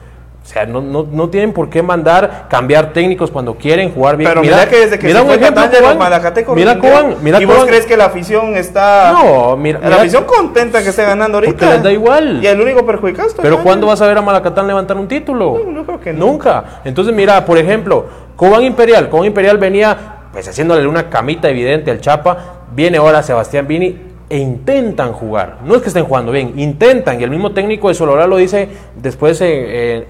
O 0.48 0.50
sea, 0.50 0.66
no, 0.66 0.80
no, 0.80 1.06
no 1.12 1.30
tienen 1.30 1.52
por 1.52 1.70
qué 1.70 1.84
mandar, 1.84 2.46
cambiar 2.50 2.94
técnicos 2.94 3.30
cuando 3.32 3.56
quieren 3.56 3.92
jugar 3.92 4.16
bien. 4.16 4.30
Pero 4.30 4.40
mira, 4.42 4.66
que 4.70 4.78
desde 4.78 4.98
que 4.98 5.08
mira 5.08 5.20
se 5.20 5.26
fue 5.26 5.40
Cataño, 5.42 5.80
Cobán. 5.82 5.98
Malacatecos 5.98 6.56
Mira. 6.56 6.80
Cobán, 6.80 7.16
mira 7.22 7.42
¿Y 7.42 7.44
vos 7.44 7.56
Cobán. 7.56 7.68
crees 7.68 7.86
que 7.86 7.98
la 7.98 8.06
afición 8.06 8.56
está... 8.56 9.12
No, 9.12 9.58
mira- 9.58 9.80
La 9.80 9.88
mira- 9.88 9.98
afición 10.00 10.24
contenta 10.24 10.82
que 10.82 10.88
esté 10.88 11.04
ganando 11.04 11.40
ahorita. 11.40 11.52
Porque 11.52 11.66
les 11.74 11.84
da 11.84 11.92
igual. 11.92 12.40
Y 12.42 12.48
el 12.48 12.62
único 12.62 12.86
perjudicado 12.86 13.28
Pero. 13.42 13.62
¿cuándo 13.62 13.88
vas 13.88 14.00
a 14.02 14.08
ver 14.08 14.18
a 14.18 14.22
Malacatán 14.22 14.68
levantar 14.68 14.96
un 14.96 15.10
título? 15.10 15.60
No, 15.66 15.72
yo 15.80 15.86
creo 15.86 16.00
que 16.00 16.14
no. 16.14 16.26
Nunca. 16.28 16.64
Entonces, 16.86 17.14
mira, 17.14 17.44
por 17.44 17.58
ejemplo, 17.58 18.06
Cobán 18.38 18.64
Imperial. 18.64 19.10
Cobán 19.10 19.26
Imperial 19.26 19.58
venía 19.58 19.98
pues 20.32 20.48
haciéndole 20.48 20.88
una 20.88 21.10
camita 21.10 21.50
evidente 21.50 21.92
al 21.92 22.00
Chapa. 22.00 22.38
Viene 22.72 23.00
ahora 23.00 23.22
Sebastián 23.22 23.68
Vini 23.68 23.98
e 24.30 24.38
intentan 24.38 25.14
jugar. 25.14 25.60
No 25.64 25.76
es 25.76 25.82
que 25.82 25.88
estén 25.88 26.04
jugando 26.06 26.32
bien, 26.32 26.54
intentan. 26.60 27.20
Y 27.20 27.24
el 27.24 27.30
mismo 27.30 27.52
técnico 27.52 27.88
de 27.88 27.94
Solora 27.94 28.28
lo 28.28 28.38
dice 28.38 28.68
después 28.96 29.40
eh, 29.42 29.48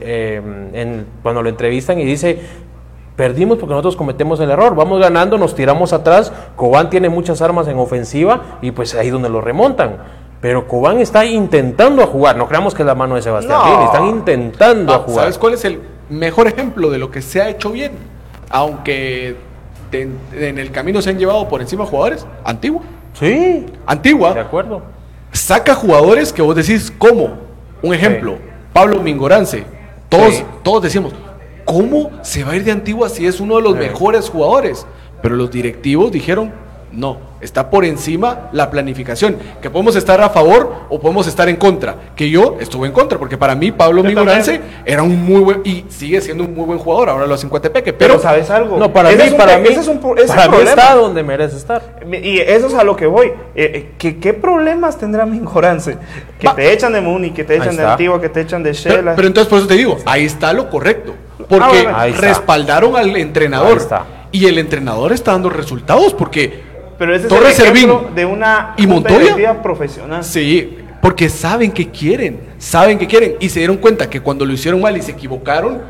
eh, 0.01 0.41
en- 0.73 1.05
cuando 1.23 1.41
lo 1.43 1.49
entrevistan 1.49 1.99
y 1.99 2.05
dice... 2.05 2.39
Perdimos 3.15 3.57
porque 3.57 3.71
nosotros 3.71 3.95
cometemos 3.95 4.39
el 4.41 4.51
error. 4.51 4.75
Vamos 4.75 4.99
ganando, 5.01 5.39
nos 5.39 5.55
tiramos 5.55 5.91
atrás. 5.91 6.31
Cobán 6.55 6.91
tiene 6.91 7.09
muchas 7.09 7.41
armas 7.41 7.67
en 7.67 7.79
ofensiva 7.79 8.59
y 8.61 8.69
pues 8.69 8.93
ahí 8.93 9.09
donde 9.09 9.27
lo 9.27 9.41
remontan. 9.41 9.97
Pero 10.39 10.67
Cobán 10.67 10.99
está 10.99 11.25
intentando 11.25 12.03
a 12.03 12.05
jugar. 12.05 12.37
No 12.37 12.47
creamos 12.47 12.75
que 12.75 12.83
es 12.83 12.85
la 12.85 12.93
mano 12.93 13.15
de 13.15 13.23
Sebastián 13.23 13.57
No. 13.59 13.85
Están 13.85 14.05
intentando 14.05 14.93
a 14.93 14.97
Ah, 14.97 14.99
jugar. 14.99 15.21
¿Sabes 15.23 15.39
cuál 15.39 15.55
es 15.55 15.65
el 15.65 15.81
mejor 16.11 16.45
ejemplo 16.45 16.91
de 16.91 16.99
lo 16.99 17.09
que 17.09 17.23
se 17.23 17.41
ha 17.41 17.49
hecho 17.49 17.71
bien? 17.71 17.93
Aunque 18.51 19.35
en 19.91 20.59
el 20.59 20.69
camino 20.71 21.01
se 21.01 21.09
han 21.09 21.17
llevado 21.17 21.47
por 21.49 21.61
encima 21.61 21.87
jugadores. 21.87 22.27
Antigua. 22.43 22.81
Sí, 23.19 23.65
Antigua. 23.85 24.33
de 24.33 24.39
acuerdo. 24.41 24.81
saca 25.31 25.75
jugadores 25.75 26.33
que 26.33 26.41
vos 26.41 26.55
decís, 26.55 26.91
¿cómo? 26.97 27.37
Un 27.81 27.93
ejemplo, 27.93 28.37
Pablo 28.73 29.01
Mingorance. 29.01 29.63
Todos, 30.09 30.35
Sí. 30.35 30.43
todos 30.63 30.81
decimos, 30.83 31.13
¿cómo 31.65 32.11
se 32.23 32.43
va 32.43 32.51
a 32.53 32.55
ir 32.55 32.63
de 32.63 32.71
Antigua 32.71 33.09
si 33.09 33.27
es 33.27 33.39
uno 33.39 33.57
de 33.57 33.61
los 33.61 33.73
Sí. 33.73 33.79
mejores 33.79 34.29
jugadores? 34.29 34.85
Pero 35.21 35.35
los 35.35 35.51
directivos 35.51 36.11
dijeron, 36.11 36.51
no, 36.91 37.17
está 37.41 37.69
por 37.69 37.85
encima 37.85 38.49
la 38.53 38.69
planificación, 38.71 39.37
que 39.61 39.69
podemos 39.69 39.95
estar 39.95 40.21
a 40.21 40.29
favor 40.29 40.73
o 40.89 40.99
podemos 40.99 41.27
estar 41.27 41.49
en 41.49 41.57
contra. 41.57 41.95
Que 42.15 42.29
yo 42.29 42.57
estuve 42.59 42.87
en 42.87 42.93
contra, 42.93 43.19
porque 43.19 43.37
para 43.37 43.55
mí 43.55 43.71
Pablo 43.71 44.03
también. 44.03 44.61
era 44.85 45.03
un 45.03 45.23
muy 45.25 45.41
buen, 45.41 45.61
y 45.63 45.85
sigue 45.89 46.21
siendo 46.21 46.43
un 46.45 46.55
muy 46.55 46.65
buen 46.65 46.79
jugador, 46.79 47.09
ahora 47.09 47.27
lo 47.27 47.33
hace 47.33 47.45
en 47.45 47.49
Coatepeque, 47.49 47.93
pero, 47.93 48.13
Pero 48.15 48.23
¿sabes 48.23 48.49
algo? 48.49 48.77
No, 48.77 48.91
para 48.91 49.11
Ese 49.11 49.23
mí, 49.23 49.29
es 49.29 49.33
para 49.35 49.57
mí, 49.57 49.67
ese 49.69 49.81
es 49.81 49.87
un, 49.87 49.99
ese 50.15 50.25
es 50.25 50.31
para 50.31 50.47
mí 50.49 50.57
está 50.63 50.95
donde 50.95 51.23
merece 51.23 51.57
estar. 51.57 51.99
Y 52.11 52.39
eso 52.39 52.67
es 52.67 52.73
a 52.73 52.83
lo 52.83 52.95
que 52.95 53.05
voy. 53.05 53.27
Eh, 53.27 53.33
eh, 53.55 53.91
¿qué, 53.97 54.17
qué 54.17 54.33
problemas 54.33 54.97
tendrá 54.97 55.25
Mingorance? 55.25 55.97
Que 56.39 56.47
Va. 56.47 56.55
te 56.55 56.71
echan 56.71 56.93
de 56.93 57.01
Muni, 57.01 57.31
que 57.31 57.43
te 57.43 57.57
echan 57.57 57.75
de. 57.75 57.83
Antigua, 57.85 58.21
que 58.21 58.29
te 58.29 58.41
echan 58.41 58.63
de 58.63 58.73
Shela. 58.73 59.15
pero 59.15 59.27
entonces 59.27 59.49
por 59.49 59.59
eso 59.59 59.67
te 59.67 59.73
digo, 59.75 59.97
ahí 60.05 60.25
está 60.25 60.53
lo 60.53 60.69
correcto, 60.69 61.13
porque 61.49 61.87
Ah, 61.87 62.07
respaldaron 62.07 62.95
al 62.95 63.15
entrenador 63.15 63.81
y 64.31 64.45
el 64.45 64.57
entrenador 64.57 65.13
está 65.13 65.31
dando 65.31 65.49
resultados 65.49 66.13
porque 66.13 66.66
Pero 66.97 67.15
ese 67.15 67.27
Torres 67.27 67.53
es 67.53 67.59
el 67.59 67.65
Servín 67.67 68.15
de 68.15 68.25
una 68.25 68.73
y 68.77 68.87
Montoya. 68.87 69.61
profesional. 69.61 70.23
Sí, 70.23 70.77
porque 71.01 71.29
saben 71.29 71.71
que 71.71 71.89
quieren, 71.89 72.39
saben 72.57 72.97
que 72.97 73.07
quieren 73.07 73.35
y 73.39 73.49
se 73.49 73.59
dieron 73.59 73.77
cuenta 73.77 74.09
que 74.09 74.19
cuando 74.19 74.45
lo 74.45 74.53
hicieron 74.53 74.81
mal 74.81 74.97
y 74.97 75.01
se 75.01 75.11
equivocaron, 75.11 75.81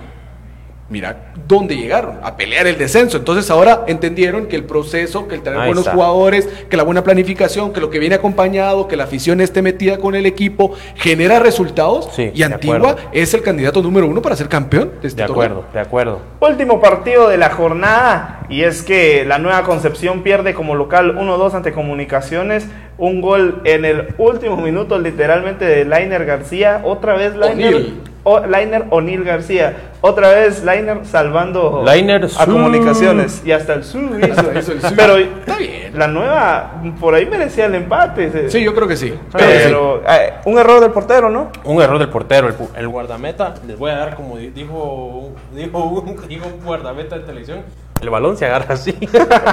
mira 0.90 1.34
dónde 1.48 1.76
llegaron, 1.76 2.20
a 2.24 2.38
pelear 2.38 2.68
el 2.68 2.78
descenso. 2.78 3.18
Entonces 3.18 3.50
ahora 3.52 3.84
entendieron 3.88 4.48
que 4.48 4.56
el 4.56 4.64
proceso, 4.64 5.28
que 5.28 5.36
el 5.36 5.42
tener 5.42 5.60
Ahí 5.60 5.68
buenos 5.68 5.86
está. 5.86 5.94
jugadores, 5.94 6.48
que 6.70 6.78
la 6.78 6.84
buena 6.84 7.04
planificación, 7.04 7.74
que 7.74 7.80
lo 7.82 7.90
que 7.90 8.00
viene 8.00 8.16
acompañado, 8.16 8.88
que 8.88 8.96
la 8.96 9.04
afición 9.06 9.42
esté 9.42 9.62
metida 9.62 9.98
con 9.98 10.16
el 10.16 10.26
equipo, 10.26 10.74
genera 10.96 11.40
resultados 11.40 12.10
Sí, 12.14 12.32
y 12.34 12.44
Antigua 12.44 12.96
es 13.12 13.34
el 13.34 13.42
candidato 13.42 13.82
número 13.82 14.08
uno 14.08 14.22
para 14.22 14.36
ser 14.36 14.48
campeón 14.50 14.92
de 15.02 15.08
este 15.08 15.22
De 15.24 15.28
torneo. 15.28 15.44
acuerdo, 15.46 15.66
de 15.74 15.80
acuerdo. 15.80 16.22
Último 16.40 16.80
partido 16.82 17.28
de 17.30 17.38
la 17.38 17.50
jornada 17.50 18.46
y 18.50 18.64
es 18.64 18.82
que 18.84 19.26
la 19.26 19.40
Nueva 19.40 19.64
Concepción 19.64 20.24
pierde 20.24 20.54
como 20.54 20.76
local 20.76 21.16
1-2 21.18 21.54
ante 21.54 21.74
Comunicaciones, 21.74 22.68
un 22.98 23.22
gol 23.22 23.62
en 23.66 23.86
el 23.86 24.16
último 24.18 24.58
minuto 24.58 24.98
literalmente 25.00 25.66
de 25.66 25.86
Lainer 25.86 26.26
García, 26.26 26.82
otra 26.84 27.14
vez 27.14 27.36
Lainer 27.36 27.76
O'Neal. 27.76 27.94
O, 28.30 28.46
Lainer 28.46 28.86
O'Neal 28.90 29.24
García, 29.24 29.76
otra 30.02 30.30
vez 30.30 30.64
Lainer 30.64 31.06
salvando 31.06 31.84
a 31.88 32.28
su. 32.30 32.52
Comunicaciones 32.52 33.42
y 33.46 33.52
hasta 33.52 33.74
el 33.74 33.84
su 33.84 34.00
hizo. 34.20 34.58
Hizo 34.60 34.72
el 34.74 34.82
su. 34.82 34.96
Pero 34.96 35.18
Está 35.18 35.58
bien. 35.58 35.98
la 35.98 36.08
nueva 36.08 36.74
por 37.00 37.16
ahí 37.16 37.26
merecía 37.26 37.66
el 37.66 37.76
empate. 37.76 38.50
Sí, 38.50 38.62
yo 38.64 38.76
creo 38.76 38.88
que 38.88 38.98
sí. 38.98 39.14
pero 39.32 40.02
eh, 40.08 40.34
un 40.46 40.58
error 40.58 40.82
del 40.82 40.92
portero, 40.92 41.30
¿no? 41.30 41.52
Un 41.64 41.82
error 41.82 42.00
del 42.00 42.10
portero, 42.10 42.50
el, 42.76 42.88
guardameta, 42.88 43.54
les 43.66 43.78
voy 43.78 43.92
a 43.92 43.96
dar 43.98 44.16
como 44.16 44.38
di- 44.38 44.50
dijo, 44.50 45.32
dijo, 45.54 45.80
un, 45.84 46.28
dijo 46.28 46.48
un 46.48 46.66
guardameta 46.66 47.18
de 47.18 47.24
televisión, 47.24 47.62
el 48.02 48.10
balón 48.10 48.38
se 48.38 48.46
agarra 48.46 48.76
así. 48.76 48.96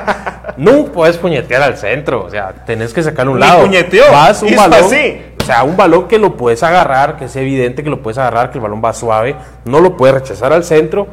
no 0.56 0.84
puedes 0.86 1.16
puñetear 1.16 1.62
al 1.62 1.76
centro, 1.76 2.24
o 2.24 2.30
sea, 2.30 2.52
tenés 2.66 2.92
que 2.92 3.02
sacarle 3.02 3.32
un 3.32 3.38
Ni 3.38 3.46
lado. 3.46 3.62
puñeteó, 3.62 4.04
Vas 4.12 4.42
un 4.42 4.48
hizo 4.50 4.60
balón, 4.60 4.84
así. 4.84 5.22
O 5.44 5.46
sea, 5.46 5.62
un 5.62 5.76
balón 5.76 6.08
que 6.08 6.18
lo 6.18 6.38
puedes 6.38 6.62
agarrar, 6.62 7.18
que 7.18 7.26
es 7.26 7.36
evidente 7.36 7.84
que 7.84 7.90
lo 7.90 8.00
puedes 8.00 8.16
agarrar, 8.16 8.50
que 8.50 8.56
el 8.56 8.62
balón 8.62 8.80
va 8.82 8.94
suave, 8.94 9.36
no 9.66 9.78
lo 9.78 9.94
puedes 9.94 10.14
rechazar 10.14 10.54
al 10.54 10.64
centro. 10.64 11.06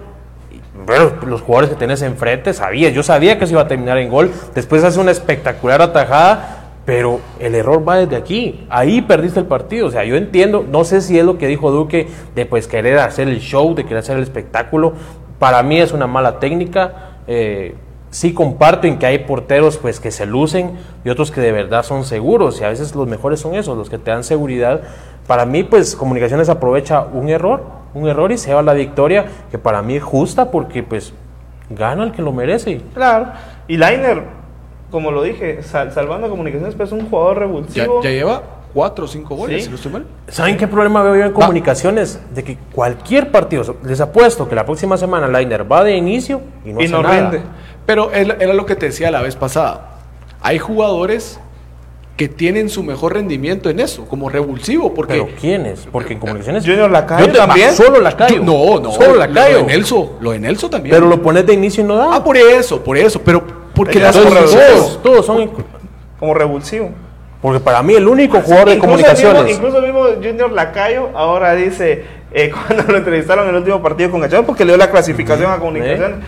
Bueno, 0.86 1.12
los 1.28 1.42
jugadores 1.42 1.70
que 1.70 1.76
tenés 1.76 2.02
enfrente, 2.02 2.54
sabías, 2.54 2.94
yo 2.94 3.04
sabía 3.04 3.38
que 3.38 3.46
se 3.46 3.52
iba 3.52 3.64
a 3.64 3.68
terminar 3.68 3.98
en 3.98 4.08
gol, 4.08 4.32
después 4.56 4.86
hace 4.86 5.02
una 5.02 5.12
espectacular 5.12 5.82
atajada, 5.82 6.70
pero 6.86 7.20
el 7.40 7.56
error 7.56 7.86
va 7.86 7.98
desde 7.98 8.16
aquí. 8.16 8.66
Ahí 8.70 9.02
perdiste 9.02 9.42
el 9.42 9.48
partido. 9.48 9.88
O 9.88 9.92
sea, 9.92 10.06
yo 10.06 10.16
entiendo, 10.16 10.66
no 10.66 10.86
sé 10.86 11.02
si 11.02 11.20
es 11.20 11.26
lo 11.26 11.38
que 11.38 11.48
dijo 11.48 11.70
Duque 11.70 12.08
de 12.34 12.46
pues 12.46 12.68
querer 12.68 13.00
hacer 13.00 13.28
el 13.28 13.42
show, 13.42 13.76
de 13.76 13.84
querer 13.84 13.98
hacer 13.98 14.16
el 14.16 14.24
espectáculo. 14.24 14.94
Para 15.40 15.62
mí 15.62 15.78
es 15.78 15.92
una 15.92 16.08
mala 16.08 16.40
técnica. 16.40 17.18
Eh, 17.28 17.76
sí 18.12 18.34
comparto 18.34 18.86
en 18.88 19.00
que 19.00 19.06
hay 19.08 19.20
porteros 19.20 19.78
pues 19.78 20.00
que 20.00 20.12
se 20.12 20.26
lucen 20.28 20.74
y 21.04 21.10
otros 21.10 21.32
que 21.32 21.42
de 21.42 21.52
verdad 21.52 21.82
son 21.84 22.04
seguros. 22.06 22.62
Y 22.62 22.64
a 22.64 22.70
veces 22.70 22.94
los 22.96 23.08
mejores 23.08 23.40
son 23.40 23.56
esos, 23.56 23.76
los 23.78 23.90
que 23.90 23.98
te 23.98 24.12
dan 24.12 24.24
seguridad. 24.24 24.82
Para 25.28 25.46
mí, 25.46 25.64
pues 25.64 25.96
Comunicaciones 25.96 26.50
aprovecha 26.50 27.02
un 27.12 27.30
error, 27.30 27.64
un 27.94 28.08
error 28.08 28.32
y 28.32 28.38
se 28.38 28.50
lleva 28.50 28.62
la 28.62 28.74
victoria, 28.74 29.26
que 29.50 29.58
para 29.58 29.82
mí 29.82 29.96
es 29.96 30.04
justa 30.04 30.52
porque 30.52 30.84
pues 30.84 31.14
gana 31.70 32.04
el 32.04 32.12
que 32.12 32.22
lo 32.22 32.32
merece. 32.32 32.82
Claro. 32.94 33.28
Y 33.68 33.78
Lainer, 33.78 34.24
como 34.92 35.12
lo 35.12 35.24
dije, 35.24 35.64
sal- 35.64 35.92
salvando 35.94 36.30
comunicaciones, 36.30 36.76
pues 36.76 36.92
es 36.92 36.94
un 37.00 37.10
jugador 37.10 37.40
revulsivo. 37.40 38.02
ya 38.04 38.10
lleva 38.10 38.42
cuatro 38.74 39.06
o 39.06 39.08
cinco 39.08 39.36
goles, 39.36 39.58
Sí. 39.58 39.64
si 39.66 39.70
no 39.70 39.76
estoy 39.76 39.92
mal. 39.92 40.06
¿Saben 40.28 40.58
qué 40.58 40.68
problema 40.68 41.02
veo 41.04 41.16
yo 41.16 41.26
en 41.26 41.32
comunicaciones? 41.34 42.20
De 42.34 42.44
que 42.44 42.58
cualquier 42.74 43.32
partido, 43.32 43.76
les 43.84 44.00
apuesto 44.02 44.48
que 44.50 44.56
la 44.56 44.66
próxima 44.66 44.98
semana 44.98 45.28
Liner 45.28 45.70
va 45.70 45.84
de 45.84 45.96
inicio 45.96 46.42
y 46.66 46.74
no, 46.74 46.82
Y 46.82 46.86
hace 46.86 46.94
no 46.94 47.04
nada. 47.04 47.16
rinde. 47.32 47.42
Pero 47.92 48.12
era 48.14 48.54
lo 48.54 48.66
que 48.66 48.76
te 48.76 48.86
decía 48.86 49.12
la 49.12 49.22
vez 49.22 49.36
pasada. 49.36 49.98
Hay 50.42 50.60
jugadores 50.60 51.40
que 52.16 52.28
tienen 52.30 52.70
su 52.70 52.84
mejor 52.84 53.14
rendimiento 53.16 53.70
en 53.70 53.80
eso, 53.80 54.06
como 54.06 54.30
revulsivo, 54.30 54.94
porque 54.94 55.14
¿Pero 55.14 55.28
quiénes? 55.40 55.88
Porque 55.92 56.14
en 56.14 56.20
comunicaciones... 56.20 56.64
Junior 56.66 56.90
Lacayo 56.90 57.26
Yo 57.26 57.32
te- 57.34 57.38
también. 57.38 57.74
Solo 57.74 58.00
Lacayo. 58.00 58.36
Yo- 58.38 58.44
no, 58.44 58.80
no, 58.80 58.92
Solo 58.92 59.14
Lo 59.14 59.16
Lacayo. 59.16 59.58
de 59.58 59.64
Nelson, 59.64 60.10
lo 60.22 60.32
de 60.32 60.40
Nelson 60.40 60.70
también. 60.70 60.96
Pero 60.96 61.08
lo 61.08 61.22
pones 61.22 61.46
de 61.46 61.54
inicio 61.54 61.84
y 61.84 61.88
no 61.88 61.96
da. 61.96 62.16
ah, 62.16 62.24
por 62.24 62.38
eso, 62.38 62.82
por 62.84 62.98
eso, 62.98 63.22
pero 63.24 63.44
porque 63.74 64.00
las 64.00 64.16
todos, 64.16 65.02
todos 65.04 65.26
son... 65.26 65.52
Como 66.20 66.34
revulsivo. 66.34 66.92
Porque 67.42 67.60
para 67.60 67.82
mí 67.82 67.94
el 67.96 68.08
único 68.08 68.40
jugador 68.40 68.68
de 68.68 68.74
el 68.76 68.80
comunicaciones... 68.80 69.44
mismo- 69.44 69.58
Incluso 69.68 69.78
el 69.80 69.84
mismo 69.92 70.04
Junior 70.24 70.52
Lacayo 70.52 71.10
ahora 71.16 71.56
dice, 71.56 72.06
eh, 72.32 72.52
cuando 72.68 72.84
lo 72.92 72.98
entrevistaron 73.00 73.46
en 73.46 73.50
el 73.52 73.58
último 73.62 73.82
partido 73.82 74.12
con 74.12 74.22
Gachón, 74.22 74.46
porque 74.46 74.64
le 74.64 74.74
dio 74.74 74.78
la 74.78 74.92
clasificación 74.92 75.52
a 75.52 75.58
comunicaciones. 75.58 76.20
eh, 76.20 76.22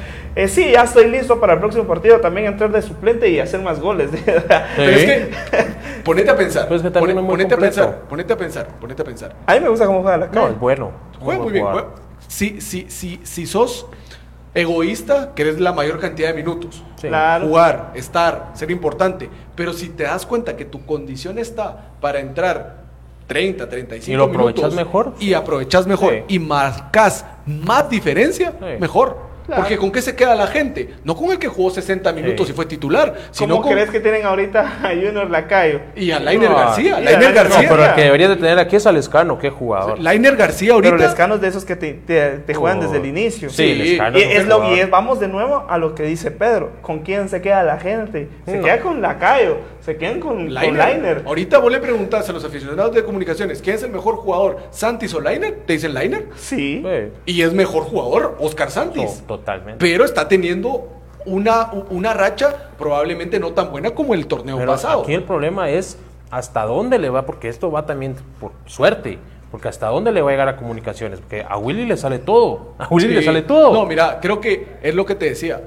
sí, 0.47 0.71
ya 0.71 0.84
estoy 0.84 1.09
listo 1.09 1.39
para 1.39 1.53
el 1.53 1.59
próximo 1.59 1.86
partido 1.86 2.19
también 2.19 2.47
entrar 2.47 2.71
de 2.71 2.81
suplente 2.81 3.29
y 3.29 3.39
hacer 3.39 3.61
más 3.61 3.79
goles. 3.79 4.09
Pero 4.75 4.91
es 4.91 5.05
que, 5.05 5.29
ponete 6.03 6.29
a 6.31 6.36
pensar, 6.36 6.67
Pues 6.67 6.81
que 6.81 6.89
ponete 6.91 7.53
a 7.53 7.57
pensar, 7.57 8.01
ponete 8.09 8.34
a 8.34 8.38
pensar, 8.38 8.67
ponete 8.79 9.01
a 9.01 9.05
pensar. 9.05 9.36
a 9.45 9.53
mí 9.53 9.59
me 9.59 9.69
gusta 9.69 9.86
cómo 9.86 10.01
juega 10.01 10.17
Lacayo. 10.17 10.41
No, 10.41 10.47
es 10.49 10.59
bueno. 10.59 10.91
Juega 11.19 11.41
muy 11.41 11.51
bien, 11.53 11.65
juega- 11.65 11.88
si, 12.27 12.61
si, 12.61 12.89
si, 12.89 13.19
si 13.23 13.45
sos 13.45 13.86
egoísta, 14.55 15.34
querés 15.36 15.59
la 15.59 15.73
mayor 15.73 15.99
cantidad 15.99 16.29
de 16.29 16.34
minutos. 16.36 16.84
Sí. 16.95 17.07
Claro. 17.07 17.47
Jugar, 17.47 17.91
estar, 17.95 18.51
ser 18.53 18.71
importante. 18.71 19.29
Pero 19.55 19.73
si 19.73 19.89
te 19.89 20.03
das 20.03 20.25
cuenta 20.25 20.55
que 20.55 20.65
tu 20.65 20.86
condición 20.86 21.38
está 21.39 21.91
para 22.01 22.19
entrar 22.19 22.84
30, 23.27 23.67
35 23.69 24.11
Y 24.13 24.17
lo 24.17 24.25
aprovechas 24.25 24.63
minutos 24.71 24.75
mejor. 24.75 25.13
Y 25.19 25.34
aprovechas 25.34 25.88
mejor. 25.88 26.13
Sí. 26.13 26.23
Y 26.36 26.39
marcas 26.39 27.25
más 27.45 27.89
diferencia, 27.89 28.51
Sí. 28.59 28.65
mejor. 28.79 29.22
Claro. 29.46 29.62
Porque 29.62 29.78
¿con 29.78 29.91
qué 29.91 30.02
se 30.02 30.16
queda 30.16 30.36
la 30.36 30.48
gente? 30.48 30.94
No 31.04 31.16
con 31.16 31.32
el 31.32 31.39
que 31.39 31.48
jugó 31.48 31.70
60 31.70 32.12
minutos 32.14 32.48
Sí. 32.48 32.54
y 32.54 32.56
fue 32.56 32.66
titular, 32.66 33.14
sino 33.32 33.56
¿Cómo 33.56 33.64
con... 33.68 33.74
crees 33.74 33.89
que 33.89 34.00
tienen 34.00 34.26
ahorita 34.26 34.62
a 34.84 34.89
Junior 34.89 35.30
Lacayo? 35.30 35.80
Y 35.96 36.12
a 36.12 36.20
Lainer 36.20 36.50
No, 36.50 36.56
García. 36.56 37.00
Lainer 37.00 37.14
Lainer 37.24 37.30
No, 37.30 37.50
García. 37.50 37.70
pero 37.70 37.86
el 37.86 37.94
que 37.96 38.02
deberías 38.02 38.30
de 38.30 38.36
tener 38.38 38.60
aquí 38.60 38.76
es 38.78 38.86
a 38.88 38.91
Lescano, 38.91 39.38
qué 39.38 39.50
jugador. 39.50 40.00
Lainer 40.00 40.36
García 40.36 40.74
Pero 40.78 40.89
ahorita... 40.91 41.08
Lescano 41.08 41.36
es 41.36 41.41
de 41.41 41.48
esos 41.48 41.66
que 41.66 41.76
te, 41.76 41.94
te- 41.94 42.38
te 42.39 42.54
juegan 42.54 42.80
Oh. 42.80 42.82
desde 42.84 42.98
el 42.98 43.06
inicio. 43.06 43.50
Sí, 43.50 43.56
Sí. 43.56 43.76
Lescano 43.76 44.18
Y, 44.18 44.22
es 44.22 44.48
lo, 44.48 44.74
y 44.76 44.80
es- 44.80 44.89
vamos 44.89 45.20
de 45.20 45.28
nuevo 45.28 45.66
a 45.70 45.78
lo 45.78 45.94
que 45.96 46.04
dice 46.04 46.32
Pedro. 46.32 46.72
¿Con 46.82 47.00
quién 47.00 47.28
se 47.30 47.41
queda 47.41 47.64
la 47.64 47.78
gente? 47.80 48.30
Se 48.46 48.58
No. 48.58 48.64
queda 48.64 48.80
con 48.80 49.02
Lacayo, 49.02 49.58
se 49.82 49.98
quedan 49.98 50.20
con 50.20 50.34
con 50.54 50.54
Lainer. 50.78 51.24
Ahorita 51.26 51.58
vos 51.60 51.72
le 51.72 51.80
preguntas 51.80 52.28
a 52.30 52.34
los 52.34 52.44
aficionados 52.46 52.94
de 52.96 53.04
comunicaciones 53.04 53.62
quién 53.62 53.76
es 53.76 53.84
el 53.84 53.91
mejor 53.91 54.16
jugador, 54.16 54.58
Santis 54.72 55.14
o 55.14 55.20
Lainer, 55.20 55.60
te 55.66 55.74
dicen 55.74 55.94
Lainer. 55.94 56.28
Sí. 56.36 56.82
Sí. 56.84 57.12
Y 57.26 57.41
es 57.41 57.54
mejor 57.54 57.84
jugador, 57.84 58.38
Oscar 58.39 58.72
Santis. 58.72 59.24
To- 59.34 59.39
totalmente. 59.39 59.77
Pero 59.86 60.05
está 60.05 60.27
teniendo 60.27 60.88
una, 61.25 61.71
una 61.89 62.13
racha 62.13 62.69
probablemente 62.77 63.39
no 63.39 63.51
tan 63.53 63.71
buena 63.71 63.91
como 63.91 64.13
el 64.13 64.27
torneo 64.27 64.57
Pero 64.57 64.71
pasado. 64.71 65.01
aquí 65.03 65.13
el 65.13 65.23
problema 65.23 65.69
es 65.69 65.97
hasta 66.31 66.63
dónde 66.65 66.99
le 66.99 67.09
va, 67.09 67.25
porque 67.25 67.47
esto 67.47 67.71
va 67.71 67.86
también 67.86 68.15
por 68.39 68.51
suerte, 68.65 69.19
porque 69.51 69.67
hasta 69.67 69.88
dónde 69.88 70.11
le 70.11 70.21
va 70.21 70.29
a 70.29 70.34
llegar 70.34 70.47
a 70.49 70.57
comunicaciones, 70.57 71.19
porque 71.19 71.45
a 71.47 71.57
Willy 71.57 71.86
le 71.86 71.95
sale 71.95 72.19
todo, 72.19 72.73
a 72.79 72.88
Willy 72.89 73.09
Sí. 73.09 73.13
le 73.15 73.23
sale 73.23 73.41
todo. 73.43 73.71
No, 73.73 73.86
mira, 73.86 74.19
creo 74.21 74.41
que 74.41 74.77
es 74.81 74.95
lo 74.95 75.05
que 75.05 75.15
te 75.15 75.25
decía. 75.25 75.61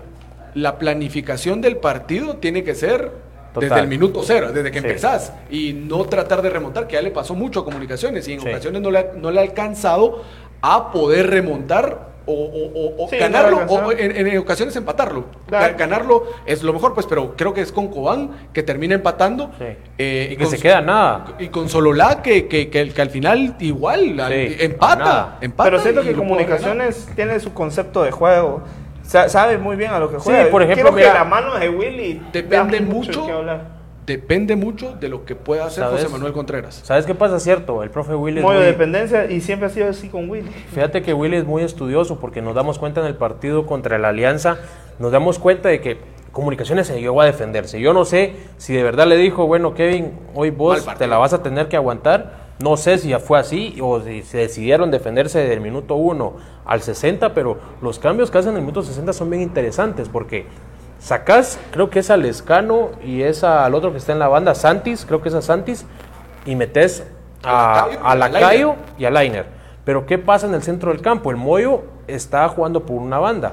La 0.55 0.79
planificación 0.79 1.61
del 1.61 1.77
partido 1.77 2.37
tiene 2.37 2.65
que 2.65 2.75
ser 2.75 3.13
Total. 3.55 3.69
desde 3.71 3.81
el 3.83 3.89
minuto 3.89 4.23
cero, 4.25 4.53
desde 4.53 4.71
que 4.71 4.81
Sí. 4.81 4.87
empezás. 4.87 5.33
Y 5.51 5.73
no 5.73 6.05
tratar 6.05 6.43
de 6.43 6.51
remontar, 6.51 6.87
que 6.87 6.95
ya 6.95 7.03
le 7.03 7.11
pasó 7.13 7.35
mucho 7.35 7.61
a 7.61 7.65
comunicaciones 7.65 8.27
y 8.29 8.33
en 8.35 8.41
Sí. 8.41 8.49
ocasiones 8.49 8.83
no 8.83 8.91
le, 8.91 9.13
no 9.17 9.31
le 9.31 9.39
ha 9.39 9.43
alcanzado 9.43 10.23
a 10.63 10.91
poder 10.91 11.31
remontar 11.31 12.09
o, 12.27 12.33
o- 12.33 12.67
o- 13.03 13.05
o 13.05 13.09
Sí, 13.09 13.17
no 13.17 13.21
ganarlo, 13.23 13.59
o 13.69 13.93
en, 13.93 14.27
en 14.27 14.39
ocasiones 14.39 14.75
empatarlo. 14.77 15.27
Ganarlo 15.49 16.25
es 16.45 16.63
lo 16.63 16.73
mejor, 16.73 16.93
pues, 16.95 17.07
pero 17.07 17.35
creo 17.37 17.55
que 17.55 17.61
es 17.61 17.71
con 17.73 17.89
Cobán 17.89 18.31
que 18.53 18.63
termina 18.63 18.95
empatando. 18.97 19.51
Sí. 19.59 19.65
eh, 19.99 20.29
y 20.33 20.37
que 20.37 20.43
con- 20.45 20.51
se 20.51 20.59
queda 20.59 20.81
nada. 20.81 21.25
Y 21.39 21.49
con 21.49 21.69
Sololá 21.69 22.23
que, 22.23 22.49
que, 22.49 22.69
que, 22.69 22.89
que 22.91 23.03
al 23.03 23.11
final 23.11 23.57
igual 23.61 24.19
al- 24.21 24.33
Sí, 24.33 24.57
empata. 24.61 25.39
Pero 25.63 25.81
siento 25.81 26.03
que. 26.03 26.13
Comunicaciones 26.15 27.09
tiene 27.15 27.39
su 27.41 27.53
concepto 27.55 28.03
de 28.03 28.11
juego. 28.11 28.63
Sa- 29.03 29.29
sabe 29.29 29.57
muy 29.59 29.77
bien 29.77 29.93
a 29.93 30.01
lo 30.01 30.11
que 30.11 30.17
Sí, 30.17 30.23
juega. 30.25 30.51
por 30.51 30.63
ejemplo, 30.63 30.93
Quiero 30.93 31.13
que 31.13 31.17
la 31.19 31.25
mano 31.25 31.55
de 31.55 31.69
Willy 31.69 32.21
depende 32.33 32.81
mucho 32.81 33.25
hablar. 33.33 33.76
Depende 34.07 34.57
mucho 34.57 34.95
de 34.95 35.09
lo 35.09 35.25
que 35.25 35.35
pueda 35.35 35.67
hacer 35.67 35.85
¿Sabes? 35.85 36.03
José 36.03 36.13
Manuel 36.13 36.33
Contreras. 36.33 36.81
¿Sabes 36.85 37.07
qué 37.07 37.15
pasa? 37.15 37.41
Cierto, 37.41 37.83
el 37.83 37.91
profe 37.91 38.15
Willy 38.15 38.39
es 38.39 38.45
Muy 38.45 38.57
de 38.57 38.65
dependencia 38.65 39.31
y 39.31 39.41
siempre 39.41 39.67
ha 39.67 39.71
sido 39.71 39.89
así 39.89 40.09
con 40.09 40.31
Willy. 40.31 40.51
Fíjate 40.73 41.03
que 41.03 41.13
Willy 41.13 41.37
es 41.37 41.45
muy 41.45 41.63
estudioso 41.63 42.19
porque 42.21 42.41
nos 42.41 42.55
damos 42.55 42.79
cuenta 42.79 43.01
en 43.01 43.07
el 43.07 43.17
partido 43.17 43.67
contra 43.67 43.99
la 43.99 44.09
Alianza, 44.09 44.59
nos 44.99 45.13
damos 45.13 45.39
cuenta 45.39 45.69
de 45.69 45.81
que 45.81 46.17
Comunicaciones 46.37 46.87
se 46.87 47.01
llegó 47.01 47.23
a 47.23 47.25
defenderse. 47.25 47.81
Yo 47.81 47.95
no 47.95 48.05
sé 48.05 48.35
si 48.59 48.75
de 48.75 48.83
verdad 48.83 49.07
le 49.07 49.17
dijo, 49.17 49.47
bueno, 49.47 49.73
Kevin, 49.73 50.13
hoy 50.35 50.51
vos 50.51 50.87
te 50.99 51.07
la 51.07 51.17
vas 51.17 51.33
a 51.33 51.43
tener 51.43 51.69
que 51.69 51.77
aguantar. 51.77 52.53
No 52.63 52.77
sé 52.77 52.99
si 52.99 53.09
ya 53.09 53.21
fue 53.21 53.39
así 53.39 53.79
o 53.81 54.03
si 54.03 54.21
se 54.21 54.37
decidieron 54.37 54.91
defenderse 54.91 55.39
del 55.39 55.63
minuto 55.63 55.95
1 55.95 56.37
al 56.67 56.83
60, 56.83 57.33
pero 57.33 57.57
los 57.81 57.99
cambios 57.99 58.31
que 58.31 58.37
hacen 58.37 58.51
en 58.51 58.57
el 58.57 58.63
minuto 58.65 58.83
60 58.83 59.15
son 59.15 59.31
bien 59.31 59.41
interesantes 59.41 60.11
porque 60.11 60.45
sacás, 60.99 61.59
creo 61.71 61.91
que 61.91 62.01
es 62.01 62.11
a 62.11 62.17
Lescano 62.17 62.91
y 63.05 63.23
es 63.23 63.45
al 63.45 63.75
otro 63.75 63.93
que 63.93 63.99
está 63.99 64.13
en 64.13 64.19
la 64.19 64.29
banda, 64.29 64.55
Santis, 64.55 65.05
creo 65.07 65.23
que 65.23 65.29
es 65.29 65.35
a 65.35 65.43
Santis, 65.43 65.87
y 66.45 66.55
metes 66.57 67.05
a, 67.43 67.89
a 68.03 68.15
Lacayo 68.15 68.75
y 68.99 69.05
a 69.05 69.11
Lainer. 69.11 69.47
Pero 69.85 70.07
¿qué 70.07 70.19
pasa 70.19 70.47
en 70.47 70.55
el 70.55 70.63
centro 70.63 70.91
del 70.91 71.01
campo? 71.01 71.31
El 71.31 71.37
Moyo 71.37 71.83
está 72.09 72.49
jugando 72.49 72.85
por 72.85 72.97
una 72.97 73.19
banda, 73.19 73.53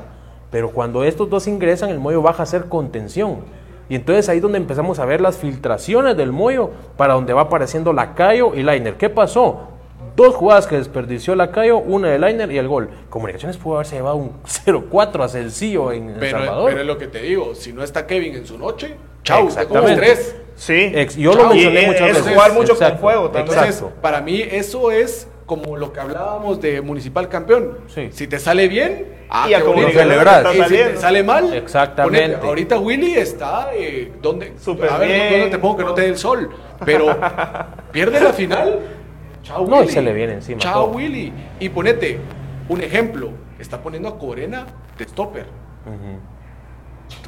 pero 0.50 0.72
cuando 0.72 1.04
estos 1.04 1.30
dos 1.30 1.48
ingresan, 1.48 1.89
el 1.89 2.00
Moyo 2.00 2.22
baja 2.22 2.39
a 2.39 2.44
hacer 2.44 2.66
contención. 2.66 3.39
Y 3.89 3.96
entonces 3.96 4.30
ahí 4.30 4.38
es 4.38 4.41
donde 4.41 4.58
empezamos 4.58 4.98
a 5.00 5.06
ver 5.06 5.22
las 5.22 5.38
filtraciones 5.38 6.16
del 6.16 6.32
Moyo 6.32 6.72
para 6.98 7.14
donde 7.14 7.34
va 7.34 7.41
apareciendo 7.41 7.94
Lacayo 7.94 8.56
y 8.56 8.64
Lainer. 8.64 8.96
¿Qué 8.96 9.10
pasó? 9.10 9.73
Dos 10.16 10.36
jugadas 10.36 10.68
que 10.68 10.76
desperdició 10.78 11.34
Lacayo, 11.36 11.78
una 11.80 12.09
de 12.09 12.20
Lainer 12.20 12.51
y 12.51 12.57
el 12.59 12.68
gol. 12.68 12.89
Comunicaciones 13.09 13.57
pudo 13.57 13.76
haberse 13.76 13.95
llevado 13.95 14.16
un 14.18 14.34
0-4 14.66 15.24
a 15.24 15.28
Sencillo 15.28 15.91
en 15.91 16.09
El 16.11 16.30
Salvador. 16.32 16.70
pero 16.70 16.82
es 16.82 16.88
lo 16.88 16.97
que 16.97 17.07
te 17.07 17.20
digo, 17.22 17.55
si 17.55 17.74
no 17.74 17.84
está 17.84 18.05
Kevin 18.05 18.36
en 18.36 18.45
su 18.45 18.57
noche, 18.59 18.95
chau, 19.24 19.47
Exactamente. 19.47 19.95
tres. 19.95 20.36
Sí. 20.55 20.91
Ex- 20.93 21.16
yo 21.16 21.34
lo 21.34 21.49
mencioné 21.49 21.82
Y 21.84 21.86
muchas 21.88 22.09
es 22.09 22.16
veces. 22.18 22.34
jugar 22.34 22.53
mucho 22.53 22.78
con 22.78 22.97
fuego 22.99 23.24
también. 23.32 23.47
Entonces, 23.57 23.76
Exacto. 23.78 24.01
para 24.01 24.22
mí 24.22 24.39
eso 24.39 24.91
es 24.91 25.28
como 25.47 25.76
lo 25.78 25.91
que 25.91 25.99
hablábamos 25.99 26.61
de 26.61 26.80
municipal 26.82 27.28
campeón. 27.28 27.80
Sí. 27.88 28.09
Si 28.11 28.28
te 28.28 28.38
sale 28.39 28.68
bien, 28.68 29.07
ah, 29.30 29.47
Y 29.49 29.55
a. 29.55 29.61
Comunicaciones 29.61 30.07
celebrar. 30.09 30.45
Y 30.55 30.64
si 30.64 30.70
te 30.76 30.97
sale 30.97 31.24
mal, 31.24 31.53
Exactamente. 31.55 32.36
ponete- 32.38 32.47
ahorita 32.47 32.78
Willy 32.78 33.16
está 33.16 33.72
eh, 33.74 34.11
donde 34.22 34.53
Súper 34.59 34.89
a 34.91 34.97
ver 34.99 35.07
bien. 35.09 35.32
dónde 35.32 35.47
te 35.49 35.57
pongo 35.57 35.78
que 35.78 35.84
no 35.84 35.93
te 35.95 36.01
dé 36.03 36.09
el 36.09 36.18
sol, 36.18 36.49
pero 36.86 37.07
pierde 37.91 38.20
la 38.22 38.32
final. 38.32 38.80
Chao 39.44 39.68
No, 39.68 39.78
y 39.78 39.80
Willy. 39.82 39.91
se 39.91 40.02
le 40.02 40.14
viene 40.14 40.34
encima 40.34 40.60
Chao 40.60 40.86
todo. 40.86 40.96
Willy. 40.96 41.32
Y 41.60 41.70
ponete 41.70 42.20
un 42.70 42.82
ejemplo, 42.82 43.32
está 43.60 43.82
poniendo 43.82 44.10
a 44.10 44.18
Corena 44.18 44.66
de 44.98 45.06
stopper. 45.06 45.46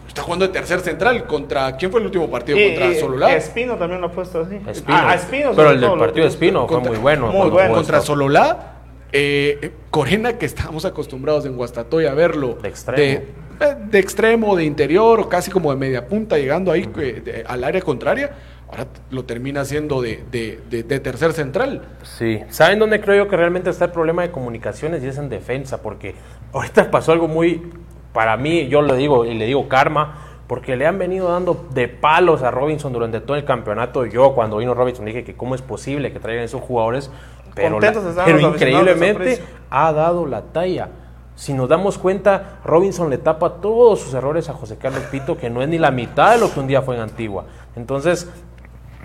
Está 0.07 0.22
jugando 0.22 0.47
de 0.47 0.53
tercer 0.53 0.80
central 0.80 1.28
contra 1.28 1.76
¿quién 1.76 1.91
fue 1.91 1.99
el 1.99 2.05
último 2.05 2.30
partido? 2.32 2.57
Y- 2.57 2.70
contra 2.70 2.88
y 2.88 2.95
Sololá. 2.95 3.36
Espino 3.36 3.76
también 3.76 3.99
lo 4.01 4.07
ha 4.07 4.11
puesto 4.11 4.39
así. 4.41 4.55
Espino. 4.68 4.97
Ah, 4.97 5.13
Espino 5.16 5.51
pero 5.55 5.72
el 5.72 5.82
del 5.82 5.89
partido 5.99 6.24
de. 6.26 6.30
Espino 6.32 6.59
fue 6.68 6.76
Contra- 6.78 6.91
muy 6.93 7.01
bueno. 7.01 7.28
muy 7.28 7.49
bueno. 7.49 7.74
contra. 7.76 7.99
Sololá, 7.99 8.76
eh, 9.11 9.72
Corena, 9.91 10.38
que 10.38 10.45
estamos 10.45 10.86
acostumbrados 10.86 11.45
en 11.45 11.57
Guastatoya 11.57 12.11
a 12.11 12.13
verlo 12.13 12.57
De 12.61 12.70
extremo. 12.70 12.97
de, 12.97 13.13
eh, 13.13 13.76
de 13.89 13.99
extremo, 13.99 14.55
de 14.55 14.63
interior, 14.63 15.20
o 15.20 15.28
casi 15.28 15.51
como 15.51 15.72
de 15.72 15.78
media 15.78 16.07
punta, 16.07 16.38
llegando 16.38 16.72
ahí 16.72 16.89
eh, 16.97 17.22
de- 17.24 17.43
al 17.45 17.63
área 17.66 17.82
contraria, 17.82 18.32
ahora 18.70 18.88
lo 19.11 19.26
termina 19.26 19.61
haciendo 19.61 20.01
de, 20.01 20.24
de- 20.32 20.59
de- 20.70 20.84
de 20.84 20.99
tercer 20.99 21.34
central. 21.34 21.82
Sí, 22.03 22.41
¿saben 22.49 22.80
dónde 22.80 22.99
creo 23.01 23.26
yo 23.26 23.30
que 23.30 23.38
realmente 23.38 23.70
está 23.70 23.86
el 23.86 23.91
problema 23.91 24.22
de 24.24 24.32
comunicaciones 24.32 25.03
y 25.03 25.07
es 25.07 25.18
en 25.18 25.30
defensa? 25.30 25.82
Porque 25.82 26.16
ahorita 26.53 26.89
pasó 26.91 27.11
algo 27.11 27.28
muy, 27.28 27.72
para 28.13 28.38
mí, 28.38 28.68
yo 28.68 28.82
le 28.82 28.95
digo 28.95 29.26
y 29.26 29.34
le 29.36 29.45
digo 29.45 29.68
karma, 29.68 30.22
porque 30.47 30.76
le 30.76 30.86
han 30.86 30.99
venido 30.99 31.30
dando 31.32 31.66
de 31.74 31.88
palos 31.88 32.43
a 32.43 32.51
Robinson 32.51 32.93
durante 32.93 33.20
todo 33.20 33.36
el 33.38 33.45
campeonato. 33.45 34.05
Yo 34.05 34.34
cuando 34.36 34.57
vino 34.57 34.74
Robinson 34.74 35.05
dije 35.05 35.24
que 35.24 35.36
cómo 35.36 35.55
es 35.55 35.61
posible 35.61 36.11
que 36.13 36.20
traigan 36.20 36.43
esos 36.43 36.61
jugadores, 36.61 37.09
pero, 37.55 37.72
Contentos 37.72 38.16
la- 38.16 38.26
pero 38.26 38.39
increíblemente 38.39 39.41
ha 39.70 39.91
dado 39.93 40.26
la 40.28 40.41
talla. 40.41 40.89
Si 41.36 41.53
nos 41.53 41.68
damos 41.68 41.97
cuenta, 41.97 42.59
Robinson 42.63 43.09
le 43.09 43.18
tapa 43.18 43.55
todos 43.55 43.99
sus 43.99 44.13
errores 44.13 44.47
a 44.49 44.53
José 44.53 44.78
Carlos 44.78 45.01
Pito, 45.11 45.38
que 45.38 45.49
no 45.49 45.61
es 45.61 45.68
ni 45.68 45.78
la 45.78 45.91
mitad 45.91 46.32
de 46.34 46.39
lo 46.39 46.53
que 46.53 46.59
un 46.59 46.68
día 46.68 46.82
fue 46.82 46.95
en 46.95 47.01
Antigua. 47.01 47.45
Entonces, 47.76 48.30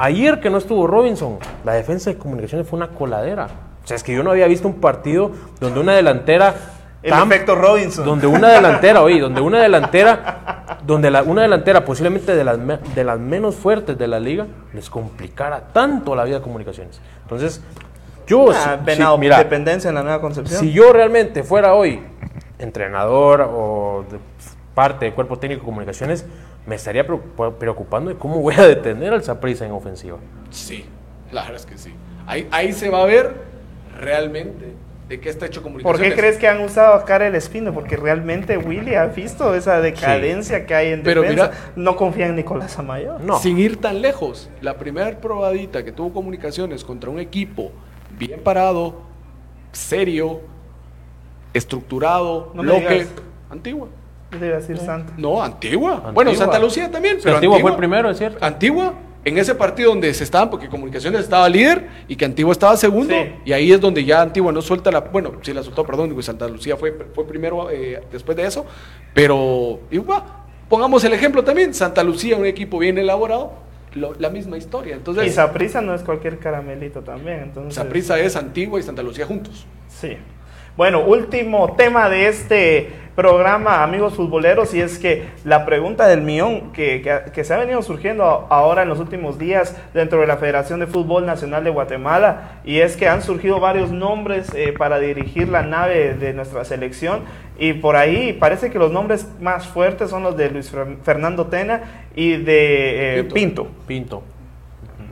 ayer 0.01 0.41
que 0.41 0.51
no 0.51 0.59
estuvo 0.59 0.87
Robinson, 0.87 1.39
la 1.65 1.75
defensa 1.75 2.11
de 2.11 2.17
comunicaciones 2.17 2.67
fue 2.67 2.77
una 2.77 2.89
coladera. 2.89 3.49
O 3.85 3.87
sea, 3.87 3.97
es 3.97 4.03
que 4.03 4.13
yo 4.15 4.23
no 4.23 4.31
había 4.31 4.47
visto 4.47 4.69
un 4.69 4.75
partido 4.81 5.31
donde 5.61 5.81
una 5.81 5.95
delantera... 5.95 6.55
El 7.03 7.15
efecto 7.15 7.55
Robinson. 7.55 8.05
Donde 8.05 8.27
una 8.27 8.49
delantera, 8.51 9.01
oye, 9.03 9.21
donde 9.21 9.41
una 9.41 9.61
delantera, 9.63 10.77
donde 10.87 11.11
la, 11.11 11.23
una 11.23 11.43
delantera 11.43 11.83
posiblemente 11.85 12.35
de 12.37 12.45
las, 12.45 12.59
me- 12.59 12.77
de 12.95 13.05
las 13.05 13.19
menos 13.19 13.55
fuertes 13.57 13.97
de 13.97 14.07
la 14.07 14.21
liga, 14.21 14.47
les 14.75 14.91
complicara 14.91 15.69
tanto 15.73 16.15
la 16.15 16.25
vida 16.25 16.37
de 16.37 16.43
comunicaciones. 16.43 17.01
Entonces, 17.23 17.63
yo... 18.27 18.51
Ah, 18.51 18.79
si- 18.87 19.19
mira, 19.19 19.39
dependencia 19.39 19.89
en 19.89 19.95
la 19.95 20.03
nueva 20.03 20.21
concepción. 20.21 20.61
si 20.61 20.73
yo 20.73 20.93
realmente 20.93 21.43
fuera 21.43 21.73
hoy 21.75 22.01
entrenador 22.59 23.49
o 23.51 24.05
de 24.11 24.19
parte 24.75 25.07
del 25.07 25.15
cuerpo 25.15 25.39
técnico 25.39 25.63
de 25.63 25.67
comunicaciones, 25.67 26.27
me 26.71 26.77
estaría 26.77 27.05
preocup- 27.05 27.55
preocupando 27.59 28.11
de 28.11 28.17
cómo 28.17 28.39
voy 28.41 28.55
a 28.57 28.65
detener 28.65 29.13
al 29.13 29.25
Saprissa 29.25 29.67
en 29.67 29.73
ofensiva. 29.73 30.19
Sí, 30.51 30.85
la 31.33 31.43
verdad 31.43 31.57
es 31.57 31.67
que 31.67 31.77
sí. 31.77 31.93
Ahí, 32.29 32.47
ahí 32.53 32.73
se 32.73 32.89
va 32.91 33.03
a 33.03 33.07
ver 33.07 33.35
realmente 33.99 34.73
de 35.09 35.19
qué 35.19 35.29
está 35.31 35.47
hecho 35.47 35.63
¿Por 35.63 35.73
comunicaciones. 35.73 36.15
qué 36.15 36.21
crees 36.21 36.37
que 36.39 36.47
han 36.47 36.61
usado 36.61 36.95
a 36.95 37.05
Karel 37.05 37.35
Espino? 37.35 37.75
Porque 37.75 37.97
realmente 37.97 38.57
Willy 38.57 38.95
ha 38.95 39.07
visto 39.07 39.53
esa 39.57 39.81
decadencia 39.81 40.65
que 40.65 40.73
hay 40.77 40.93
en 40.93 41.03
Pero 41.03 41.23
defensa. 41.23 41.49
mira- 41.49 41.73
no 41.75 41.97
confía 41.97 42.27
en 42.29 42.37
Nicolás 42.37 42.79
Amayor. 42.79 43.21
No. 43.21 43.41
Sin 43.41 43.59
ir 43.59 43.81
tan 43.81 44.01
lejos, 44.01 44.49
la 44.61 44.79
primera 44.79 45.11
probadita 45.21 45.85
que 45.85 45.91
tuvo 45.91 46.13
comunicaciones 46.13 46.85
contra 46.85 47.11
un 47.11 47.19
equipo 47.19 47.73
bien 48.17 48.39
parado, 48.45 49.01
serio, 49.73 50.41
estructurado, 51.53 52.53
No 52.55 52.63
lo 52.63 52.77
que. 52.79 53.07
Antigua. 53.51 53.89
A 54.33 54.37
decir 54.37 54.79
Santa. 54.79 55.13
No, 55.17 55.43
antigua. 55.43 55.93
Antigua. 55.95 56.13
Bueno, 56.13 56.35
Santa 56.35 56.59
Lucía 56.59 56.91
también, 56.91 57.19
pero 57.23 57.37
Antigua 57.37 57.59
fue 57.59 57.71
el 57.73 57.77
primero, 57.77 58.11
es 58.11 58.19
cierto. 58.19 58.45
Antigua, 58.45 58.95
en 59.25 59.37
ese 59.39 59.55
partido 59.55 59.91
donde 59.91 60.15
se 60.15 60.25
estaban, 60.25 60.49
porque 60.51 60.69
Comunicaciones 60.69 61.21
estaba 61.23 61.49
líder 61.49 61.89
y 62.09 62.17
que 62.17 62.25
Antigua 62.25 62.53
estaba 62.53 62.77
segundo, 62.77 63.13
Sí. 63.15 63.33
y 63.45 63.53
ahí 63.53 63.73
es 63.73 63.81
donde 63.81 64.05
ya 64.05 64.23
Antigua 64.23 64.53
no 64.53 64.63
suelta 64.63 64.91
la, 64.91 65.01
bueno, 65.01 65.33
sí 65.43 65.53
la 65.53 65.63
soltó, 65.63 65.85
perdón, 65.85 66.09
digo, 66.11 66.23
Santa 66.23 66.49
Lucía 66.49 66.77
fue, 66.77 66.97
fue 67.15 67.27
primero 67.27 67.71
eh, 67.71 68.03
después 68.13 68.37
de 68.37 68.47
eso, 68.47 68.65
pero 69.13 69.81
igual, 69.91 70.23
pongamos 70.69 71.03
el 71.05 71.13
ejemplo 71.13 71.43
también, 71.45 71.75
Santa 71.75 72.03
Lucía, 72.05 72.37
un 72.37 72.47
equipo 72.47 72.79
bien 72.79 72.97
elaborado, 72.99 73.53
lo- 73.95 74.15
la 74.19 74.31
misma 74.31 74.57
historia, 74.57 74.95
Y 74.95 74.99
entonces 74.99 75.35
Saprissa 75.35 75.81
no 75.81 75.93
es 75.95 76.03
cualquier 76.03 76.39
caramelito 76.39 77.01
también. 77.01 77.41
Entonces, 77.41 77.75
Saprissa 77.75 78.19
es 78.21 78.37
Antigua 78.37 78.79
y 78.79 78.85
Santa 78.85 79.03
Lucía 79.03 79.27
juntos. 79.27 79.67
Sí. 79.89 80.17
Bueno, 80.77 81.01
último 81.05 81.75
tema 81.75 82.09
de 82.09 82.29
este 82.29 82.89
programa, 83.17 83.83
amigos 83.83 84.15
futboleros, 84.15 84.73
y 84.73 84.81
es 84.81 84.99
que 84.99 85.25
la 85.45 85.67
pregunta 85.67 86.07
del 86.07 86.23
millón 86.23 86.73
que, 86.73 87.03
que- 87.03 87.33
que 87.33 87.45
se 87.45 87.53
ha 87.53 87.59
venido 87.59 87.83
surgiendo 87.83 88.47
ahora 88.49 88.83
en 88.83 88.89
los 88.89 88.99
últimos 88.99 89.39
días 89.39 89.77
dentro 89.93 90.21
de 90.21 90.27
la 90.27 90.39
Federación 90.39 90.81
de 90.81 90.87
Fútbol 90.87 91.27
Nacional 91.27 91.65
de 91.65 91.71
Guatemala, 91.71 92.61
y 92.65 92.79
es 92.79 92.97
que 92.97 93.09
han 93.09 93.21
surgido 93.21 93.61
varios 93.61 93.91
nombres 93.91 94.51
eh, 94.55 94.73
para 94.79 94.99
dirigir 95.01 95.49
la 95.49 95.63
nave 95.63 96.15
de 96.15 96.33
nuestra 96.33 96.65
selección, 96.65 97.25
y 97.59 97.75
por 97.75 97.97
ahí 97.97 98.33
parece 98.33 98.71
que 98.71 98.79
los 98.79 98.91
nombres 98.91 99.27
más 99.39 99.67
fuertes 99.67 100.09
son 100.09 100.23
los 100.23 100.35
de 100.39 100.49
Luis 100.51 100.73
Fer- 100.75 100.97
Fernando 101.03 101.47
Tena 101.49 102.07
y 102.15 102.37
de 102.39 103.19
eh, 103.19 103.25
Pinto. 103.25 103.35
Pinto. 103.35 103.71
Pinto. 103.87 104.23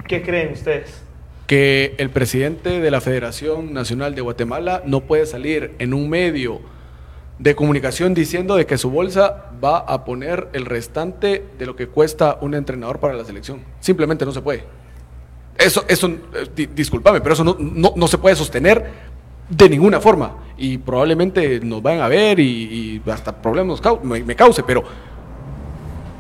¿Qué 0.07 0.23
creen 0.23 0.53
ustedes? 0.53 1.05
Que 1.49 1.95
el 1.97 2.11
presidente 2.11 2.79
de 2.79 2.91
la 2.91 3.01
Federación 3.01 3.73
Nacional 3.73 4.15
de 4.15 4.21
Guatemala 4.21 4.83
no 4.85 5.01
puede 5.01 5.25
salir 5.27 5.75
en 5.79 5.95
un 5.95 6.09
medio 6.11 6.61
de 7.39 7.55
comunicación 7.57 8.13
diciendo 8.13 8.55
de 8.55 8.67
que 8.67 8.77
su 8.77 8.91
bolsa 8.91 9.47
va 9.65 9.79
a 9.79 10.05
poner 10.05 10.49
el 10.53 10.67
restante 10.67 11.43
de 11.59 11.65
lo 11.67 11.75
que 11.75 11.87
cuesta 11.89 12.37
un 12.43 12.55
entrenador 12.55 13.01
para 13.01 13.15
la 13.15 13.25
selección. 13.25 13.63
Simplemente 13.81 14.27
no 14.27 14.33
se 14.33 14.43
puede. 14.43 14.65
Eso, 15.57 15.85
eso, 15.89 16.09
eh, 16.09 16.19
di- 16.55 16.67
discúlpame, 16.67 17.23
pero 17.23 17.33
eso 17.33 17.45
no, 17.45 17.57
no, 17.59 17.95
no 17.97 18.09
se 18.09 18.19
puede 18.19 18.37
sostener 18.37 18.85
de 19.49 19.69
ninguna 19.71 20.01
forma. 20.01 20.37
Y 20.59 20.77
probablemente 20.77 21.61
nos 21.61 21.81
vayan 21.81 22.03
a 22.03 22.09
ver 22.09 22.39
y, 22.41 23.01
hasta 23.07 23.41
problemas 23.41 23.81
me, 24.03 24.23
me 24.23 24.37
cause, 24.37 24.63
pero 24.65 24.85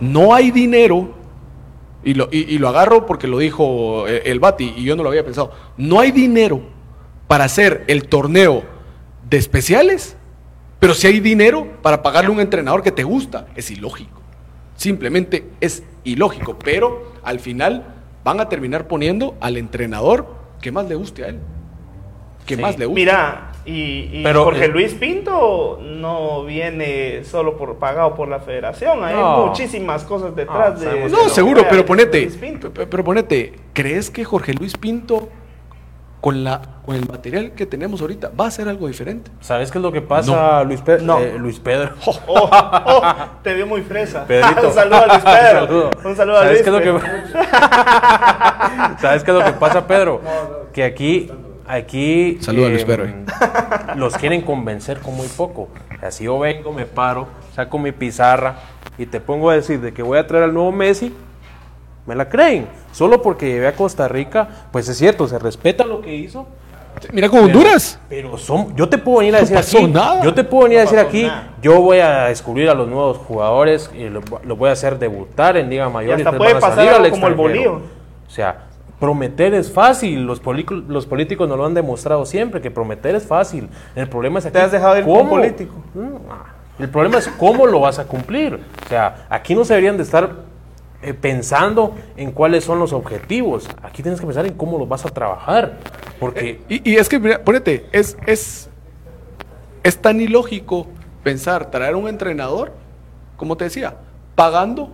no 0.00 0.32
hay 0.34 0.50
dinero 0.50 1.17
y 2.04 2.14
lo, 2.14 2.28
y, 2.30 2.38
y 2.54 2.58
lo 2.58 2.68
agarro 2.68 3.06
porque 3.06 3.26
lo 3.26 3.38
dijo 3.38 4.06
eh, 4.08 4.22
el 4.26 4.40
Bati 4.40 4.74
y 4.76 4.84
yo 4.84 4.96
no 4.96 5.02
lo 5.02 5.08
había 5.10 5.24
pensado. 5.24 5.52
No 5.76 6.00
hay 6.00 6.10
dinero 6.12 6.60
para 7.26 7.44
hacer 7.44 7.84
el 7.88 8.08
torneo 8.08 8.62
de 9.28 9.36
especiales, 9.36 10.16
pero 10.80 10.94
si 10.94 11.06
hay 11.08 11.20
dinero 11.20 11.66
para 11.82 12.02
pagarle 12.02 12.30
a 12.30 12.32
un 12.34 12.40
entrenador 12.40 12.82
que 12.82 12.92
te 12.92 13.02
gusta. 13.04 13.46
Es 13.56 13.70
ilógico. 13.70 14.20
Simplemente 14.76 15.44
es 15.60 15.82
ilógico. 16.04 16.56
Pero 16.58 17.12
al 17.24 17.40
final 17.40 17.94
van 18.24 18.40
a 18.40 18.48
terminar 18.48 18.86
poniendo 18.86 19.36
al 19.40 19.56
entrenador 19.56 20.34
que 20.62 20.70
más 20.72 20.88
le 20.88 20.94
guste 20.94 21.24
a 21.24 21.28
él. 21.28 21.38
Que 22.46 22.56
Sí. 22.56 22.62
más 22.62 22.78
le 22.78 22.86
guste. 22.86 23.00
Mira, 23.00 23.52
y, 23.66 24.08
y 24.12 24.20
Pero, 24.22 24.44
Jorge 24.44 24.64
eh, 24.64 24.68
Luis 24.68 24.94
Pinto 24.94 25.78
no 25.82 26.44
viene 26.44 27.22
solo 27.24 27.56
por 27.56 27.76
pagado 27.76 28.14
por 28.14 28.28
la 28.28 28.40
federación, 28.40 29.04
hay 29.04 29.14
No. 29.14 29.46
muchísimas 29.46 30.04
cosas 30.04 30.34
detrás 30.34 30.80
No, 30.80 30.90
de... 30.90 31.08
No, 31.08 31.28
seguro, 31.28 31.64
pero 31.68 31.84
ponete, 31.84 32.22
Luis 32.22 32.36
Pinto. 32.36 32.72
pe- 32.72 32.86
pero 32.86 33.04
ponete, 33.04 33.52
¿crees 33.74 34.10
que 34.10 34.24
Jorge 34.24 34.54
Luis 34.54 34.76
Pinto 34.76 35.28
con 36.20 36.42
la 36.42 36.60
con 36.84 36.96
el 36.96 37.06
material 37.06 37.52
que 37.52 37.64
tenemos 37.66 38.00
ahorita 38.00 38.30
va 38.38 38.46
a 38.46 38.48
hacer 38.48 38.66
algo 38.68 38.88
diferente? 38.88 39.30
¿Sabes 39.40 39.70
qué 39.70 39.76
es 39.78 39.82
lo 39.82 39.92
que 39.92 40.00
pasa, 40.00 40.64
Luis, 40.64 40.80
Pe- 40.80 40.98
No. 41.02 41.18
eh, 41.20 41.34
Luis 41.38 41.60
Pedro? 41.60 41.90
Oh, 42.06 42.18
oh, 42.86 43.02
te 43.42 43.52
vio 43.54 43.66
muy 43.66 43.82
fresa. 43.82 44.24
Pedrito. 44.26 44.66
Un 44.68 44.72
saludo 44.72 44.96
a 44.96 45.06
Luis 45.06 45.18
Pedro. 45.24 45.60
Un 45.60 45.66
saludo. 45.66 45.90
Un 46.04 46.16
saludo 46.16 46.36
a 46.36 46.40
¿Sabes 46.40 46.52
Luis. 46.52 46.62
qué 46.62 46.68
es 46.70 46.74
lo 46.74 46.80
que 46.80 47.06
Pedro. 47.06 48.98
¿Sabes 49.00 49.22
qué 49.24 49.30
es 49.30 49.36
lo 49.36 49.44
que 49.44 49.52
pasa, 49.52 49.86
Pedro? 49.86 50.20
Que 50.72 50.84
aquí 50.84 51.30
aquí 51.68 52.38
em, 52.42 52.48
a 52.48 52.52
Luis 52.52 52.86
los 53.96 54.16
quieren 54.16 54.42
convencer 54.42 55.00
con 55.00 55.14
muy 55.14 55.28
poco. 55.28 55.68
Así 56.02 56.24
yo 56.24 56.38
vengo, 56.38 56.72
me 56.72 56.86
paro, 56.86 57.26
saco 57.54 57.78
mi 57.78 57.92
pizarra 57.92 58.56
y 58.96 59.06
te 59.06 59.20
pongo 59.20 59.50
a 59.50 59.54
decir 59.54 59.80
de 59.80 59.92
que 59.92 60.02
voy 60.02 60.18
a 60.18 60.26
traer 60.26 60.44
al 60.44 60.54
nuevo 60.54 60.72
Messi. 60.72 61.14
Me 62.06 62.14
la 62.14 62.28
creen. 62.28 62.66
Solo 62.92 63.20
porque 63.20 63.46
llevé 63.46 63.66
a 63.66 63.74
Costa 63.74 64.08
Rica, 64.08 64.48
pues 64.72 64.88
es 64.88 64.96
cierto, 64.96 65.28
se 65.28 65.38
respeta 65.38 65.84
lo 65.84 66.00
que 66.00 66.14
hizo. 66.14 66.46
Mira 67.12 67.28
con 67.28 67.40
Honduras. 67.40 67.98
Pero 68.08 68.36
son, 68.38 68.74
yo 68.74 68.88
te 68.88 68.98
puedo 68.98 69.18
venir 69.18 69.34
a 69.36 69.38
No 69.38 69.42
decir 69.42 69.56
pasó 69.56 69.78
aquí, 69.78 69.86
nada. 69.86 70.22
yo 70.24 70.34
te 70.34 70.42
puedo 70.42 70.64
venir 70.64 70.78
a 70.78 70.80
decir 70.82 70.98
aquí, 70.98 71.24
nada. 71.24 71.50
yo 71.62 71.80
voy 71.80 71.98
a 71.98 72.24
descubrir 72.24 72.68
a 72.70 72.74
los 72.74 72.88
nuevos 72.88 73.18
jugadores 73.18 73.90
y 73.94 74.08
los 74.08 74.24
lo 74.44 74.56
voy 74.56 74.70
a 74.70 74.72
hacer 74.72 74.98
debutar 74.98 75.56
en 75.56 75.68
Liga 75.70 75.88
Mayor 75.88 76.18
Y 76.18 76.22
y 76.22 76.24
hasta 76.24 76.30
después 76.32 76.38
puede 76.38 76.54
van 76.54 76.56
a 76.56 76.60
pasar 76.60 76.76
salir 76.76 76.90
algo 76.90 77.04
al 77.04 77.10
como 77.10 77.28
el 77.28 77.34
bolío. 77.34 77.72
O 78.26 78.30
sea, 78.30 78.67
prometer 78.98 79.54
es 79.54 79.70
fácil, 79.70 80.24
los, 80.24 80.40
políticos 80.40 81.48
nos 81.48 81.56
lo 81.56 81.66
han 81.66 81.74
demostrado 81.74 82.26
siempre, 82.26 82.60
que 82.60 82.70
prometer 82.70 83.14
es 83.14 83.26
fácil. 83.26 83.68
El 83.94 84.08
problema 84.08 84.38
es 84.38 84.46
aquí, 84.46 84.54
Te 84.54 84.60
has 84.60 84.72
dejado 84.72 84.98
ir 84.98 85.04
con 85.04 85.18
un 85.18 85.28
político. 85.28 85.74
Mm, 85.94 86.82
El 86.82 86.88
problema 86.88 87.18
es 87.18 87.28
cómo 87.28 87.66
lo 87.66 87.80
vas 87.80 87.98
a 87.98 88.06
cumplir. 88.06 88.54
O 88.54 88.88
sea, 88.88 89.26
aquí 89.28 89.54
no 89.54 89.64
se 89.64 89.74
deberían 89.74 89.96
de 89.96 90.02
estar 90.02 90.30
eh, 91.00 91.14
pensando 91.14 91.94
en 92.16 92.32
cuáles 92.32 92.64
son 92.64 92.80
los 92.80 92.92
objetivos. 92.92 93.68
Aquí 93.82 94.02
tienes 94.02 94.20
que 94.20 94.26
pensar 94.26 94.46
en 94.46 94.54
cómo 94.54 94.78
los 94.78 94.88
vas 94.88 95.06
a 95.06 95.10
trabajar. 95.10 95.78
Porque 96.18 96.60
Y, 96.68 96.90
y 96.90 96.96
es 96.96 97.08
que, 97.08 97.20
mira, 97.20 97.42
ponete, 97.44 97.86
es, 97.92 98.16
es, 98.26 98.68
es 99.84 99.96
tan 99.98 100.20
ilógico 100.20 100.88
pensar 101.22 101.70
traer 101.70 101.94
un 101.94 102.08
entrenador, 102.08 102.72
como 103.36 103.56
te 103.56 103.64
decía, 103.64 103.96
pagando 104.34 104.90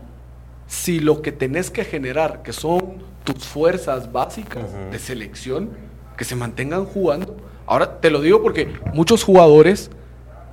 si 0.66 1.00
lo 1.00 1.22
que 1.22 1.32
tenés 1.32 1.70
que 1.70 1.84
generar, 1.84 2.42
que 2.42 2.52
son 2.52 3.13
tus 3.24 3.44
fuerzas 3.44 4.12
básicas 4.12 4.64
de 4.92 4.98
selección, 4.98 5.70
que 6.16 6.24
se 6.24 6.36
mantengan 6.36 6.84
jugando. 6.84 7.36
Ahora 7.66 8.00
te 8.00 8.10
lo 8.10 8.20
digo 8.20 8.42
porque 8.42 8.68
muchos 8.92 9.24
jugadores 9.24 9.90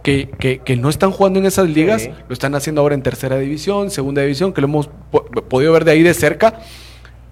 que, 0.04 0.30
que- 0.40 0.60
que 0.60 0.76
no 0.78 0.90
están 0.90 1.12
jugando 1.12 1.40
en 1.40 1.46
esas 1.46 1.70
ligas 1.70 2.04
Sí. 2.04 2.10
lo 2.28 2.34
están 2.34 2.56
haciendo 2.56 2.82
ahora 2.82 2.96
en 2.96 3.04
tercera 3.04 3.38
división, 3.38 3.92
segunda 3.92 4.22
división, 4.24 4.54
que 4.54 4.62
lo 4.62 4.68
hemos 4.68 4.88
po- 5.12 5.26
podido 5.26 5.74
ver 5.74 5.86
de 5.86 5.92
ahí 5.92 6.02
de 6.02 6.14
cerca, 6.14 6.62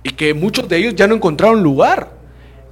y 0.03 0.11
que 0.11 0.33
muchos 0.33 0.69
de 0.69 0.77
ellos 0.77 0.93
ya 0.95 1.07
no 1.07 1.15
encontraron 1.15 1.63
lugar. 1.63 2.11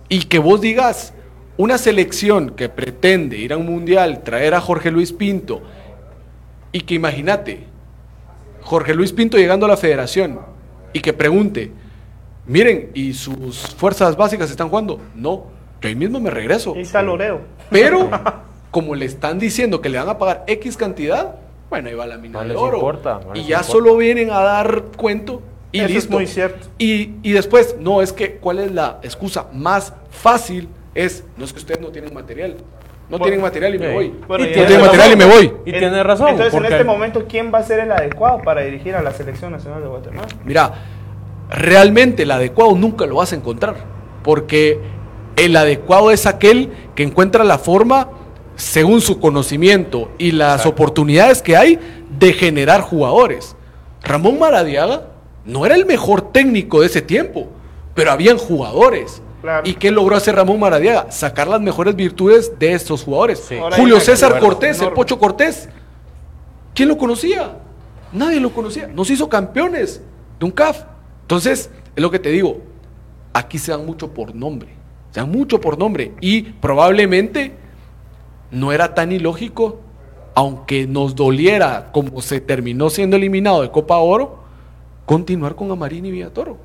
Y 0.09 0.19
que 0.25 0.37
vos 0.39 0.61
digas, 0.61 1.13
una 1.57 1.77
selección 1.79 2.51
que 2.51 2.69
pretende 2.69 3.37
ir 3.37 3.51
a 3.53 3.57
un 3.57 3.65
mundial, 3.65 4.21
traer 4.23 4.53
a 4.53 4.61
Jorge 4.61 4.91
Luis 4.91 5.11
Pinto, 5.11 5.61
y 6.71 6.81
que 6.81 6.93
imagínate, 6.93 7.65
Jorge 8.61 8.93
Luis 8.93 9.11
Pinto 9.13 9.37
llegando 9.37 9.65
a 9.65 9.69
la 9.69 9.77
federación 9.77 10.39
y 10.93 10.99
que 10.99 11.13
pregunte, 11.13 11.71
miren, 12.47 12.91
¿y 12.93 13.13
sus 13.13 13.57
fuerzas 13.75 14.15
básicas 14.15 14.49
están 14.49 14.69
jugando? 14.69 14.99
No, 15.15 15.45
yo 15.81 15.89
ahí 15.89 15.95
mismo 15.95 16.19
me 16.19 16.29
regreso. 16.29 16.75
Y 16.75 16.85
saloreo. 16.85 17.41
Pero, 17.69 18.09
como 18.71 18.95
le 18.95 19.05
están 19.05 19.39
diciendo 19.39 19.81
que 19.81 19.89
le 19.89 19.97
van 19.99 20.09
a 20.09 20.17
pagar 20.17 20.43
X 20.47 20.77
cantidad, 20.77 21.35
bueno, 21.69 21.89
ahí 21.89 21.95
va 21.95 22.05
la 22.05 22.17
mina 22.17 22.39
No 22.39 22.43
de 22.43 22.47
les 22.49 22.57
oro. 22.57 22.77
importa, 22.77 23.19
no 23.25 23.33
y 23.35 23.39
ya 23.43 23.57
importa. 23.57 23.63
solo 23.63 23.97
vienen 23.97 24.31
a 24.31 24.39
dar 24.39 24.83
cuento 24.95 25.41
y 25.71 25.79
Eso 25.79 25.87
es 25.87 25.93
listo. 25.93 26.13
muy 26.15 26.27
cierto. 26.27 26.67
Y, 26.77 27.15
y 27.23 27.31
después, 27.33 27.75
no, 27.79 28.01
es 28.01 28.13
que, 28.13 28.35
¿cuál 28.37 28.59
es 28.59 28.71
la 28.71 28.99
excusa 29.03 29.47
más 29.53 29.93
fácil? 30.09 30.69
Es, 30.95 31.23
no 31.35 31.43
es 31.45 31.51
que 31.53 31.59
ustedes 31.59 31.81
no 31.81 31.89
tienen 31.89 32.13
material. 32.13 32.55
No 33.09 33.17
Bueno, 33.17 33.23
tienen 33.25 33.41
material 33.41 33.75
y 33.75 33.79
me 33.79 33.87
sí. 33.89 33.93
voy. 33.93 34.13
Bueno, 34.27 34.43
Y 34.45 34.47
no 34.47 34.53
tiene 34.53 34.67
tienen 34.67 34.85
razón. 34.85 34.97
material 34.97 35.11
y 35.11 35.15
me 35.15 35.25
voy. 35.33 35.53
Y 35.65 35.69
En- 35.73 35.79
tiene 35.79 36.03
razón. 36.03 36.27
Entonces, 36.29 36.53
en 36.53 36.65
este 36.65 36.83
momento, 36.83 37.25
¿quién 37.27 37.53
va 37.53 37.59
a 37.59 37.63
ser 37.63 37.79
el 37.81 37.91
adecuado 37.91 38.39
para 38.41 38.61
dirigir 38.61 38.95
a 38.95 39.01
la 39.01 39.11
Selección 39.11 39.51
Nacional 39.51 39.81
de 39.81 39.87
Guatemala? 39.87 40.27
Mira, 40.43 40.73
realmente 41.49 42.23
el 42.23 42.31
adecuado 42.31 42.75
nunca 42.75 43.05
lo 43.05 43.15
vas 43.15 43.33
a 43.33 43.35
encontrar, 43.35 43.75
porque 44.23 44.79
el 45.35 45.55
adecuado 45.55 46.11
es 46.11 46.25
aquel 46.25 46.71
que 46.95 47.03
encuentra 47.03 47.43
la 47.43 47.57
forma, 47.57 48.09
según 48.55 49.01
su 49.01 49.19
conocimiento 49.19 50.11
y 50.17 50.31
las 50.31 50.65
oportunidades 50.65 51.41
que 51.41 51.55
hay, 51.55 51.79
de 52.17 52.33
generar 52.33 52.81
jugadores. 52.81 53.55
Ramón 54.03 54.39
Maradiaga 54.39 55.07
no 55.45 55.65
era 55.65 55.75
el 55.75 55.85
mejor 55.85 56.31
técnico 56.31 56.81
de 56.81 56.87
ese 56.87 57.01
tiempo, 57.01 57.47
pero 57.93 58.11
habían 58.11 58.37
jugadores. 58.37 59.21
Claro. 59.41 59.69
¿Y 59.69 59.75
qué 59.75 59.91
logró 59.91 60.15
hacer 60.15 60.35
Ramón 60.35 60.59
Maradiaga? 60.59 61.11
Sacar 61.11 61.47
las 61.47 61.61
mejores 61.61 61.95
virtudes 61.95 62.57
de 62.57 62.73
estos 62.73 63.03
jugadores. 63.03 63.43
Sí. 63.47 63.55
Julio 63.75 63.99
César. 63.99 64.39
Cortés, 64.39 64.81
el 64.81 64.91
Pocho 64.91 65.19
Cortés, 65.19 65.69
¿Quién 66.77 66.89
lo 66.89 66.97
conocía? 66.99 67.57
Nadie 68.11 68.39
lo 68.39 68.51
conocía. 68.53 68.85
Nos 68.85 69.09
hizo 69.09 69.27
campeones 69.27 69.99
de 70.39 70.45
un 70.45 70.51
CAF. 70.51 70.83
Entonces, 71.27 71.69
es 71.93 72.01
lo 72.01 72.09
que 72.09 72.19
te 72.19 72.29
digo. 72.29 72.61
Aquí 73.33 73.57
se 73.57 73.73
dan 73.73 73.85
mucho 73.85 74.13
por 74.13 74.33
nombre. 74.33 74.69
Se 75.11 75.19
dan 75.19 75.29
mucho 75.29 75.59
por 75.59 75.77
nombre. 75.77 76.13
Y 76.21 76.43
probablemente 76.43 77.51
no 78.49 78.71
era 78.71 78.95
tan 78.95 79.11
ilógico, 79.11 79.81
aunque 80.35 80.87
nos 80.87 81.15
doliera 81.15 81.89
como 81.91 82.21
se 82.21 82.39
terminó 82.39 82.89
siendo 82.89 83.17
eliminado 83.17 83.61
de 83.61 83.71
Copa 83.71 83.97
Oro, 83.97 84.39
continuar 85.05 85.55
con 85.55 85.69
Amarín 85.69 86.05
y 86.05 86.11
Villatoro. 86.11 86.57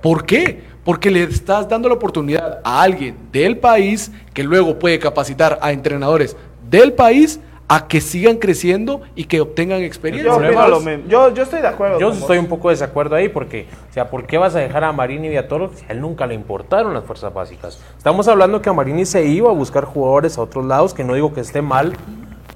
¿Por 0.00 0.24
qué? 0.24 0.62
Porque 0.82 1.10
le 1.10 1.22
estás 1.24 1.68
dando 1.68 1.86
la 1.86 1.96
oportunidad 1.96 2.60
a 2.64 2.80
alguien 2.80 3.16
del 3.30 3.58
país 3.58 4.10
que 4.32 4.44
luego 4.44 4.78
puede 4.78 4.98
capacitar 4.98 5.58
a 5.60 5.72
entrenadores 5.72 6.38
del 6.70 6.94
país 6.94 7.38
a 7.68 7.88
que 7.88 8.00
sigan 8.00 8.36
creciendo 8.36 9.00
y 9.16 9.24
que 9.24 9.40
obtengan 9.40 9.80
Yo, 9.80 9.84
experiencia. 9.86 10.32
opino 10.34 10.68
lo 10.68 10.80
mismo. 10.80 11.04
yo, 11.08 11.34
yo 11.34 11.42
estoy 11.42 11.60
de 11.60 11.68
acuerdo. 11.68 11.98
Yo 11.98 12.10
estoy 12.10 12.36
vos. 12.36 12.44
un 12.44 12.48
poco 12.48 12.68
de 12.68 12.74
desacuerdo 12.74 13.16
ahí 13.16 13.28
porque, 13.28 13.66
o 13.90 13.92
sea, 13.92 14.08
¿por 14.08 14.26
qué 14.26 14.38
vas 14.38 14.54
a 14.54 14.60
dejar 14.60 14.84
a 14.84 14.92
Marini 14.92 15.28
y 15.28 15.36
a 15.36 15.48
Toro 15.48 15.70
si 15.74 15.84
a 15.86 15.88
él 15.92 16.00
nunca 16.00 16.26
le 16.26 16.34
importaron 16.34 16.94
las 16.94 17.04
fuerzas 17.04 17.34
básicas? 17.34 17.80
Estamos 17.96 18.28
hablando 18.28 18.62
que 18.62 18.68
a 18.68 18.72
Marini 18.72 19.04
se 19.04 19.24
iba 19.26 19.50
a 19.50 19.52
buscar 19.52 19.84
jugadores 19.84 20.38
a 20.38 20.42
otros 20.42 20.64
lados, 20.64 20.94
que 20.94 21.02
no 21.02 21.14
digo 21.14 21.34
que 21.34 21.40
esté 21.40 21.60
mal, 21.60 21.94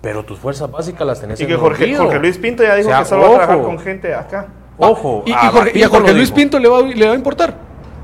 pero 0.00 0.24
tus 0.24 0.38
fuerzas 0.38 0.70
básicas 0.70 1.06
las 1.06 1.20
tenés 1.20 1.40
Y 1.40 1.42
en 1.42 1.48
que 1.48 1.56
Jorge. 1.56 1.96
Jorge 1.96 2.18
Luis 2.20 2.38
Pinto 2.38 2.62
ya 2.62 2.76
dijo 2.76 2.88
O 2.88 2.92
sea, 2.92 3.00
que 3.00 3.04
solo 3.06 3.22
va 3.22 3.28
a 3.28 3.30
trabajar 3.32 3.56
ojo. 3.56 3.66
con 3.66 3.78
gente 3.80 4.14
acá. 4.14 4.46
Ojo, 4.78 5.24
¿Y, 5.26 5.32
Jorge, 5.32 5.78
y 5.78 5.82
a 5.82 5.88
Jorge 5.88 6.12
Luis 6.14 6.28
dijo. 6.28 6.36
Pinto 6.36 6.58
le 6.58 6.68
va, 6.68 6.80
le 6.82 7.06
va 7.06 7.12
a 7.12 7.16
importar? 7.16 7.54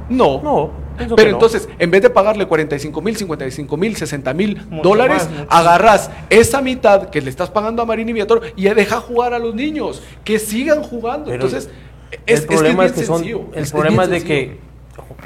No. 0.09 0.43
No, 0.43 0.71
pienso 0.97 1.17
Pero 1.17 1.31
no. 1.31 1.37
entonces, 1.37 1.69
en 1.79 1.91
vez 1.91 2.03
de 2.03 2.11
pagarle 2.11 2.47
45 2.47 3.01
mil, 3.01 3.17
55 3.17 3.77
mil, 3.77 3.97
60 3.97 4.35
mil 4.35 4.61
dólares, 4.83 5.29
más, 5.31 5.47
agarras 5.49 6.11
esa 6.31 6.61
mitad 6.63 7.11
que 7.11 7.21
le 7.21 7.31
estás 7.31 7.51
pagando 7.51 7.83
a 7.83 7.87
Marini 7.87 8.13
Viator 8.13 8.43
y 8.57 8.65
deja 8.65 9.01
jugar 9.01 9.35
a 9.35 9.39
los 9.39 9.55
niños, 9.55 10.03
que 10.25 10.39
sigan 10.39 10.83
jugando. 10.83 11.27
Pero 11.27 11.35
entonces, 11.45 11.71
es, 12.27 12.41
el 12.43 12.47
problema 12.47 12.87
es 12.87 12.93
que, 12.93 13.05
son, 13.05 13.19
sencillo, 13.19 13.47
el 13.55 13.63
es- 13.65 13.73
problema 13.73 14.05
es 14.05 14.11
de 14.11 14.25
que, 14.25 14.59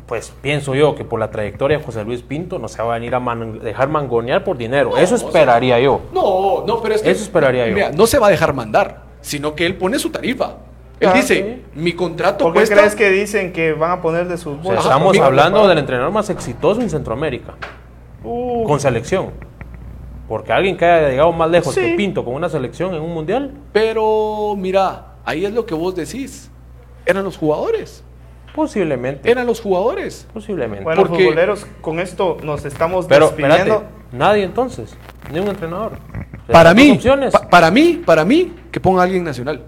pues 0.06 0.32
pienso 0.42 0.74
yo 0.74 0.94
que 0.94 1.04
por 1.04 1.20
la 1.20 1.30
trayectoria 1.30 1.78
de 1.78 1.84
José 1.84 2.04
Luis 2.04 2.22
Pinto 2.22 2.58
no 2.58 2.68
se 2.68 2.82
va 2.82 2.94
a 2.94 2.98
venir 2.98 3.14
a 3.14 3.20
man- 3.20 3.60
dejar 3.60 3.88
mangonear 3.88 4.42
por 4.44 4.56
dinero. 4.58 4.96
Eso 4.98 5.14
o 5.14 5.18
sea, 5.18 5.28
esperaría 5.28 5.78
yo. 5.78 6.00
No, 6.12 6.64
no, 6.66 6.82
pero 6.82 6.94
es 6.96 7.02
que. 7.02 7.10
Eso 7.10 7.22
esperaría 7.22 7.66
yo. 7.68 7.74
Mira, 7.74 7.90
no 7.92 8.06
se 8.06 8.18
va 8.18 8.26
a 8.26 8.30
dejar 8.30 8.52
mandar, 8.54 9.04
sino 9.20 9.54
que 9.54 9.66
él 9.66 9.76
pone 9.76 9.98
su 9.98 10.10
tarifa. 10.10 10.54
Él 11.00 11.08
Ah, 11.08 11.14
dice: 11.14 11.62
Mi 11.74 11.94
contrato 11.94 12.44
¿Por 12.44 12.52
qué 12.52 12.58
cuesta. 12.60 12.76
crees 12.76 12.94
que 12.94 13.10
dicen 13.10 13.52
que 13.52 13.72
van 13.72 13.90
a 13.90 14.02
poner 14.02 14.28
de 14.28 14.36
sus 14.36 14.58
O 14.58 14.62
sea, 14.62 14.62
bolsas? 14.62 14.84
estamos 14.84 15.18
hablando 15.18 15.66
del 15.66 15.78
entrenador 15.78 16.12
más 16.12 16.28
exitoso 16.30 16.80
en 16.82 16.90
Centroamérica, 16.90 17.54
Uh, 18.22 18.64
con 18.64 18.78
selección. 18.80 19.30
Porque 20.28 20.52
alguien 20.52 20.76
que 20.76 20.84
haya 20.84 21.08
llegado 21.08 21.32
más 21.32 21.50
lejos 21.50 21.74
Sí. 21.74 21.80
que 21.80 21.94
Pinto 21.96 22.24
con 22.24 22.34
una 22.34 22.48
selección 22.48 22.94
en 22.94 23.00
un 23.02 23.12
mundial, 23.14 23.50
Pero 23.72 24.54
mira, 24.56 25.14
ahí 25.24 25.44
es 25.44 25.52
lo 25.52 25.64
que 25.66 25.74
vos 25.74 25.94
decís. 25.96 26.50
Eran 27.06 27.24
los 27.24 27.36
jugadores. 27.36 28.04
posiblemente. 28.54 29.30
Eran 29.30 29.46
los 29.46 29.60
jugadores. 29.60 30.26
Posiblemente. 30.34 30.82
bueno, 30.84 31.02
porque- 31.02 31.22
futboleros, 31.24 31.66
con 31.80 32.00
esto 32.00 32.36
nos 32.42 32.64
estamos 32.64 33.06
Pero 33.06 33.26
despidiendo. 33.26 33.56
espérate, 33.56 33.86
nadie 34.12 34.42
entonces, 34.42 34.96
ni 35.32 35.38
un 35.38 35.46
entrenador. 35.48 35.92
Para 36.50 36.74
mí, 36.74 36.98
pa- 37.32 37.48
para 37.48 37.70
mí, 37.70 38.02
para 38.04 38.24
mí, 38.24 38.52
que 38.72 38.80
ponga 38.80 39.02
a 39.02 39.04
alguien 39.04 39.22
nacional. 39.22 39.62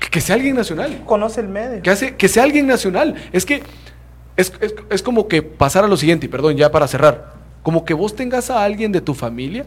Que, 0.00 0.08
que 0.08 0.20
sea 0.20 0.34
alguien 0.36 0.56
nacional. 0.56 1.02
Conoce 1.06 1.40
el 1.40 1.48
medio. 1.48 1.82
Que, 1.82 1.90
hace, 1.90 2.16
que 2.16 2.26
sea 2.28 2.42
alguien 2.42 2.66
nacional. 2.66 3.14
Es 3.32 3.46
que 3.46 3.62
es, 4.36 4.52
es- 4.60 4.74
es 4.90 5.02
como 5.02 5.28
que 5.28 5.42
pasar 5.42 5.84
a 5.84 5.88
lo 5.88 5.96
siguiente, 5.96 6.26
y 6.26 6.28
perdón, 6.28 6.56
ya 6.56 6.70
para 6.72 6.88
cerrar. 6.88 7.34
Como 7.62 7.84
que 7.84 7.94
vos 7.94 8.16
tengas 8.16 8.50
a 8.50 8.64
alguien 8.64 8.90
de 8.92 9.00
tu 9.02 9.14
familia 9.14 9.66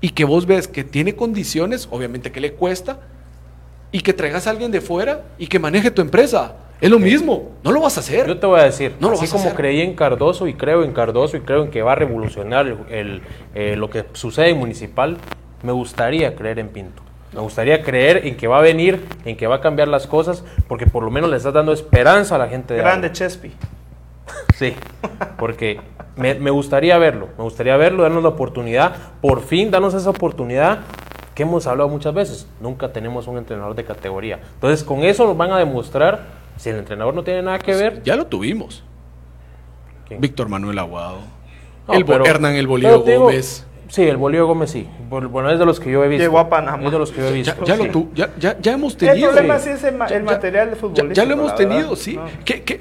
y 0.00 0.10
que 0.10 0.24
vos 0.24 0.46
ves 0.46 0.68
que 0.68 0.84
tiene 0.84 1.14
condiciones, 1.16 1.88
obviamente 1.90 2.30
que 2.32 2.40
le 2.40 2.52
cuesta, 2.54 3.00
y 3.92 4.00
que 4.02 4.12
traigas 4.12 4.46
a 4.46 4.50
alguien 4.50 4.70
de 4.70 4.80
fuera 4.80 5.22
y 5.36 5.48
que 5.48 5.58
maneje 5.58 5.90
tu 5.90 6.00
empresa. 6.00 6.54
Es 6.80 6.88
lo 6.88 6.98
mismo, 7.00 7.50
no 7.64 7.72
lo 7.72 7.80
vas 7.82 7.96
a 7.98 8.00
hacer. 8.00 8.26
Yo 8.26 8.38
te 8.38 8.46
voy 8.46 8.60
a 8.60 8.64
decir, 8.64 8.94
No 9.00 9.08
lo 9.08 9.14
así 9.14 9.22
vas 9.24 9.30
a 9.30 9.32
como 9.32 9.44
hacer. 9.46 9.56
creí 9.56 9.80
en 9.82 9.94
Cardoso 9.94 10.46
y 10.46 10.54
creo 10.54 10.82
en 10.84 10.92
Cardoso 10.92 11.36
y 11.36 11.40
creo 11.40 11.64
en 11.64 11.70
que 11.70 11.82
va 11.82 11.92
a 11.92 11.94
revolucionar 11.96 12.66
el, 12.68 12.78
el, 12.88 13.22
eh, 13.54 13.74
lo 13.76 13.90
que 13.90 14.06
sucede 14.14 14.50
en 14.50 14.58
Municipal, 14.58 15.18
me 15.62 15.72
gustaría 15.72 16.34
creer 16.36 16.58
en 16.60 16.68
Pinto. 16.68 17.02
Me 17.32 17.40
gustaría 17.40 17.82
creer 17.82 18.26
en 18.26 18.36
que 18.36 18.48
va 18.48 18.58
a 18.58 18.62
venir, 18.62 19.06
en 19.24 19.36
que 19.36 19.46
va 19.46 19.56
a 19.56 19.60
cambiar 19.60 19.88
las 19.88 20.06
cosas, 20.06 20.44
porque 20.68 20.86
por 20.86 21.04
lo 21.04 21.10
menos 21.10 21.30
le 21.30 21.36
estás 21.36 21.52
dando 21.54 21.72
esperanza 21.72 22.34
a 22.34 22.38
la 22.38 22.48
gente 22.48 22.74
de 22.74 22.80
Grande. 22.80 23.12
Chespi. 23.12 23.52
Sí, 24.56 24.74
porque 25.38 25.80
me, 26.16 26.34
me 26.34 26.50
gustaría 26.50 26.96
verlo, 26.98 27.28
me 27.38 27.44
gustaría 27.44 27.76
verlo, 27.76 28.02
darnos 28.02 28.22
la 28.22 28.28
oportunidad, 28.28 28.94
por 29.20 29.40
fin 29.42 29.70
darnos 29.70 29.94
esa 29.94 30.10
oportunidad 30.10 30.80
que 31.34 31.42
hemos 31.44 31.66
hablado 31.66 31.88
muchas 31.88 32.12
veces. 32.14 32.46
Nunca 32.60 32.92
tenemos 32.92 33.26
un 33.26 33.38
entrenador 33.38 33.74
de 33.74 33.84
categoría. 33.84 34.38
Entonces, 34.54 34.84
con 34.84 35.02
eso 35.02 35.26
nos 35.26 35.36
van 35.36 35.50
a 35.52 35.58
demostrar 35.58 36.26
si 36.58 36.68
el 36.68 36.76
entrenador 36.76 37.14
no 37.14 37.24
tiene 37.24 37.42
nada 37.42 37.58
que 37.58 37.74
ver. 37.74 38.02
Ya 38.02 38.16
lo 38.16 38.26
tuvimos. 38.26 38.84
¿quién? 40.06 40.20
Víctor 40.20 40.48
Manuel 40.48 40.78
Aguado. 40.78 41.18
No, 41.88 41.94
el 41.94 42.04
pero- 42.04 42.26
Hernán 42.26 42.54
El 42.54 42.66
Bolívar 42.66 42.98
Gómez. 42.98 43.66
Sí, 43.90 44.02
el 44.02 44.16
Bolívar 44.16 44.46
Gómez 44.46 44.70
sí. 44.70 44.88
Bueno, 45.08 45.50
es 45.50 45.58
de 45.58 45.66
los 45.66 45.80
que 45.80 45.90
yo 45.90 46.04
he 46.04 46.08
visto. 46.08 46.22
Llegó 46.22 46.38
a 46.38 46.48
Panamá. 46.48 46.84
Es 46.84 46.92
de 46.92 46.98
los 46.98 47.10
que 47.10 47.20
yo 47.20 47.26
he 47.26 47.32
visto. 47.32 47.54
Ya, 47.64 47.64
ya 47.64 47.76
sí. 47.76 47.86
lo 47.86 47.90
tu- 47.92 48.08
ya, 48.14 48.30
ya, 48.38 48.56
ya 48.60 48.72
hemos 48.72 48.92
El 48.94 48.98
tenido. 49.00 49.30
problema 49.32 49.58
sí. 49.58 49.70
es 49.70 49.82
el, 49.84 49.96
ma- 49.96 50.08
Ya- 50.08 50.16
el 50.16 50.24
ya- 50.24 50.30
material 50.32 50.70
Ya, 50.70 50.76
futbolístico. 50.76 51.12
ya 51.14 51.24
lo 51.24 51.32
hemos 51.34 51.54
tenido, 51.56 51.80
verdad. 51.90 51.96
sí. 51.96 52.14
No. 52.16 52.24
¿Qué- 52.44 52.62
qué? 52.62 52.80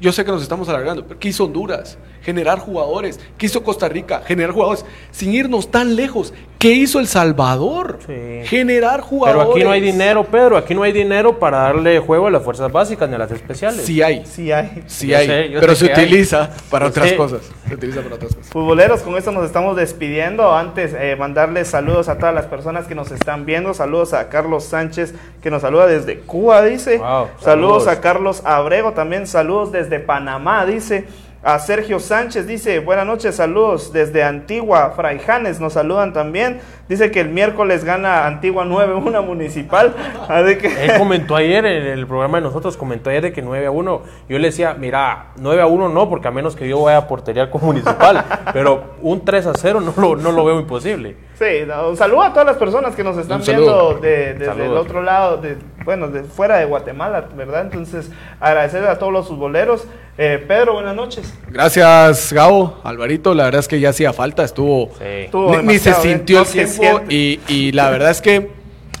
Yo 0.00 0.12
sé 0.12 0.24
que 0.24 0.30
nos 0.30 0.40
estamos 0.42 0.66
alargando, 0.70 1.04
pero 1.06 1.20
¿qué 1.20 1.28
hizo 1.28 1.44
Honduras? 1.44 1.98
Generar 2.22 2.58
jugadores. 2.58 3.20
¿Qué 3.36 3.44
hizo 3.44 3.62
Costa 3.62 3.86
Rica? 3.90 4.22
Generar 4.24 4.52
jugadores. 4.54 4.86
Sin 5.10 5.34
irnos 5.34 5.70
tan 5.70 5.94
lejos. 5.94 6.32
¿Qué 6.58 6.72
hizo 6.72 6.98
El 6.98 7.06
Salvador? 7.06 8.00
Sí. 8.04 8.40
Generar 8.46 8.96
Pero 8.96 9.06
jugadores. 9.06 9.48
aquí 9.52 9.62
no 9.64 9.70
hay 9.70 9.80
dinero, 9.80 10.24
Pedro. 10.24 10.56
Aquí 10.56 10.74
no 10.74 10.82
hay 10.82 10.90
dinero 10.90 11.38
para 11.38 11.58
darle 11.58 12.00
juego 12.00 12.26
a 12.26 12.30
las 12.32 12.42
fuerzas 12.42 12.72
básicas 12.72 13.08
ni 13.08 13.14
a 13.14 13.18
las 13.18 13.30
especiales. 13.30 13.82
Sí 13.84 14.02
hay. 14.02 14.26
Sí 14.26 14.50
hay. 14.50 14.82
Sí 14.88 15.06
Yo 15.06 15.18
hay. 15.18 15.26
sé, 15.28 15.50
pero 15.60 15.76
se 15.76 15.92
hay. 15.92 15.92
utiliza 15.92 16.50
para 16.68 16.86
Yo 16.86 16.90
otras 16.90 17.08
sé. 17.10 17.16
cosas. 17.16 17.42
Se 17.68 17.74
utiliza 17.74 18.00
para 18.02 18.16
otras 18.16 18.34
cosas. 18.34 18.50
Futboleros, 18.50 19.02
con 19.02 19.16
esto 19.16 19.30
nos 19.30 19.44
estamos 19.44 19.76
despidiendo. 19.76 20.52
Antes, 20.52 20.94
eh, 20.98 21.14
mandarles 21.16 21.68
saludos 21.68 22.08
a 22.08 22.18
todas 22.18 22.34
las 22.34 22.46
personas 22.46 22.88
que 22.88 22.96
nos 22.96 23.12
están 23.12 23.46
viendo. 23.46 23.72
Saludos 23.72 24.12
a 24.12 24.28
Carlos 24.28 24.64
Sánchez, 24.64 25.14
que 25.40 25.50
nos 25.52 25.62
saluda 25.62 25.86
desde 25.86 26.18
Cuba, 26.20 26.62
dice. 26.64 26.98
Wow, 26.98 27.06
saludos. 27.06 27.42
saludos. 27.84 27.86
a 27.86 28.00
Carlos 28.00 28.42
Abrego, 28.44 28.92
también 28.94 29.28
saludos 29.28 29.70
desde 29.70 30.00
Panamá, 30.00 30.66
dice. 30.66 31.04
A 31.40 31.60
Sergio 31.60 32.00
Sánchez 32.00 32.48
dice, 32.48 32.80
buenas 32.80 33.06
noches, 33.06 33.36
saludos 33.36 33.92
desde 33.92 34.24
Antigua, 34.24 34.92
Fraijanes 34.96 35.60
nos 35.60 35.74
saludan 35.74 36.12
también. 36.12 36.60
Dice 36.88 37.12
que 37.12 37.20
el 37.20 37.28
miércoles 37.28 37.84
gana 37.84 38.26
Antigua 38.26 38.64
9-1 38.64 39.24
municipal. 39.24 39.94
Así 40.28 40.58
que... 40.58 40.66
Él 40.84 40.98
comentó 40.98 41.36
ayer 41.36 41.64
en 41.64 41.86
el 41.86 42.08
programa 42.08 42.38
de 42.38 42.42
nosotros, 42.42 42.76
comentó 42.76 43.10
ayer 43.10 43.22
de 43.22 43.32
que 43.32 43.40
9 43.40 43.66
a 43.66 43.70
1. 43.70 44.02
Yo 44.28 44.38
le 44.38 44.48
decía, 44.48 44.74
mira, 44.74 45.26
9 45.36 45.62
a 45.62 45.66
1 45.66 45.88
no, 45.90 46.08
porque 46.08 46.26
a 46.26 46.32
menos 46.32 46.56
que 46.56 46.68
yo 46.68 46.82
vaya 46.82 46.98
a 46.98 47.06
portería 47.06 47.48
con 47.48 47.64
municipal. 47.64 48.24
pero 48.52 48.94
un 49.00 49.24
3 49.24 49.46
a 49.46 49.52
0 49.54 49.80
no 49.80 49.94
lo, 49.96 50.16
no 50.16 50.32
lo 50.32 50.44
veo 50.44 50.58
imposible. 50.58 51.16
Sí, 51.38 51.64
no, 51.68 51.90
un 51.90 51.96
saludo 51.96 52.22
a 52.22 52.30
todas 52.32 52.46
las 52.46 52.56
personas 52.56 52.96
que 52.96 53.04
nos 53.04 53.16
están 53.16 53.42
viendo 53.46 53.94
de, 53.94 54.34
desde 54.34 54.66
el 54.66 54.76
otro 54.76 55.02
lado, 55.02 55.36
de, 55.36 55.56
bueno, 55.88 56.08
de 56.08 56.22
fuera 56.22 56.58
de 56.58 56.66
Guatemala, 56.66 57.28
¿verdad? 57.34 57.62
Entonces, 57.62 58.10
agradecerle 58.40 58.88
a 58.88 58.98
todos 58.98 59.10
los 59.10 59.26
futboleros. 59.26 59.86
Eh, 60.18 60.44
Pedro, 60.46 60.74
buenas 60.74 60.94
noches. 60.94 61.32
Gracias, 61.48 62.30
Gabo. 62.30 62.78
Alvarito, 62.84 63.32
la 63.32 63.44
verdad 63.44 63.60
es 63.60 63.68
que 63.68 63.80
ya 63.80 63.88
hacía 63.88 64.12
falta. 64.12 64.44
Estuvo. 64.44 64.90
Sí. 64.98 65.04
Estuvo 65.04 65.56
Ni, 65.62 65.68
ni 65.68 65.78
se 65.78 65.88
bien, 65.92 66.02
sintió 66.02 66.40
el 66.42 66.46
tiempo. 66.46 67.00
Y, 67.08 67.40
y 67.48 67.72
la 67.72 67.88
verdad 67.88 68.10
es 68.10 68.20
que 68.20 68.50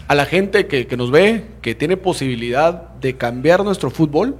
a 0.06 0.14
la 0.14 0.24
gente 0.24 0.66
que, 0.66 0.86
que 0.86 0.96
nos 0.96 1.10
ve, 1.10 1.44
que 1.60 1.74
tiene 1.74 1.98
posibilidad 1.98 2.88
de 3.02 3.18
cambiar 3.18 3.62
nuestro 3.64 3.90
fútbol, 3.90 4.36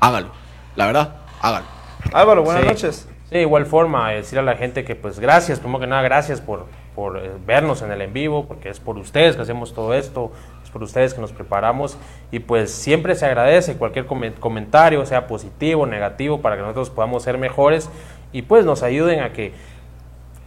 hágalo. 0.00 0.30
La 0.76 0.86
verdad, 0.86 1.16
hágalo. 1.42 1.66
Álvaro, 2.14 2.42
buenas 2.42 2.62
Sí. 2.62 2.68
noches. 2.70 3.08
Sí, 3.30 3.36
igual 3.36 3.66
forma, 3.66 4.14
eh, 4.14 4.16
decir 4.16 4.38
a 4.38 4.42
la 4.42 4.56
gente 4.56 4.82
que 4.84 4.94
pues 4.94 5.20
gracias, 5.20 5.60
primero 5.60 5.80
que 5.80 5.86
nada, 5.88 6.00
gracias 6.00 6.40
por, 6.40 6.64
por 6.94 7.18
eh, 7.18 7.30
vernos 7.46 7.82
en 7.82 7.90
el 7.92 8.00
en 8.00 8.14
vivo, 8.14 8.46
porque 8.46 8.70
es 8.70 8.80
por 8.80 8.96
ustedes 8.96 9.36
que 9.36 9.42
hacemos 9.42 9.74
todo 9.74 9.92
esto, 9.94 10.32
es 10.61 10.61
por 10.72 10.82
ustedes 10.82 11.14
que 11.14 11.20
nos 11.20 11.32
preparamos. 11.32 11.98
Y 12.30 12.40
pues 12.40 12.70
siempre 12.72 13.14
se 13.14 13.26
agradece 13.26 13.76
cualquier 13.76 14.06
comen- 14.06 14.34
comentario, 14.34 15.04
sea 15.06 15.26
positivo, 15.26 15.86
negativo, 15.86 16.40
para 16.40 16.56
que 16.56 16.62
nosotros 16.62 16.90
podamos 16.90 17.22
ser 17.22 17.38
mejores 17.38 17.90
y 18.32 18.42
pues 18.42 18.64
nos 18.64 18.82
ayuden 18.82 19.20
a 19.20 19.32
que 19.32 19.52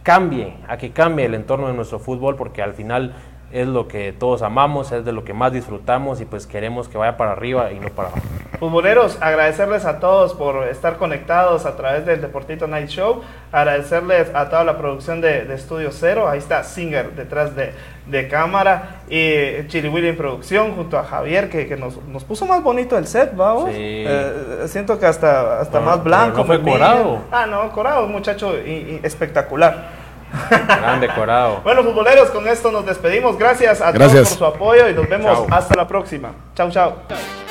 cambie, 0.02 0.56
a 0.68 0.76
que 0.76 0.90
cambie 0.90 1.26
el 1.26 1.34
entorno 1.34 1.68
de 1.68 1.74
nuestro 1.74 1.98
fútbol, 1.98 2.36
porque 2.36 2.62
al 2.62 2.74
final 2.74 3.14
es 3.52 3.66
lo 3.66 3.86
que 3.88 4.12
todos 4.12 4.42
amamos, 4.42 4.90
es 4.92 5.04
de 5.04 5.12
lo 5.12 5.24
que 5.24 5.32
más 5.32 5.52
disfrutamos 5.52 6.20
y 6.20 6.24
pues 6.24 6.46
queremos 6.46 6.88
que 6.88 6.98
vaya 6.98 7.16
para 7.16 7.32
arriba 7.32 7.70
y 7.72 7.78
no 7.78 7.88
para 7.90 8.08
abajo. 8.08 8.22
Futboleros, 8.58 9.18
agradecerles 9.20 9.84
a 9.84 10.00
todos 10.00 10.34
por 10.34 10.64
estar 10.68 10.96
conectados 10.96 11.66
a 11.66 11.76
través 11.76 12.06
del 12.06 12.20
Deportito 12.22 12.66
Night 12.66 12.88
Show. 12.88 13.20
Agradecerles 13.52 14.34
a 14.34 14.48
toda 14.48 14.64
la 14.64 14.78
producción 14.78 15.20
de, 15.20 15.52
Estudio 15.54 15.90
Cero. 15.92 16.28
Ahí 16.28 16.38
está 16.38 16.64
Singer 16.64 17.12
detrás 17.12 17.54
de, 17.54 17.72
de 18.06 18.28
cámara. 18.28 19.02
Y 19.08 19.66
Chiriwili 19.68 20.08
en 20.08 20.16
producción 20.16 20.72
junto 20.74 20.98
a 20.98 21.04
Javier, 21.04 21.48
que, 21.50 21.66
que 21.68 21.76
nos, 21.76 22.02
nos 22.06 22.24
puso 22.24 22.46
más 22.46 22.62
bonito 22.62 22.96
el 22.96 23.06
set, 23.06 23.36
vamos. 23.36 23.70
Sí. 23.70 24.04
Eh, 24.06 24.64
siento 24.68 24.98
que 24.98 25.06
hasta, 25.06 25.60
hasta 25.60 25.78
Pero- 25.78 25.84
más 25.90 26.02
blanco. 26.02 26.38
no 26.38 26.44
fue 26.44 26.62
corado. 26.62 27.18
Ah, 27.30 27.46
no, 27.46 27.70
corado, 27.72 28.06
muchacho 28.08 28.54
y- 28.58 28.70
y 28.70 29.00
espectacular. 29.02 30.05
Gran 30.66 31.00
decorado. 31.00 31.60
Bueno, 31.62 31.82
futboleros, 31.82 32.30
con 32.30 32.46
esto 32.48 32.70
nos 32.70 32.84
despedimos. 32.86 33.38
Gracias 33.38 33.80
a 33.80 33.90
Gracias. 33.92 34.12
todos 34.12 34.28
por 34.28 34.38
su 34.38 34.44
apoyo 34.56 34.88
y 34.88 34.94
nos 34.94 35.08
vemos 35.08 35.32
Chao. 35.32 35.46
hasta 35.50 35.74
la 35.74 35.86
próxima. 35.88 36.30
Chao, 36.54 36.70
chao. 36.70 37.45